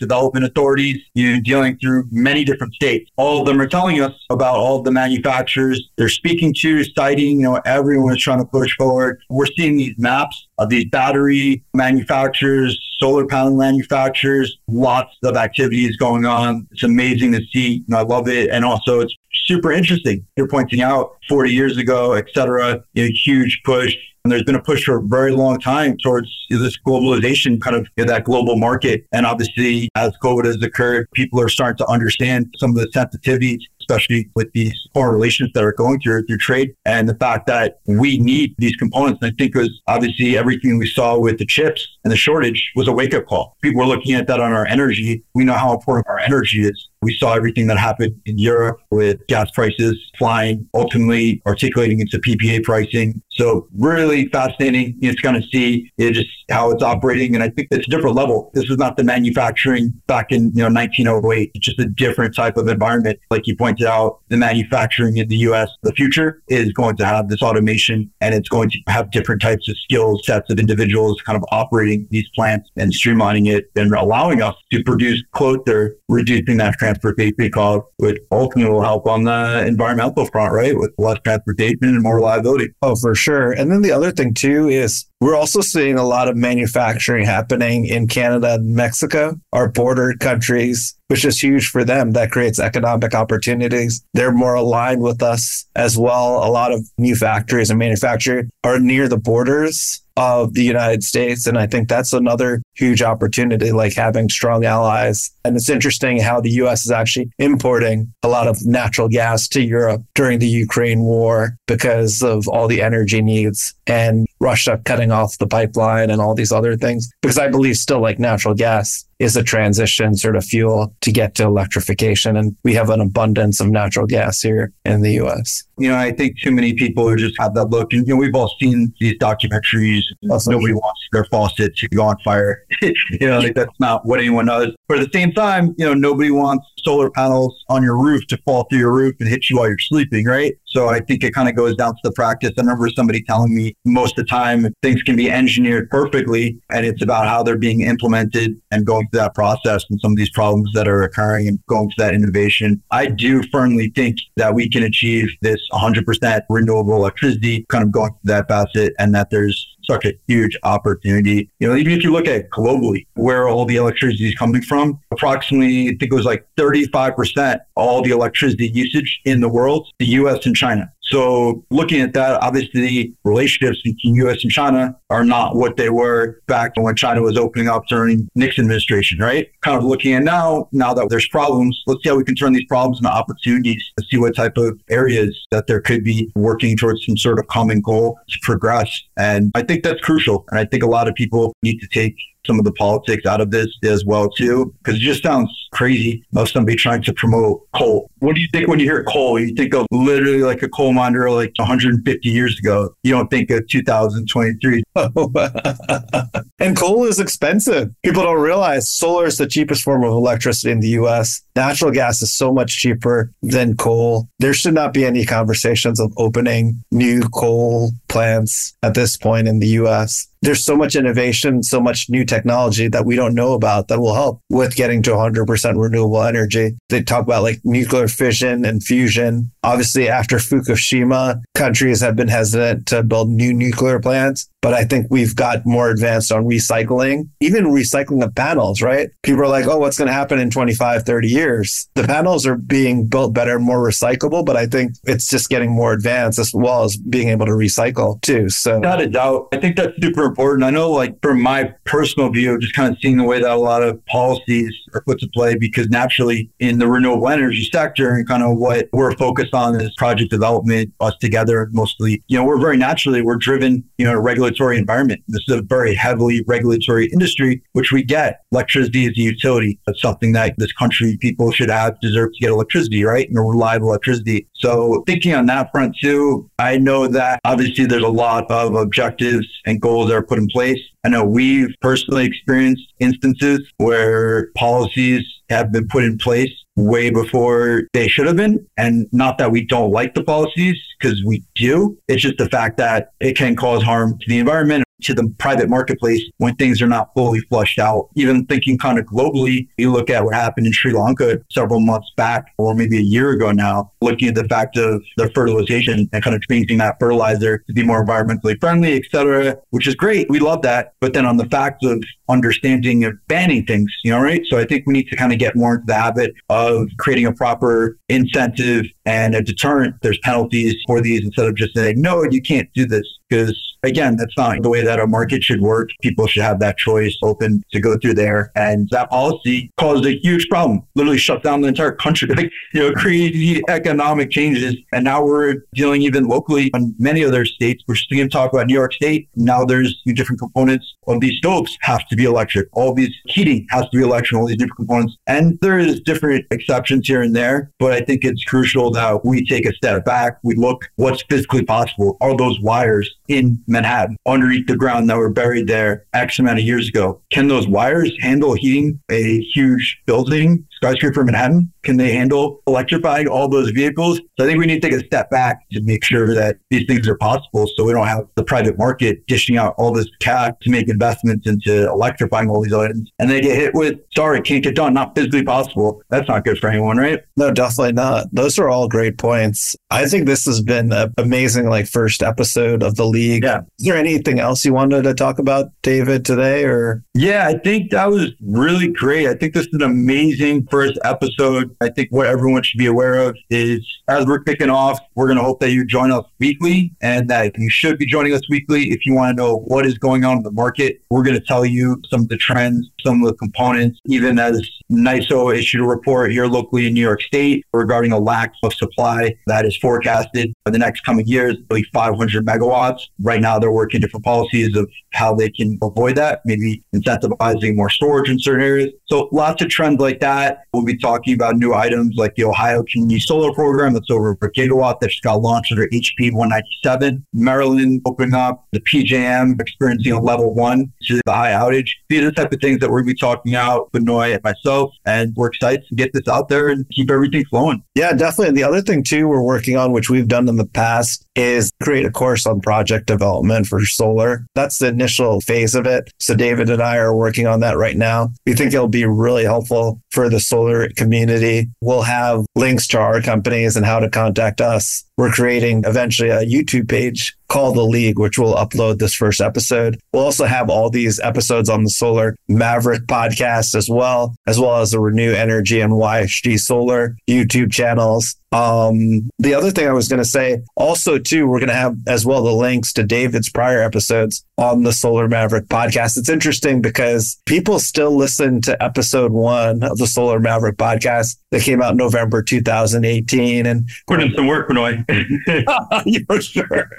development 0.00 0.44
authorities, 0.44 1.00
you 1.14 1.36
know, 1.36 1.40
dealing 1.40 1.78
through 1.78 2.08
many 2.10 2.44
different 2.44 2.74
states. 2.74 3.08
All 3.14 3.38
of 3.38 3.46
them 3.46 3.60
are 3.60 3.68
telling 3.68 4.00
us 4.00 4.12
about 4.30 4.56
all 4.56 4.82
the 4.82 4.90
manufacturers 4.90 5.80
they're 5.96 6.08
speaking 6.08 6.52
to, 6.54 6.82
citing, 6.82 7.36
you 7.38 7.44
know, 7.44 7.60
everyone 7.64 8.16
is 8.16 8.20
trying 8.20 8.40
to 8.40 8.44
push 8.44 8.74
forward. 8.76 9.20
We're 9.30 9.46
seeing 9.46 9.76
these 9.76 9.94
maps 9.96 10.48
of 10.58 10.70
these 10.70 10.86
battery 10.86 11.62
manufacturers, 11.72 12.76
solar 12.98 13.26
panel 13.26 13.56
manufacturers, 13.56 14.58
lots 14.66 15.14
of 15.22 15.36
activities 15.36 15.96
going 15.98 16.26
on. 16.26 16.66
It's 16.72 16.82
amazing 16.82 17.30
to 17.30 17.42
see. 17.52 17.84
Know, 17.86 17.98
I 17.98 18.02
love 18.02 18.26
it. 18.26 18.50
And 18.50 18.64
also 18.64 18.98
it's 19.02 19.14
super 19.44 19.70
interesting. 19.70 20.26
You're 20.36 20.48
pointing 20.48 20.80
out 20.80 21.12
40 21.28 21.52
years 21.52 21.76
ago, 21.76 22.14
et 22.14 22.26
cetera, 22.34 22.82
a 22.96 23.12
huge 23.12 23.62
push 23.64 23.94
and 24.24 24.32
there's 24.32 24.42
been 24.42 24.54
a 24.54 24.62
push 24.62 24.84
for 24.84 24.96
a 24.96 25.02
very 25.02 25.32
long 25.32 25.60
time 25.60 25.98
towards 25.98 26.30
this 26.48 26.78
globalization, 26.78 27.60
kind 27.60 27.76
of 27.76 27.86
that 27.96 28.24
global 28.24 28.56
market. 28.56 29.06
And 29.12 29.26
obviously, 29.26 29.90
as 29.96 30.12
COVID 30.22 30.46
has 30.46 30.62
occurred, 30.62 31.10
people 31.12 31.38
are 31.40 31.50
starting 31.50 31.76
to 31.78 31.86
understand 31.86 32.54
some 32.58 32.70
of 32.70 32.76
the 32.76 32.86
sensitivities 32.86 33.60
especially 33.84 34.30
with 34.34 34.50
these 34.52 34.88
foreign 34.92 35.14
relations 35.14 35.50
that 35.54 35.62
are 35.62 35.72
going 35.72 36.00
through 36.00 36.24
through 36.26 36.38
trade 36.38 36.74
and 36.84 37.08
the 37.08 37.14
fact 37.14 37.46
that 37.46 37.80
we 37.86 38.18
need 38.18 38.54
these 38.58 38.74
components. 38.76 39.20
And 39.22 39.32
I 39.32 39.34
think 39.36 39.54
was 39.54 39.80
obviously 39.86 40.36
everything 40.36 40.78
we 40.78 40.86
saw 40.86 41.18
with 41.18 41.38
the 41.38 41.46
chips 41.46 41.86
and 42.02 42.12
the 42.12 42.16
shortage 42.16 42.72
was 42.74 42.88
a 42.88 42.92
wake 42.92 43.14
up 43.14 43.26
call. 43.26 43.56
People 43.62 43.80
were 43.80 43.86
looking 43.86 44.14
at 44.14 44.26
that 44.26 44.40
on 44.40 44.52
our 44.52 44.66
energy. 44.66 45.22
We 45.34 45.44
know 45.44 45.54
how 45.54 45.74
important 45.74 46.06
our 46.08 46.18
energy 46.18 46.64
is. 46.64 46.88
We 47.04 47.14
saw 47.14 47.34
everything 47.34 47.66
that 47.68 47.78
happened 47.78 48.20
in 48.26 48.38
Europe 48.38 48.80
with 48.90 49.26
gas 49.28 49.50
prices 49.50 49.98
flying, 50.18 50.68
ultimately 50.74 51.42
articulating 51.46 52.00
into 52.00 52.18
PPA 52.18 52.64
pricing. 52.64 53.22
So 53.30 53.68
really 53.76 54.28
fascinating. 54.28 54.96
It's 55.00 55.20
going 55.20 55.40
to 55.40 55.46
see 55.48 55.92
just 55.98 56.28
how 56.50 56.70
it's 56.70 56.82
operating. 56.82 57.34
And 57.34 57.42
I 57.42 57.48
think 57.50 57.68
it's 57.70 57.86
a 57.86 57.90
different 57.90 58.16
level. 58.16 58.50
This 58.54 58.70
is 58.70 58.78
not 58.78 58.96
the 58.96 59.04
manufacturing 59.04 59.92
back 60.06 60.32
in 60.32 60.52
you 60.54 60.62
know 60.62 60.70
1908. 60.70 61.50
It's 61.54 61.66
just 61.66 61.78
a 61.78 61.86
different 61.86 62.34
type 62.34 62.56
of 62.56 62.68
environment. 62.68 63.18
Like 63.30 63.46
you 63.46 63.56
pointed 63.56 63.86
out, 63.86 64.20
the 64.28 64.36
manufacturing 64.36 65.16
in 65.16 65.28
the 65.28 65.36
U.S. 65.48 65.68
The 65.82 65.92
future 65.92 66.42
is 66.48 66.72
going 66.72 66.96
to 66.96 67.04
have 67.04 67.28
this 67.28 67.42
automation, 67.42 68.10
and 68.20 68.34
it's 68.34 68.48
going 68.48 68.70
to 68.70 68.78
have 68.88 69.10
different 69.10 69.42
types 69.42 69.68
of 69.68 69.76
skill 69.78 70.18
sets 70.22 70.50
of 70.50 70.58
individuals 70.58 71.20
kind 71.22 71.36
of 71.36 71.44
operating 71.50 72.06
these 72.10 72.28
plants 72.34 72.70
and 72.76 72.92
streamlining 72.92 73.52
it 73.52 73.70
and 73.76 73.92
allowing 73.92 74.42
us 74.42 74.54
to 74.72 74.82
produce 74.82 75.22
they're 75.66 75.94
reducing 76.08 76.56
that 76.58 76.74
transportation 76.78 76.93
costs, 77.00 77.88
which 77.96 78.18
ultimately 78.30 78.72
will 78.72 78.82
help 78.82 79.06
on 79.06 79.24
the 79.24 79.64
environmental 79.66 80.26
front, 80.26 80.52
right? 80.52 80.76
With 80.76 80.92
less 80.98 81.18
transportation 81.24 81.78
and 81.82 82.02
more 82.02 82.16
reliability. 82.16 82.72
Oh, 82.82 82.96
for 82.96 83.14
sure. 83.14 83.52
And 83.52 83.70
then 83.70 83.82
the 83.82 83.92
other 83.92 84.10
thing 84.10 84.34
too 84.34 84.68
is 84.68 85.06
we're 85.20 85.36
also 85.36 85.60
seeing 85.62 85.96
a 85.96 86.04
lot 86.04 86.28
of 86.28 86.36
manufacturing 86.36 87.24
happening 87.24 87.86
in 87.86 88.08
Canada 88.08 88.54
and 88.54 88.74
Mexico, 88.74 89.40
our 89.52 89.68
border 89.70 90.14
countries, 90.20 90.94
which 91.08 91.24
is 91.24 91.42
huge 91.42 91.68
for 91.68 91.82
them. 91.82 92.12
That 92.12 92.30
creates 92.30 92.58
economic 92.58 93.14
opportunities. 93.14 94.04
They're 94.12 94.32
more 94.32 94.54
aligned 94.54 95.02
with 95.02 95.22
us 95.22 95.64
as 95.76 95.96
well. 95.96 96.44
A 96.44 96.50
lot 96.50 96.72
of 96.72 96.82
new 96.98 97.14
factories 97.14 97.70
and 97.70 97.78
manufacturing 97.78 98.50
are 98.64 98.78
near 98.78 99.08
the 99.08 99.16
borders 99.16 100.02
of 100.16 100.54
the 100.54 100.62
United 100.62 101.02
States. 101.02 101.46
And 101.46 101.58
I 101.58 101.66
think 101.66 101.88
that's 101.88 102.12
another 102.12 102.62
huge 102.74 103.02
opportunity, 103.02 103.72
like 103.72 103.94
having 103.94 104.28
strong 104.28 104.64
allies. 104.64 105.30
And 105.44 105.56
it's 105.56 105.68
interesting 105.68 106.20
how 106.20 106.40
the 106.40 106.50
US 106.50 106.84
is 106.84 106.90
actually 106.90 107.30
importing 107.38 108.12
a 108.22 108.28
lot 108.28 108.48
of 108.48 108.64
natural 108.64 109.08
gas 109.08 109.48
to 109.48 109.62
Europe 109.62 110.02
during 110.14 110.38
the 110.38 110.48
Ukraine 110.48 111.00
war 111.00 111.56
because 111.66 112.22
of 112.22 112.48
all 112.48 112.68
the 112.68 112.82
energy 112.82 113.22
needs 113.22 113.74
and 113.86 114.26
Russia 114.40 114.80
cutting 114.84 115.10
off 115.10 115.38
the 115.38 115.46
pipeline 115.46 116.10
and 116.10 116.20
all 116.20 116.34
these 116.34 116.52
other 116.52 116.76
things. 116.76 117.10
Because 117.22 117.38
I 117.38 117.48
believe 117.48 117.76
still 117.76 118.00
like 118.00 118.18
natural 118.18 118.54
gas 118.54 119.04
is 119.18 119.36
a 119.36 119.42
transition 119.42 120.16
sort 120.16 120.36
of 120.36 120.44
fuel 120.44 120.94
to 121.00 121.12
get 121.12 121.34
to 121.36 121.44
electrification. 121.44 122.36
And 122.36 122.56
we 122.64 122.74
have 122.74 122.90
an 122.90 123.00
abundance 123.00 123.60
of 123.60 123.68
natural 123.68 124.06
gas 124.06 124.42
here 124.42 124.72
in 124.84 125.02
the 125.02 125.12
US. 125.22 125.64
You 125.78 125.88
know, 125.88 125.96
I 125.96 126.12
think 126.12 126.38
too 126.40 126.50
many 126.50 126.74
people 126.74 127.14
just 127.16 127.34
have 127.38 127.54
that 127.54 127.66
look. 127.66 127.92
And, 127.92 128.06
you 128.06 128.14
know, 128.14 128.20
we've 128.20 128.34
all 128.34 128.54
seen 128.60 128.92
these 129.00 129.16
documentaries. 129.18 130.02
Awesome. 130.30 130.52
Nobody 130.52 130.74
wants 130.74 131.00
their 131.12 131.24
faucet 131.26 131.76
to 131.76 131.88
go 131.88 132.04
on 132.04 132.16
fire. 132.24 132.64
you 132.82 132.94
know, 133.20 133.38
like 133.38 133.54
that's 133.54 133.78
not 133.80 134.04
what 134.04 134.20
anyone 134.20 134.46
does. 134.46 134.74
But 134.88 134.98
at 134.98 135.12
the 135.12 135.18
same 135.18 135.32
time, 135.32 135.74
you 135.78 135.86
know, 135.86 135.94
nobody 135.94 136.30
wants 136.30 136.66
solar 136.84 137.10
panels 137.10 137.64
on 137.68 137.82
your 137.82 137.98
roof 137.98 138.26
to 138.28 138.36
fall 138.44 138.64
through 138.64 138.78
your 138.78 138.92
roof 138.92 139.14
and 139.20 139.28
hit 139.28 139.48
you 139.48 139.56
while 139.56 139.68
you're 139.68 139.78
sleeping, 139.78 140.26
right? 140.26 140.54
So 140.66 140.88
I 140.88 141.00
think 141.00 141.22
it 141.22 141.32
kind 141.32 141.48
of 141.48 141.54
goes 141.54 141.76
down 141.76 141.94
to 141.94 142.00
the 142.02 142.12
practice. 142.12 142.50
I 142.56 142.60
remember 142.60 142.88
somebody 142.90 143.22
telling 143.22 143.54
me 143.54 143.76
most 143.84 144.18
of 144.18 144.24
the 144.24 144.28
time 144.28 144.66
things 144.82 145.02
can 145.02 145.16
be 145.16 145.30
engineered 145.30 145.88
perfectly 145.90 146.58
and 146.70 146.84
it's 146.84 147.02
about 147.02 147.26
how 147.26 147.42
they're 147.42 147.56
being 147.56 147.82
implemented 147.82 148.60
and 148.70 148.84
going 148.84 149.08
through 149.08 149.20
that 149.20 149.34
process 149.34 149.84
and 149.88 150.00
some 150.00 150.12
of 150.12 150.16
these 150.16 150.30
problems 150.30 150.70
that 150.74 150.88
are 150.88 151.02
occurring 151.02 151.48
and 151.48 151.58
going 151.66 151.90
through 151.90 152.04
that 152.04 152.14
innovation. 152.14 152.82
I 152.90 153.06
do 153.06 153.42
firmly 153.44 153.90
think 153.94 154.18
that 154.36 154.54
we 154.54 154.68
can 154.68 154.82
achieve 154.82 155.28
this 155.42 155.60
100% 155.72 156.42
renewable 156.50 156.94
electricity, 156.94 157.64
kind 157.68 157.84
of 157.84 157.92
going 157.92 158.10
through 158.10 158.34
that 158.34 158.48
facet 158.48 158.94
and 158.98 159.14
that 159.14 159.30
there's 159.30 159.73
such 159.86 160.04
a 160.04 160.14
huge 160.26 160.56
opportunity. 160.62 161.50
You 161.58 161.68
know, 161.68 161.76
even 161.76 161.92
if 161.92 162.02
you 162.02 162.12
look 162.12 162.26
at 162.26 162.50
globally 162.50 163.06
where 163.14 163.48
all 163.48 163.64
the 163.64 163.76
electricity 163.76 164.28
is 164.28 164.34
coming 164.34 164.62
from, 164.62 164.98
approximately, 165.10 165.88
I 165.88 165.96
think 165.98 166.12
it 166.12 166.14
was 166.14 166.24
like 166.24 166.46
35% 166.56 167.60
all 167.76 168.02
the 168.02 168.10
electricity 168.10 168.68
usage 168.68 169.20
in 169.24 169.40
the 169.40 169.48
world, 169.48 169.88
the 169.98 170.06
US 170.06 170.46
and 170.46 170.54
China. 170.54 170.92
So 171.06 171.64
looking 171.70 172.00
at 172.00 172.14
that, 172.14 172.42
obviously 172.42 173.14
relationships 173.24 173.80
between 173.82 174.14
US 174.26 174.42
and 174.42 174.50
China 174.50 174.96
are 175.10 175.24
not 175.24 175.56
what 175.56 175.76
they 175.76 175.90
were 175.90 176.40
back 176.46 176.72
when 176.76 176.96
China 176.96 177.22
was 177.22 177.36
opening 177.36 177.68
up 177.68 177.86
during 177.88 178.28
Nixon 178.34 178.64
administration, 178.64 179.18
right? 179.18 179.48
Kind 179.60 179.76
of 179.76 179.84
looking 179.84 180.14
at 180.14 180.22
now, 180.22 180.68
now 180.72 180.94
that 180.94 181.08
there's 181.10 181.28
problems, 181.28 181.82
let's 181.86 182.02
see 182.02 182.08
how 182.08 182.16
we 182.16 182.24
can 182.24 182.34
turn 182.34 182.52
these 182.52 182.66
problems 182.66 182.98
into 182.98 183.10
opportunities 183.10 183.84
to 183.98 184.04
see 184.06 184.16
what 184.16 184.34
type 184.34 184.56
of 184.56 184.80
areas 184.88 185.46
that 185.50 185.66
there 185.66 185.80
could 185.80 186.04
be 186.04 186.32
working 186.34 186.76
towards 186.76 187.04
some 187.04 187.16
sort 187.16 187.38
of 187.38 187.46
common 187.48 187.80
goal 187.80 188.18
to 188.28 188.38
progress. 188.42 189.02
And 189.16 189.52
I 189.54 189.62
think 189.62 189.84
that's 189.84 190.00
crucial. 190.00 190.44
And 190.50 190.58
I 190.58 190.64
think 190.64 190.82
a 190.82 190.88
lot 190.88 191.06
of 191.08 191.14
people 191.14 191.54
need 191.62 191.80
to 191.80 191.86
take 191.88 192.16
some 192.46 192.58
of 192.58 192.64
the 192.64 192.72
politics 192.72 193.26
out 193.26 193.40
of 193.40 193.50
this 193.50 193.68
as 193.84 194.04
well 194.04 194.30
too, 194.30 194.74
because 194.78 194.96
it 194.96 195.02
just 195.02 195.22
sounds 195.22 195.50
crazy 195.72 196.24
of 196.36 196.48
somebody 196.48 196.76
trying 196.76 197.02
to 197.02 197.12
promote 197.12 197.66
coal. 197.74 198.10
What 198.18 198.34
do 198.34 198.40
you 198.40 198.48
think 198.52 198.68
when 198.68 198.78
you 198.78 198.86
hear 198.86 199.04
coal? 199.04 199.38
You 199.38 199.54
think 199.54 199.74
of 199.74 199.86
literally 199.90 200.42
like 200.42 200.62
a 200.62 200.68
coal 200.68 200.92
miner 200.92 201.30
like 201.30 201.52
150 201.58 202.28
years 202.28 202.58
ago. 202.58 202.94
You 203.02 203.12
don't 203.12 203.28
think 203.30 203.50
of 203.50 203.66
2023. 203.68 204.82
and 206.58 206.76
coal 206.76 207.04
is 207.04 207.20
expensive. 207.20 207.94
People 208.02 208.22
don't 208.22 208.40
realize 208.40 208.88
solar 208.88 209.26
is 209.26 209.38
the 209.38 209.46
cheapest 209.46 209.82
form 209.82 210.04
of 210.04 210.12
electricity 210.12 210.70
in 210.70 210.80
the 210.80 210.88
US. 211.00 211.42
Natural 211.56 211.90
gas 211.90 212.22
is 212.22 212.32
so 212.32 212.52
much 212.52 212.78
cheaper 212.78 213.32
than 213.42 213.76
coal. 213.76 214.28
There 214.38 214.54
should 214.54 214.74
not 214.74 214.92
be 214.92 215.04
any 215.04 215.24
conversations 215.24 216.00
of 216.00 216.12
opening 216.16 216.82
new 216.90 217.22
coal 217.34 217.92
plants 218.08 218.74
at 218.82 218.94
this 218.94 219.16
point 219.16 219.48
in 219.48 219.58
the 219.58 219.68
US 219.68 220.28
there's 220.44 220.64
so 220.64 220.76
much 220.76 220.94
innovation, 220.94 221.62
so 221.62 221.80
much 221.80 222.08
new 222.10 222.24
technology 222.24 222.88
that 222.88 223.04
we 223.04 223.16
don't 223.16 223.34
know 223.34 223.54
about 223.54 223.88
that 223.88 224.00
will 224.00 224.14
help 224.14 224.40
with 224.50 224.76
getting 224.76 225.02
to 225.02 225.10
100% 225.10 225.80
renewable 225.80 226.22
energy. 226.22 226.76
They 226.88 227.02
talk 227.02 227.22
about 227.22 227.42
like 227.42 227.60
nuclear 227.64 228.08
fission 228.08 228.64
and 228.64 228.82
fusion. 228.82 229.50
Obviously, 229.62 230.08
after 230.08 230.36
Fukushima, 230.36 231.42
countries 231.54 232.00
have 232.00 232.16
been 232.16 232.28
hesitant 232.28 232.86
to 232.88 233.02
build 233.02 233.30
new 233.30 233.52
nuclear 233.52 233.98
plants 234.00 234.48
but 234.64 234.72
I 234.72 234.84
think 234.84 235.08
we've 235.10 235.36
got 235.36 235.66
more 235.66 235.90
advanced 235.90 236.32
on 236.32 236.44
recycling, 236.46 237.28
even 237.38 237.66
recycling 237.66 238.24
of 238.24 238.34
panels, 238.34 238.80
right? 238.80 239.10
People 239.22 239.42
are 239.42 239.48
like, 239.48 239.66
oh, 239.66 239.76
what's 239.76 239.98
going 239.98 240.08
to 240.08 240.14
happen 240.14 240.38
in 240.38 240.48
25, 240.48 241.02
30 241.02 241.28
years? 241.28 241.86
The 241.96 242.04
panels 242.04 242.46
are 242.46 242.56
being 242.56 243.06
built 243.06 243.34
better, 243.34 243.58
more 243.58 243.86
recyclable, 243.86 244.42
but 244.42 244.56
I 244.56 244.64
think 244.64 244.94
it's 245.04 245.28
just 245.28 245.50
getting 245.50 245.70
more 245.70 245.92
advanced 245.92 246.38
as 246.38 246.54
well 246.54 246.82
as 246.82 246.96
being 246.96 247.28
able 247.28 247.44
to 247.44 247.52
recycle 247.52 248.18
too. 248.22 248.48
So, 248.48 248.78
not 248.78 249.02
a 249.02 249.06
doubt. 249.06 249.48
I 249.52 249.58
think 249.58 249.76
that's 249.76 250.00
super 250.00 250.33
important. 250.34 250.64
I 250.64 250.70
know, 250.70 250.90
like, 250.90 251.20
from 251.22 251.40
my 251.40 251.72
personal 251.84 252.30
view, 252.30 252.58
just 252.58 252.74
kind 252.74 252.92
of 252.92 252.98
seeing 253.00 253.16
the 253.16 253.24
way 253.24 253.40
that 253.40 253.50
a 253.50 253.56
lot 253.56 253.82
of 253.82 254.04
policies 254.06 254.74
are 254.94 255.02
put 255.02 255.18
to 255.20 255.28
play, 255.28 255.56
because 255.56 255.88
naturally 255.88 256.50
in 256.58 256.78
the 256.78 256.86
renewable 256.86 257.28
energy 257.28 257.68
sector 257.72 258.14
and 258.14 258.26
kind 258.26 258.42
of 258.42 258.58
what 258.58 258.88
we're 258.92 259.16
focused 259.16 259.54
on 259.54 259.80
is 259.80 259.94
project 259.96 260.30
development, 260.30 260.92
us 261.00 261.14
together 261.20 261.68
mostly, 261.72 262.22
you 262.28 262.36
know, 262.36 262.44
we're 262.44 262.60
very 262.60 262.76
naturally, 262.76 263.22
we're 263.22 263.36
driven, 263.36 263.84
you 263.98 264.04
know, 264.04 264.14
regulatory 264.14 264.44
regulatory 264.44 264.78
environment. 264.78 265.22
This 265.28 265.42
is 265.48 265.56
a 265.56 265.62
very 265.62 265.94
heavily 265.94 266.42
regulatory 266.46 267.06
industry, 267.06 267.62
which 267.72 267.92
we 267.92 268.02
get. 268.02 268.40
Electricity 268.52 269.06
is 269.06 269.16
a 269.16 269.20
utility. 269.20 269.78
That's 269.86 270.00
something 270.00 270.32
that 270.32 270.54
this 270.58 270.72
country 270.72 271.16
people 271.20 271.50
should 271.50 271.70
have, 271.70 271.98
deserve 272.00 272.32
to 272.34 272.38
get 272.40 272.50
electricity, 272.50 273.04
right? 273.04 273.28
And 273.28 273.38
reliable 273.38 273.88
electricity. 273.88 274.46
So 274.64 275.04
thinking 275.06 275.34
on 275.34 275.44
that 275.46 275.70
front 275.72 275.94
too, 276.00 276.48
I 276.58 276.78
know 276.78 277.06
that 277.06 277.38
obviously 277.44 277.84
there's 277.84 278.02
a 278.02 278.08
lot 278.08 278.50
of 278.50 278.74
objectives 278.74 279.46
and 279.66 279.78
goals 279.78 280.08
that 280.08 280.14
are 280.14 280.22
put 280.22 280.38
in 280.38 280.48
place. 280.48 280.78
I 281.04 281.10
know 281.10 281.22
we've 281.22 281.74
personally 281.82 282.24
experienced 282.24 282.82
instances 282.98 283.60
where 283.76 284.48
policies 284.56 285.22
have 285.50 285.70
been 285.70 285.86
put 285.88 286.02
in 286.04 286.16
place 286.16 286.50
way 286.76 287.10
before 287.10 287.82
they 287.92 288.08
should 288.08 288.26
have 288.26 288.36
been. 288.36 288.66
And 288.78 289.06
not 289.12 289.36
that 289.36 289.50
we 289.50 289.66
don't 289.66 289.90
like 289.90 290.14
the 290.14 290.24
policies, 290.24 290.76
because 290.98 291.22
we 291.24 291.44
do. 291.54 291.98
It's 292.08 292.22
just 292.22 292.38
the 292.38 292.48
fact 292.48 292.78
that 292.78 293.10
it 293.20 293.36
can 293.36 293.56
cause 293.56 293.82
harm 293.82 294.18
to 294.18 294.28
the 294.28 294.38
environment 294.38 294.83
to 295.02 295.14
the 295.14 295.32
private 295.38 295.68
marketplace 295.68 296.22
when 296.38 296.54
things 296.56 296.80
are 296.80 296.86
not 296.86 297.10
fully 297.14 297.40
flushed 297.50 297.78
out. 297.78 298.08
Even 298.14 298.46
thinking 298.46 298.78
kind 298.78 298.98
of 298.98 299.04
globally, 299.06 299.68
you 299.76 299.92
look 299.92 300.10
at 300.10 300.24
what 300.24 300.34
happened 300.34 300.66
in 300.66 300.72
Sri 300.72 300.92
Lanka 300.92 301.40
several 301.50 301.80
months 301.80 302.10
back, 302.16 302.52
or 302.58 302.74
maybe 302.74 302.98
a 302.98 303.02
year 303.02 303.30
ago 303.30 303.50
now, 303.50 303.92
looking 304.00 304.28
at 304.28 304.34
the 304.34 304.44
fact 304.44 304.76
of 304.76 305.02
the 305.16 305.30
fertilization 305.30 306.08
and 306.12 306.22
kind 306.22 306.36
of 306.36 306.42
changing 306.48 306.78
that 306.78 306.96
fertilizer 307.00 307.58
to 307.58 307.72
be 307.72 307.82
more 307.82 308.04
environmentally 308.04 308.58
friendly, 308.60 308.94
et 308.94 309.02
cetera, 309.10 309.56
which 309.70 309.86
is 309.86 309.94
great. 309.94 310.28
We 310.30 310.38
love 310.38 310.62
that. 310.62 310.94
But 311.00 311.12
then 311.12 311.26
on 311.26 311.36
the 311.36 311.46
fact 311.46 311.84
of 311.84 312.02
understanding 312.28 313.04
of 313.04 313.14
banning 313.28 313.66
things, 313.66 313.92
you 314.02 314.10
know, 314.10 314.20
right? 314.20 314.42
So 314.48 314.58
I 314.58 314.64
think 314.64 314.86
we 314.86 314.92
need 314.92 315.08
to 315.08 315.16
kind 315.16 315.32
of 315.32 315.38
get 315.38 315.56
more 315.56 315.74
into 315.74 315.86
the 315.86 315.94
habit 315.94 316.34
of 316.48 316.88
creating 316.98 317.26
a 317.26 317.32
proper 317.32 317.98
incentive 318.08 318.86
and 319.06 319.34
a 319.34 319.42
deterrent. 319.42 319.96
There's 320.02 320.18
penalties 320.18 320.74
for 320.86 321.00
these 321.00 321.24
instead 321.24 321.46
of 321.46 321.56
just 321.56 321.74
saying, 321.74 322.00
no, 322.00 322.24
you 322.24 322.40
can't 322.40 322.68
do 322.74 322.86
this. 322.86 323.06
Because 323.28 323.74
again, 323.82 324.16
that's 324.16 324.36
not 324.36 324.62
the 324.62 324.70
way 324.70 324.82
that 324.82 324.98
a 324.98 325.06
market 325.06 325.42
should 325.42 325.60
work. 325.60 325.90
People 326.02 326.26
should 326.26 326.42
have 326.42 326.60
that 326.60 326.76
choice 326.76 327.16
open 327.22 327.62
to 327.72 327.80
go 327.80 327.96
through 327.98 328.14
there. 328.14 328.50
And 328.54 328.88
that 328.90 329.10
policy 329.10 329.70
caused 329.78 330.06
a 330.06 330.18
huge 330.18 330.48
problem, 330.48 330.82
literally 330.94 331.18
shut 331.18 331.42
down 331.42 331.60
the 331.60 331.68
entire 331.68 331.92
country, 331.92 332.28
like, 332.36 332.50
you 332.72 332.80
know, 332.80 332.92
created 332.92 333.64
economic 333.68 334.30
changes. 334.30 334.76
And 334.92 335.04
now 335.04 335.24
we're 335.24 335.64
dealing 335.74 336.02
even 336.02 336.26
locally 336.26 336.70
in 336.74 336.94
many 336.98 337.24
other 337.24 337.44
states. 337.44 337.82
We're 337.86 337.94
still 337.96 338.18
going 338.18 338.28
to 338.28 338.32
talk 338.32 338.52
about 338.52 338.66
New 338.66 338.74
York 338.74 338.94
State. 338.94 339.28
Now 339.36 339.64
there's 339.64 340.00
different 340.06 340.38
components 340.38 340.94
of 341.06 341.20
these 341.20 341.38
stoves 341.38 341.76
have 341.82 342.06
to 342.08 342.16
be 342.16 342.24
electric. 342.24 342.68
All 342.72 342.94
these 342.94 343.14
heating 343.26 343.66
has 343.70 343.84
to 343.90 343.98
be 343.98 344.02
electric, 344.02 344.38
all 344.38 344.46
these 344.46 344.56
different 344.56 344.76
components. 344.76 345.16
And 345.26 345.58
there 345.60 345.78
is 345.78 346.00
different 346.00 346.46
exceptions 346.50 347.06
here 347.06 347.22
and 347.22 347.34
there. 347.34 347.70
But 347.78 347.92
I 347.92 348.00
think 348.00 348.24
it's 348.24 348.44
crucial 348.44 348.90
that 348.94 349.24
we 349.24 349.44
take 349.44 349.66
a 349.66 349.74
step 349.74 350.04
back. 350.04 350.38
We 350.42 350.54
look 350.54 350.90
what's 350.96 351.22
physically 351.28 351.64
possible. 351.64 352.16
Are 352.20 352.36
those 352.36 352.60
wires 352.60 353.14
in 353.28 353.62
Manhattan 353.66 354.16
underneath 354.26 354.66
the 354.66 354.76
ground 354.76 355.08
that 355.10 355.16
were 355.16 355.30
buried 355.30 355.66
there 355.66 356.04
X 356.14 356.38
amount 356.38 356.58
of 356.58 356.64
years 356.64 356.88
ago. 356.88 357.20
Can 357.30 357.48
those 357.48 357.66
wires 357.66 358.12
handle 358.20 358.54
heating 358.54 359.00
a 359.10 359.40
huge 359.40 360.00
building 360.06 360.66
skyscraper 360.84 361.24
Manhattan? 361.24 361.72
Can 361.82 361.96
they 361.96 362.12
handle 362.12 362.62
electrifying 362.66 363.26
all 363.26 363.48
those 363.48 363.70
vehicles? 363.70 364.18
So 364.38 364.44
I 364.44 364.46
think 364.46 364.58
we 364.58 364.66
need 364.66 364.82
to 364.82 364.88
take 364.88 365.00
a 365.00 365.04
step 365.04 365.30
back 365.30 365.68
to 365.70 365.80
make 365.82 366.04
sure 366.04 366.34
that 366.34 366.56
these 366.70 366.86
things 366.86 367.08
are 367.08 367.16
possible 367.16 367.66
so 367.74 367.84
we 367.84 367.92
don't 367.92 368.06
have 368.06 368.26
the 368.34 368.44
private 368.44 368.76
market 368.78 369.26
dishing 369.26 369.56
out 369.56 369.74
all 369.78 369.92
this 369.92 370.08
cash 370.20 370.52
to 370.62 370.70
make 370.70 370.88
investments 370.88 371.46
into 371.46 371.88
electrifying 371.88 372.50
all 372.50 372.62
these 372.62 372.72
items. 372.72 373.10
And 373.18 373.30
they 373.30 373.40
get 373.40 373.56
hit 373.56 373.74
with, 373.74 373.98
sorry, 374.14 374.40
can't 374.42 374.62
get 374.62 374.74
done, 374.74 374.94
not 374.94 375.14
physically 375.14 375.42
possible. 375.42 376.02
That's 376.10 376.28
not 376.28 376.44
good 376.44 376.58
for 376.58 376.68
anyone, 376.68 376.98
right? 376.98 377.20
No, 377.36 377.50
definitely 377.50 377.92
not. 377.92 378.26
Those 378.32 378.58
are 378.58 378.68
all 378.68 378.88
great 378.88 379.18
points. 379.18 379.76
I 379.90 380.06
think 380.06 380.26
this 380.26 380.44
has 380.44 380.60
been 380.60 380.92
an 380.92 381.14
amazing 381.18 381.68
like 381.68 381.86
first 381.86 382.22
episode 382.22 382.82
of 382.82 382.96
the 382.96 383.06
league. 383.06 383.44
Yeah. 383.44 383.60
Is 383.78 383.86
there 383.86 383.96
anything 383.96 384.38
else 384.38 384.64
you 384.64 384.74
wanted 384.74 385.04
to 385.04 385.14
talk 385.14 385.38
about, 385.38 385.70
David, 385.82 386.24
today 386.24 386.64
or 386.64 387.04
Yeah, 387.14 387.46
I 387.46 387.58
think 387.58 387.90
that 387.92 388.10
was 388.10 388.32
really 388.42 388.88
great. 388.88 389.28
I 389.28 389.34
think 389.34 389.54
this 389.54 389.66
is 389.66 389.74
an 389.74 389.82
amazing 389.82 390.66
first 390.74 390.98
episode. 391.04 391.76
I 391.80 391.88
think 391.88 392.08
what 392.10 392.26
everyone 392.26 392.64
should 392.64 392.78
be 392.78 392.86
aware 392.86 393.14
of 393.14 393.36
is 393.48 393.86
as 394.08 394.26
we're 394.26 394.40
kicking 394.40 394.70
off, 394.70 394.98
we're 395.14 395.26
going 395.26 395.38
to 395.38 395.44
hope 395.44 395.60
that 395.60 395.70
you 395.70 395.84
join 395.84 396.10
us 396.10 396.24
weekly 396.40 396.92
and 397.00 397.30
that 397.30 397.56
you 397.56 397.70
should 397.70 397.96
be 397.96 398.06
joining 398.06 398.34
us 398.34 398.40
weekly 398.50 398.90
if 398.90 399.06
you 399.06 399.14
want 399.14 399.36
to 399.36 399.40
know 399.40 399.58
what 399.58 399.86
is 399.86 399.96
going 399.98 400.24
on 400.24 400.38
in 400.38 400.42
the 400.42 400.50
market. 400.50 401.00
We're 401.10 401.22
going 401.22 401.38
to 401.38 401.46
tell 401.46 401.64
you 401.64 402.02
some 402.10 402.22
of 402.22 402.28
the 402.28 402.36
trends, 402.36 402.90
some 403.04 403.22
of 403.22 403.28
the 403.28 403.34
components, 403.34 404.00
even 404.06 404.36
as 404.36 404.68
NYISO 404.90 405.56
issued 405.56 405.80
a 405.80 405.84
report 405.84 406.32
here 406.32 406.46
locally 406.46 406.88
in 406.88 406.94
New 406.94 407.00
York 407.00 407.22
State 407.22 407.64
regarding 407.72 408.10
a 408.10 408.18
lack 408.18 408.52
of 408.64 408.74
supply 408.74 409.32
that 409.46 409.64
is 409.64 409.76
forecasted 409.76 410.52
for 410.64 410.72
the 410.72 410.78
next 410.78 411.02
coming 411.02 411.26
years, 411.26 411.56
really 411.70 411.84
500 411.92 412.44
megawatts. 412.44 413.02
Right 413.20 413.40
now, 413.40 413.60
they're 413.60 413.70
working 413.70 414.00
different 414.00 414.24
policies 414.24 414.76
of 414.76 414.90
how 415.12 415.36
they 415.36 415.50
can 415.50 415.78
avoid 415.82 416.16
that, 416.16 416.40
maybe 416.44 416.82
incentivizing 416.94 417.76
more 417.76 417.90
storage 417.90 418.28
in 418.28 418.40
certain 418.40 418.62
areas. 418.62 418.90
So 419.06 419.28
lots 419.30 419.62
of 419.62 419.68
trends 419.68 420.00
like 420.00 420.18
that. 420.20 420.63
We'll 420.72 420.84
be 420.84 420.96
talking 420.96 421.34
about 421.34 421.56
new 421.56 421.74
items 421.74 422.16
like 422.16 422.34
the 422.34 422.44
Ohio 422.44 422.82
Community 422.84 423.20
Solar 423.20 423.52
Program 423.52 423.92
that's 423.92 424.10
over 424.10 424.34
per 424.34 424.50
gigawatt 424.50 425.00
that 425.00 425.10
just 425.10 425.22
got 425.22 425.40
launched 425.40 425.72
under 425.72 425.86
HB 425.88 426.32
197. 426.32 427.24
Maryland 427.32 428.02
opening 428.06 428.34
up, 428.34 428.66
the 428.72 428.80
PJM 428.80 429.60
experiencing 429.60 430.12
a 430.12 430.20
level 430.20 430.54
one 430.54 430.92
to 431.02 431.20
the 431.24 431.32
high 431.32 431.52
outage. 431.52 431.90
These 432.08 432.22
are 432.22 432.26
the 432.26 432.32
type 432.32 432.52
of 432.52 432.60
things 432.60 432.80
that 432.80 432.90
we're 432.90 433.02
going 433.02 433.08
to 433.08 433.14
be 433.14 433.18
talking 433.18 433.54
about, 433.54 433.92
Benoy 433.92 434.32
and 434.32 434.42
myself, 434.42 434.92
and 435.04 435.34
we're 435.36 435.48
excited 435.48 435.86
to 435.88 435.94
get 435.94 436.12
this 436.12 436.28
out 436.28 436.48
there 436.48 436.68
and 436.68 436.88
keep 436.90 437.10
everything 437.10 437.44
flowing. 437.46 437.82
Yeah, 437.94 438.12
definitely. 438.12 438.48
And 438.48 438.56
the 438.56 438.64
other 438.64 438.80
thing 438.80 439.02
too 439.02 439.28
we're 439.28 439.42
working 439.42 439.76
on, 439.76 439.92
which 439.92 440.10
we've 440.10 440.28
done 440.28 440.48
in 440.48 440.56
the 440.56 440.66
past, 440.66 441.23
is 441.34 441.72
create 441.82 442.06
a 442.06 442.10
course 442.10 442.46
on 442.46 442.60
project 442.60 443.06
development 443.06 443.66
for 443.66 443.84
solar. 443.84 444.46
That's 444.54 444.78
the 444.78 444.88
initial 444.88 445.40
phase 445.40 445.74
of 445.74 445.86
it. 445.86 446.10
So 446.20 446.34
David 446.34 446.70
and 446.70 446.82
I 446.82 446.96
are 446.96 447.16
working 447.16 447.46
on 447.46 447.60
that 447.60 447.76
right 447.76 447.96
now. 447.96 448.30
We 448.46 448.54
think 448.54 448.72
it'll 448.72 448.88
be 448.88 449.04
really 449.04 449.44
helpful 449.44 450.00
for 450.10 450.28
the 450.28 450.40
solar 450.40 450.88
community. 450.90 451.70
We'll 451.80 452.02
have 452.02 452.46
links 452.54 452.86
to 452.88 452.98
our 452.98 453.20
companies 453.20 453.76
and 453.76 453.84
how 453.84 453.98
to 453.98 454.08
contact 454.08 454.60
us. 454.60 455.04
We're 455.16 455.30
creating 455.30 455.84
eventually 455.86 456.30
a 456.30 456.44
YouTube 456.44 456.88
page 456.88 457.36
called 457.48 457.76
The 457.76 457.84
League, 457.84 458.18
which 458.18 458.36
will 458.36 458.54
upload 458.54 458.98
this 458.98 459.14
first 459.14 459.40
episode. 459.40 460.00
We'll 460.12 460.24
also 460.24 460.44
have 460.44 460.68
all 460.68 460.90
these 460.90 461.20
episodes 461.20 461.68
on 461.68 461.84
the 461.84 461.90
Solar 461.90 462.34
Maverick 462.48 463.02
podcast 463.02 463.76
as 463.76 463.88
well, 463.88 464.34
as 464.46 464.58
well 464.58 464.80
as 464.80 464.90
the 464.90 464.98
Reneu 464.98 465.34
Energy 465.34 465.80
and 465.80 465.92
YSG 465.92 466.58
Solar 466.58 467.16
YouTube 467.28 467.70
channels. 467.70 468.34
Um, 468.50 469.28
the 469.40 469.54
other 469.54 469.72
thing 469.72 469.88
I 469.88 469.92
was 469.92 470.08
going 470.08 470.22
to 470.22 470.28
say 470.28 470.62
also 470.76 471.18
too, 471.18 471.46
we're 471.46 471.58
going 471.58 471.68
to 471.68 471.74
have 471.74 471.96
as 472.06 472.24
well 472.24 472.42
the 472.42 472.52
links 472.52 472.92
to 472.94 473.02
David's 473.02 473.48
prior 473.48 473.82
episodes 473.82 474.44
on 474.58 474.84
the 474.84 474.92
Solar 474.92 475.28
Maverick 475.28 475.66
podcast. 475.66 476.16
It's 476.16 476.28
interesting 476.28 476.80
because 476.80 477.40
people 477.46 477.80
still 477.80 478.16
listen 478.16 478.60
to 478.62 478.80
episode 478.82 479.32
one 479.32 479.82
of 479.82 479.98
the 479.98 480.06
Solar 480.06 480.38
Maverick 480.38 480.76
podcast 480.76 481.36
that 481.50 481.62
came 481.62 481.82
out 481.82 481.96
November 481.96 482.42
2018. 482.42 483.66
And 483.66 483.88
Put 484.06 484.22
in 484.22 484.32
some 484.34 484.46
work, 484.46 484.68
Benoy. 484.68 485.03
for 486.26 486.40
sure. 486.40 486.90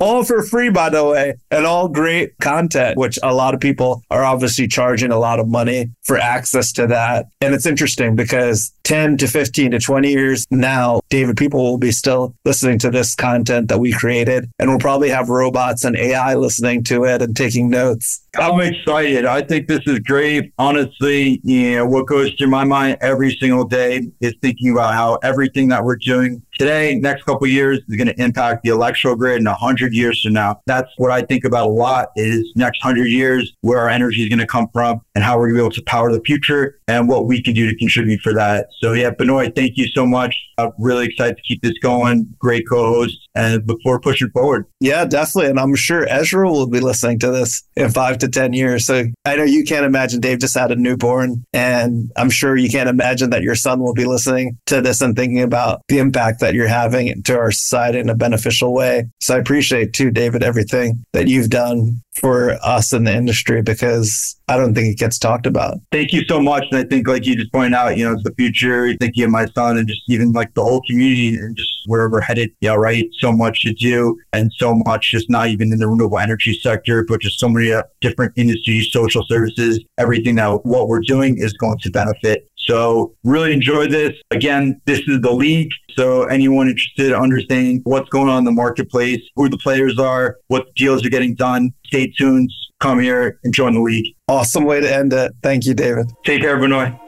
all 0.00 0.24
for 0.24 0.42
free, 0.42 0.70
by 0.70 0.88
the 0.88 1.04
way, 1.04 1.34
and 1.50 1.66
all 1.66 1.88
great 1.88 2.38
content, 2.38 2.96
which 2.96 3.18
a 3.22 3.34
lot 3.34 3.54
of 3.54 3.60
people 3.60 4.02
are 4.10 4.24
obviously 4.24 4.66
charging 4.66 5.10
a 5.10 5.18
lot 5.18 5.38
of 5.38 5.48
money 5.48 5.90
for 6.02 6.18
access 6.18 6.72
to 6.72 6.86
that. 6.86 7.26
And 7.40 7.54
it's 7.54 7.66
interesting 7.66 8.16
because 8.16 8.72
10 8.84 9.16
to 9.18 9.28
15 9.28 9.72
to 9.72 9.78
20 9.78 10.10
years 10.10 10.46
now, 10.50 11.00
David, 11.08 11.36
people 11.36 11.62
will 11.62 11.78
be 11.78 11.92
still 11.92 12.34
listening 12.44 12.78
to 12.80 12.90
this 12.90 13.14
content 13.14 13.68
that 13.68 13.78
we 13.78 13.92
created, 13.92 14.50
and 14.58 14.70
we'll 14.70 14.78
probably 14.78 15.10
have 15.10 15.28
robots 15.28 15.84
and 15.84 15.96
AI 15.96 16.34
listening 16.34 16.84
to 16.84 17.04
it 17.04 17.22
and 17.22 17.36
taking 17.36 17.70
notes. 17.70 18.21
I'm 18.38 18.60
excited. 18.60 19.26
I 19.26 19.42
think 19.42 19.68
this 19.68 19.82
is 19.84 19.98
great. 19.98 20.54
Honestly, 20.58 21.38
you 21.44 21.76
know, 21.76 21.86
what 21.86 22.06
goes 22.06 22.32
through 22.32 22.46
my 22.46 22.64
mind 22.64 22.96
every 23.02 23.36
single 23.38 23.64
day 23.64 24.10
is 24.20 24.34
thinking 24.40 24.72
about 24.72 24.94
how 24.94 25.16
everything 25.16 25.68
that 25.68 25.84
we're 25.84 25.96
doing 25.96 26.40
today, 26.54 26.94
next 26.94 27.24
couple 27.24 27.46
years, 27.46 27.80
is 27.88 27.96
going 27.96 28.06
to 28.06 28.18
impact 28.18 28.62
the 28.62 28.70
electrical 28.70 29.16
grid 29.16 29.38
in 29.38 29.44
100 29.44 29.92
years 29.92 30.22
from 30.22 30.32
now. 30.32 30.62
That's 30.64 30.88
what 30.96 31.10
I 31.10 31.20
think 31.20 31.44
about 31.44 31.66
a 31.66 31.70
lot 31.70 32.08
is 32.16 32.50
next 32.56 32.82
100 32.82 33.04
years, 33.04 33.52
where 33.60 33.80
our 33.80 33.90
energy 33.90 34.22
is 34.22 34.30
going 34.30 34.38
to 34.38 34.46
come 34.46 34.68
from 34.72 35.02
and 35.14 35.22
how 35.22 35.36
we're 35.36 35.48
going 35.48 35.56
to 35.56 35.60
be 35.60 35.66
able 35.66 35.74
to 35.74 35.82
power 35.82 36.10
the 36.10 36.22
future 36.24 36.78
and 36.88 37.08
what 37.08 37.26
we 37.26 37.42
can 37.42 37.52
do 37.52 37.70
to 37.70 37.76
contribute 37.76 38.22
for 38.22 38.32
that. 38.32 38.68
So, 38.78 38.94
yeah, 38.94 39.10
Benoy, 39.10 39.54
thank 39.54 39.76
you 39.76 39.88
so 39.88 40.06
much. 40.06 40.34
Really 40.78 41.06
excited 41.06 41.36
to 41.36 41.42
keep 41.42 41.62
this 41.62 41.78
going. 41.78 42.34
Great 42.38 42.68
co-host 42.68 43.28
and 43.34 43.66
before 43.66 44.00
pushing 44.00 44.30
forward. 44.30 44.66
Yeah, 44.80 45.04
definitely. 45.04 45.50
And 45.50 45.58
I'm 45.58 45.74
sure 45.74 46.06
Ezra 46.08 46.50
will 46.50 46.66
be 46.66 46.80
listening 46.80 47.18
to 47.20 47.30
this 47.30 47.62
in 47.76 47.90
five 47.90 48.18
to 48.18 48.28
10 48.28 48.52
years. 48.52 48.86
So 48.86 49.04
I 49.24 49.36
know 49.36 49.44
you 49.44 49.64
can't 49.64 49.86
imagine 49.86 50.20
Dave 50.20 50.40
just 50.40 50.54
had 50.54 50.70
a 50.70 50.76
newborn. 50.76 51.44
And 51.52 52.10
I'm 52.16 52.30
sure 52.30 52.56
you 52.56 52.68
can't 52.68 52.88
imagine 52.88 53.30
that 53.30 53.42
your 53.42 53.54
son 53.54 53.80
will 53.80 53.94
be 53.94 54.04
listening 54.04 54.58
to 54.66 54.80
this 54.80 55.00
and 55.00 55.16
thinking 55.16 55.42
about 55.42 55.82
the 55.88 55.98
impact 55.98 56.40
that 56.40 56.54
you're 56.54 56.68
having 56.68 57.22
to 57.22 57.38
our 57.38 57.52
society 57.52 57.98
in 57.98 58.08
a 58.08 58.14
beneficial 58.14 58.74
way. 58.74 59.08
So 59.20 59.36
I 59.36 59.38
appreciate 59.38 59.92
too, 59.92 60.10
David, 60.10 60.42
everything 60.42 61.04
that 61.12 61.28
you've 61.28 61.50
done 61.50 62.02
for 62.14 62.58
us 62.62 62.92
in 62.92 63.04
the 63.04 63.14
industry 63.14 63.62
because 63.62 64.38
I 64.48 64.56
don't 64.56 64.74
think 64.74 64.88
it 64.88 64.98
gets 64.98 65.18
talked 65.18 65.46
about. 65.46 65.78
Thank 65.90 66.12
you 66.12 66.24
so 66.26 66.40
much. 66.40 66.64
And 66.70 66.78
I 66.78 66.84
think, 66.84 67.08
like 67.08 67.26
you 67.26 67.36
just 67.36 67.52
pointed 67.52 67.74
out, 67.74 67.96
you 67.96 68.04
know, 68.04 68.16
the 68.22 68.34
future. 68.34 68.94
Thinking 68.96 69.24
of 69.24 69.30
my 69.30 69.46
son 69.46 69.78
and 69.78 69.88
just 69.88 70.02
even 70.08 70.32
like 70.32 70.54
the 70.54 70.62
whole 70.62 70.82
community 70.88 71.36
and 71.36 71.56
just 71.56 71.71
where 71.86 72.08
we're 72.08 72.20
headed. 72.20 72.50
Yeah, 72.60 72.74
right. 72.74 73.08
So 73.18 73.32
much 73.32 73.62
to 73.62 73.72
do 73.72 74.18
and 74.32 74.50
so 74.56 74.74
much 74.86 75.10
just 75.10 75.30
not 75.30 75.48
even 75.48 75.72
in 75.72 75.78
the 75.78 75.88
renewable 75.88 76.18
energy 76.18 76.58
sector, 76.58 77.04
but 77.06 77.20
just 77.20 77.38
so 77.38 77.48
many 77.48 77.72
uh, 77.72 77.82
different 78.00 78.32
industries, 78.36 78.90
social 78.92 79.24
services, 79.26 79.82
everything 79.98 80.36
that 80.36 80.64
what 80.64 80.88
we're 80.88 81.00
doing 81.00 81.36
is 81.38 81.52
going 81.54 81.78
to 81.78 81.90
benefit. 81.90 82.48
So 82.56 83.14
really 83.24 83.52
enjoy 83.52 83.88
this. 83.88 84.12
Again, 84.30 84.80
this 84.86 85.00
is 85.00 85.20
the 85.20 85.32
league. 85.32 85.70
So 85.96 86.24
anyone 86.24 86.68
interested 86.68 87.08
in 87.08 87.14
understanding 87.14 87.80
what's 87.84 88.08
going 88.08 88.28
on 88.28 88.38
in 88.38 88.44
the 88.44 88.52
marketplace, 88.52 89.20
who 89.36 89.48
the 89.48 89.58
players 89.58 89.98
are, 89.98 90.36
what 90.46 90.74
deals 90.76 91.04
are 91.04 91.10
getting 91.10 91.34
done, 91.34 91.72
stay 91.86 92.12
tuned, 92.16 92.50
come 92.80 93.00
here 93.00 93.40
and 93.44 93.52
join 93.52 93.74
the 93.74 93.80
league. 93.80 94.14
Awesome 94.28 94.64
way 94.64 94.80
to 94.80 94.94
end 94.94 95.12
it. 95.12 95.32
Thank 95.42 95.66
you, 95.66 95.74
David. 95.74 96.06
Take 96.24 96.42
care, 96.42 96.56
Benoy. 96.58 97.01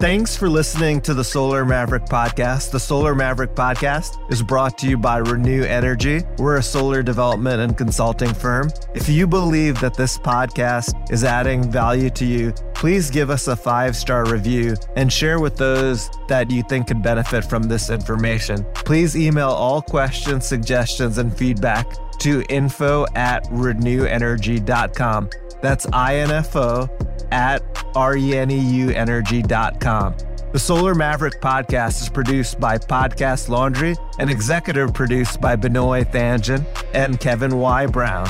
Thanks 0.00 0.36
for 0.36 0.48
listening 0.48 1.00
to 1.00 1.12
the 1.12 1.24
Solar 1.24 1.64
Maverick 1.64 2.04
podcast. 2.04 2.70
The 2.70 2.78
Solar 2.78 3.16
Maverick 3.16 3.56
podcast 3.56 4.30
is 4.30 4.44
brought 4.44 4.78
to 4.78 4.88
you 4.88 4.96
by 4.96 5.20
Reneu 5.20 5.64
Energy. 5.64 6.22
We're 6.38 6.58
a 6.58 6.62
solar 6.62 7.02
development 7.02 7.60
and 7.60 7.76
consulting 7.76 8.32
firm. 8.32 8.70
If 8.94 9.08
you 9.08 9.26
believe 9.26 9.80
that 9.80 9.94
this 9.94 10.16
podcast 10.16 11.10
is 11.10 11.24
adding 11.24 11.68
value 11.68 12.10
to 12.10 12.24
you, 12.24 12.52
please 12.74 13.10
give 13.10 13.28
us 13.28 13.48
a 13.48 13.56
five 13.56 13.96
star 13.96 14.24
review 14.30 14.76
and 14.94 15.12
share 15.12 15.40
with 15.40 15.56
those 15.56 16.08
that 16.28 16.48
you 16.48 16.62
think 16.68 16.86
could 16.86 17.02
benefit 17.02 17.44
from 17.44 17.64
this 17.64 17.90
information. 17.90 18.64
Please 18.74 19.16
email 19.16 19.50
all 19.50 19.82
questions, 19.82 20.46
suggestions, 20.46 21.18
and 21.18 21.36
feedback 21.36 21.88
to 22.20 22.44
info 22.48 23.04
at 23.16 23.42
reneuenergy.com. 23.46 25.30
That's 25.60 25.86
info 25.86 26.88
at 27.30 27.62
reneuenergy.com. 27.94 30.16
The 30.50 30.58
Solar 30.58 30.94
Maverick 30.94 31.42
podcast 31.42 32.00
is 32.00 32.08
produced 32.08 32.58
by 32.58 32.78
Podcast 32.78 33.50
Laundry 33.50 33.94
and 34.18 34.30
executive 34.30 34.94
produced 34.94 35.42
by 35.42 35.56
Benoy 35.56 36.04
Thanjan 36.04 36.64
and 36.94 37.20
Kevin 37.20 37.58
Y. 37.58 37.84
Brown. 37.86 38.26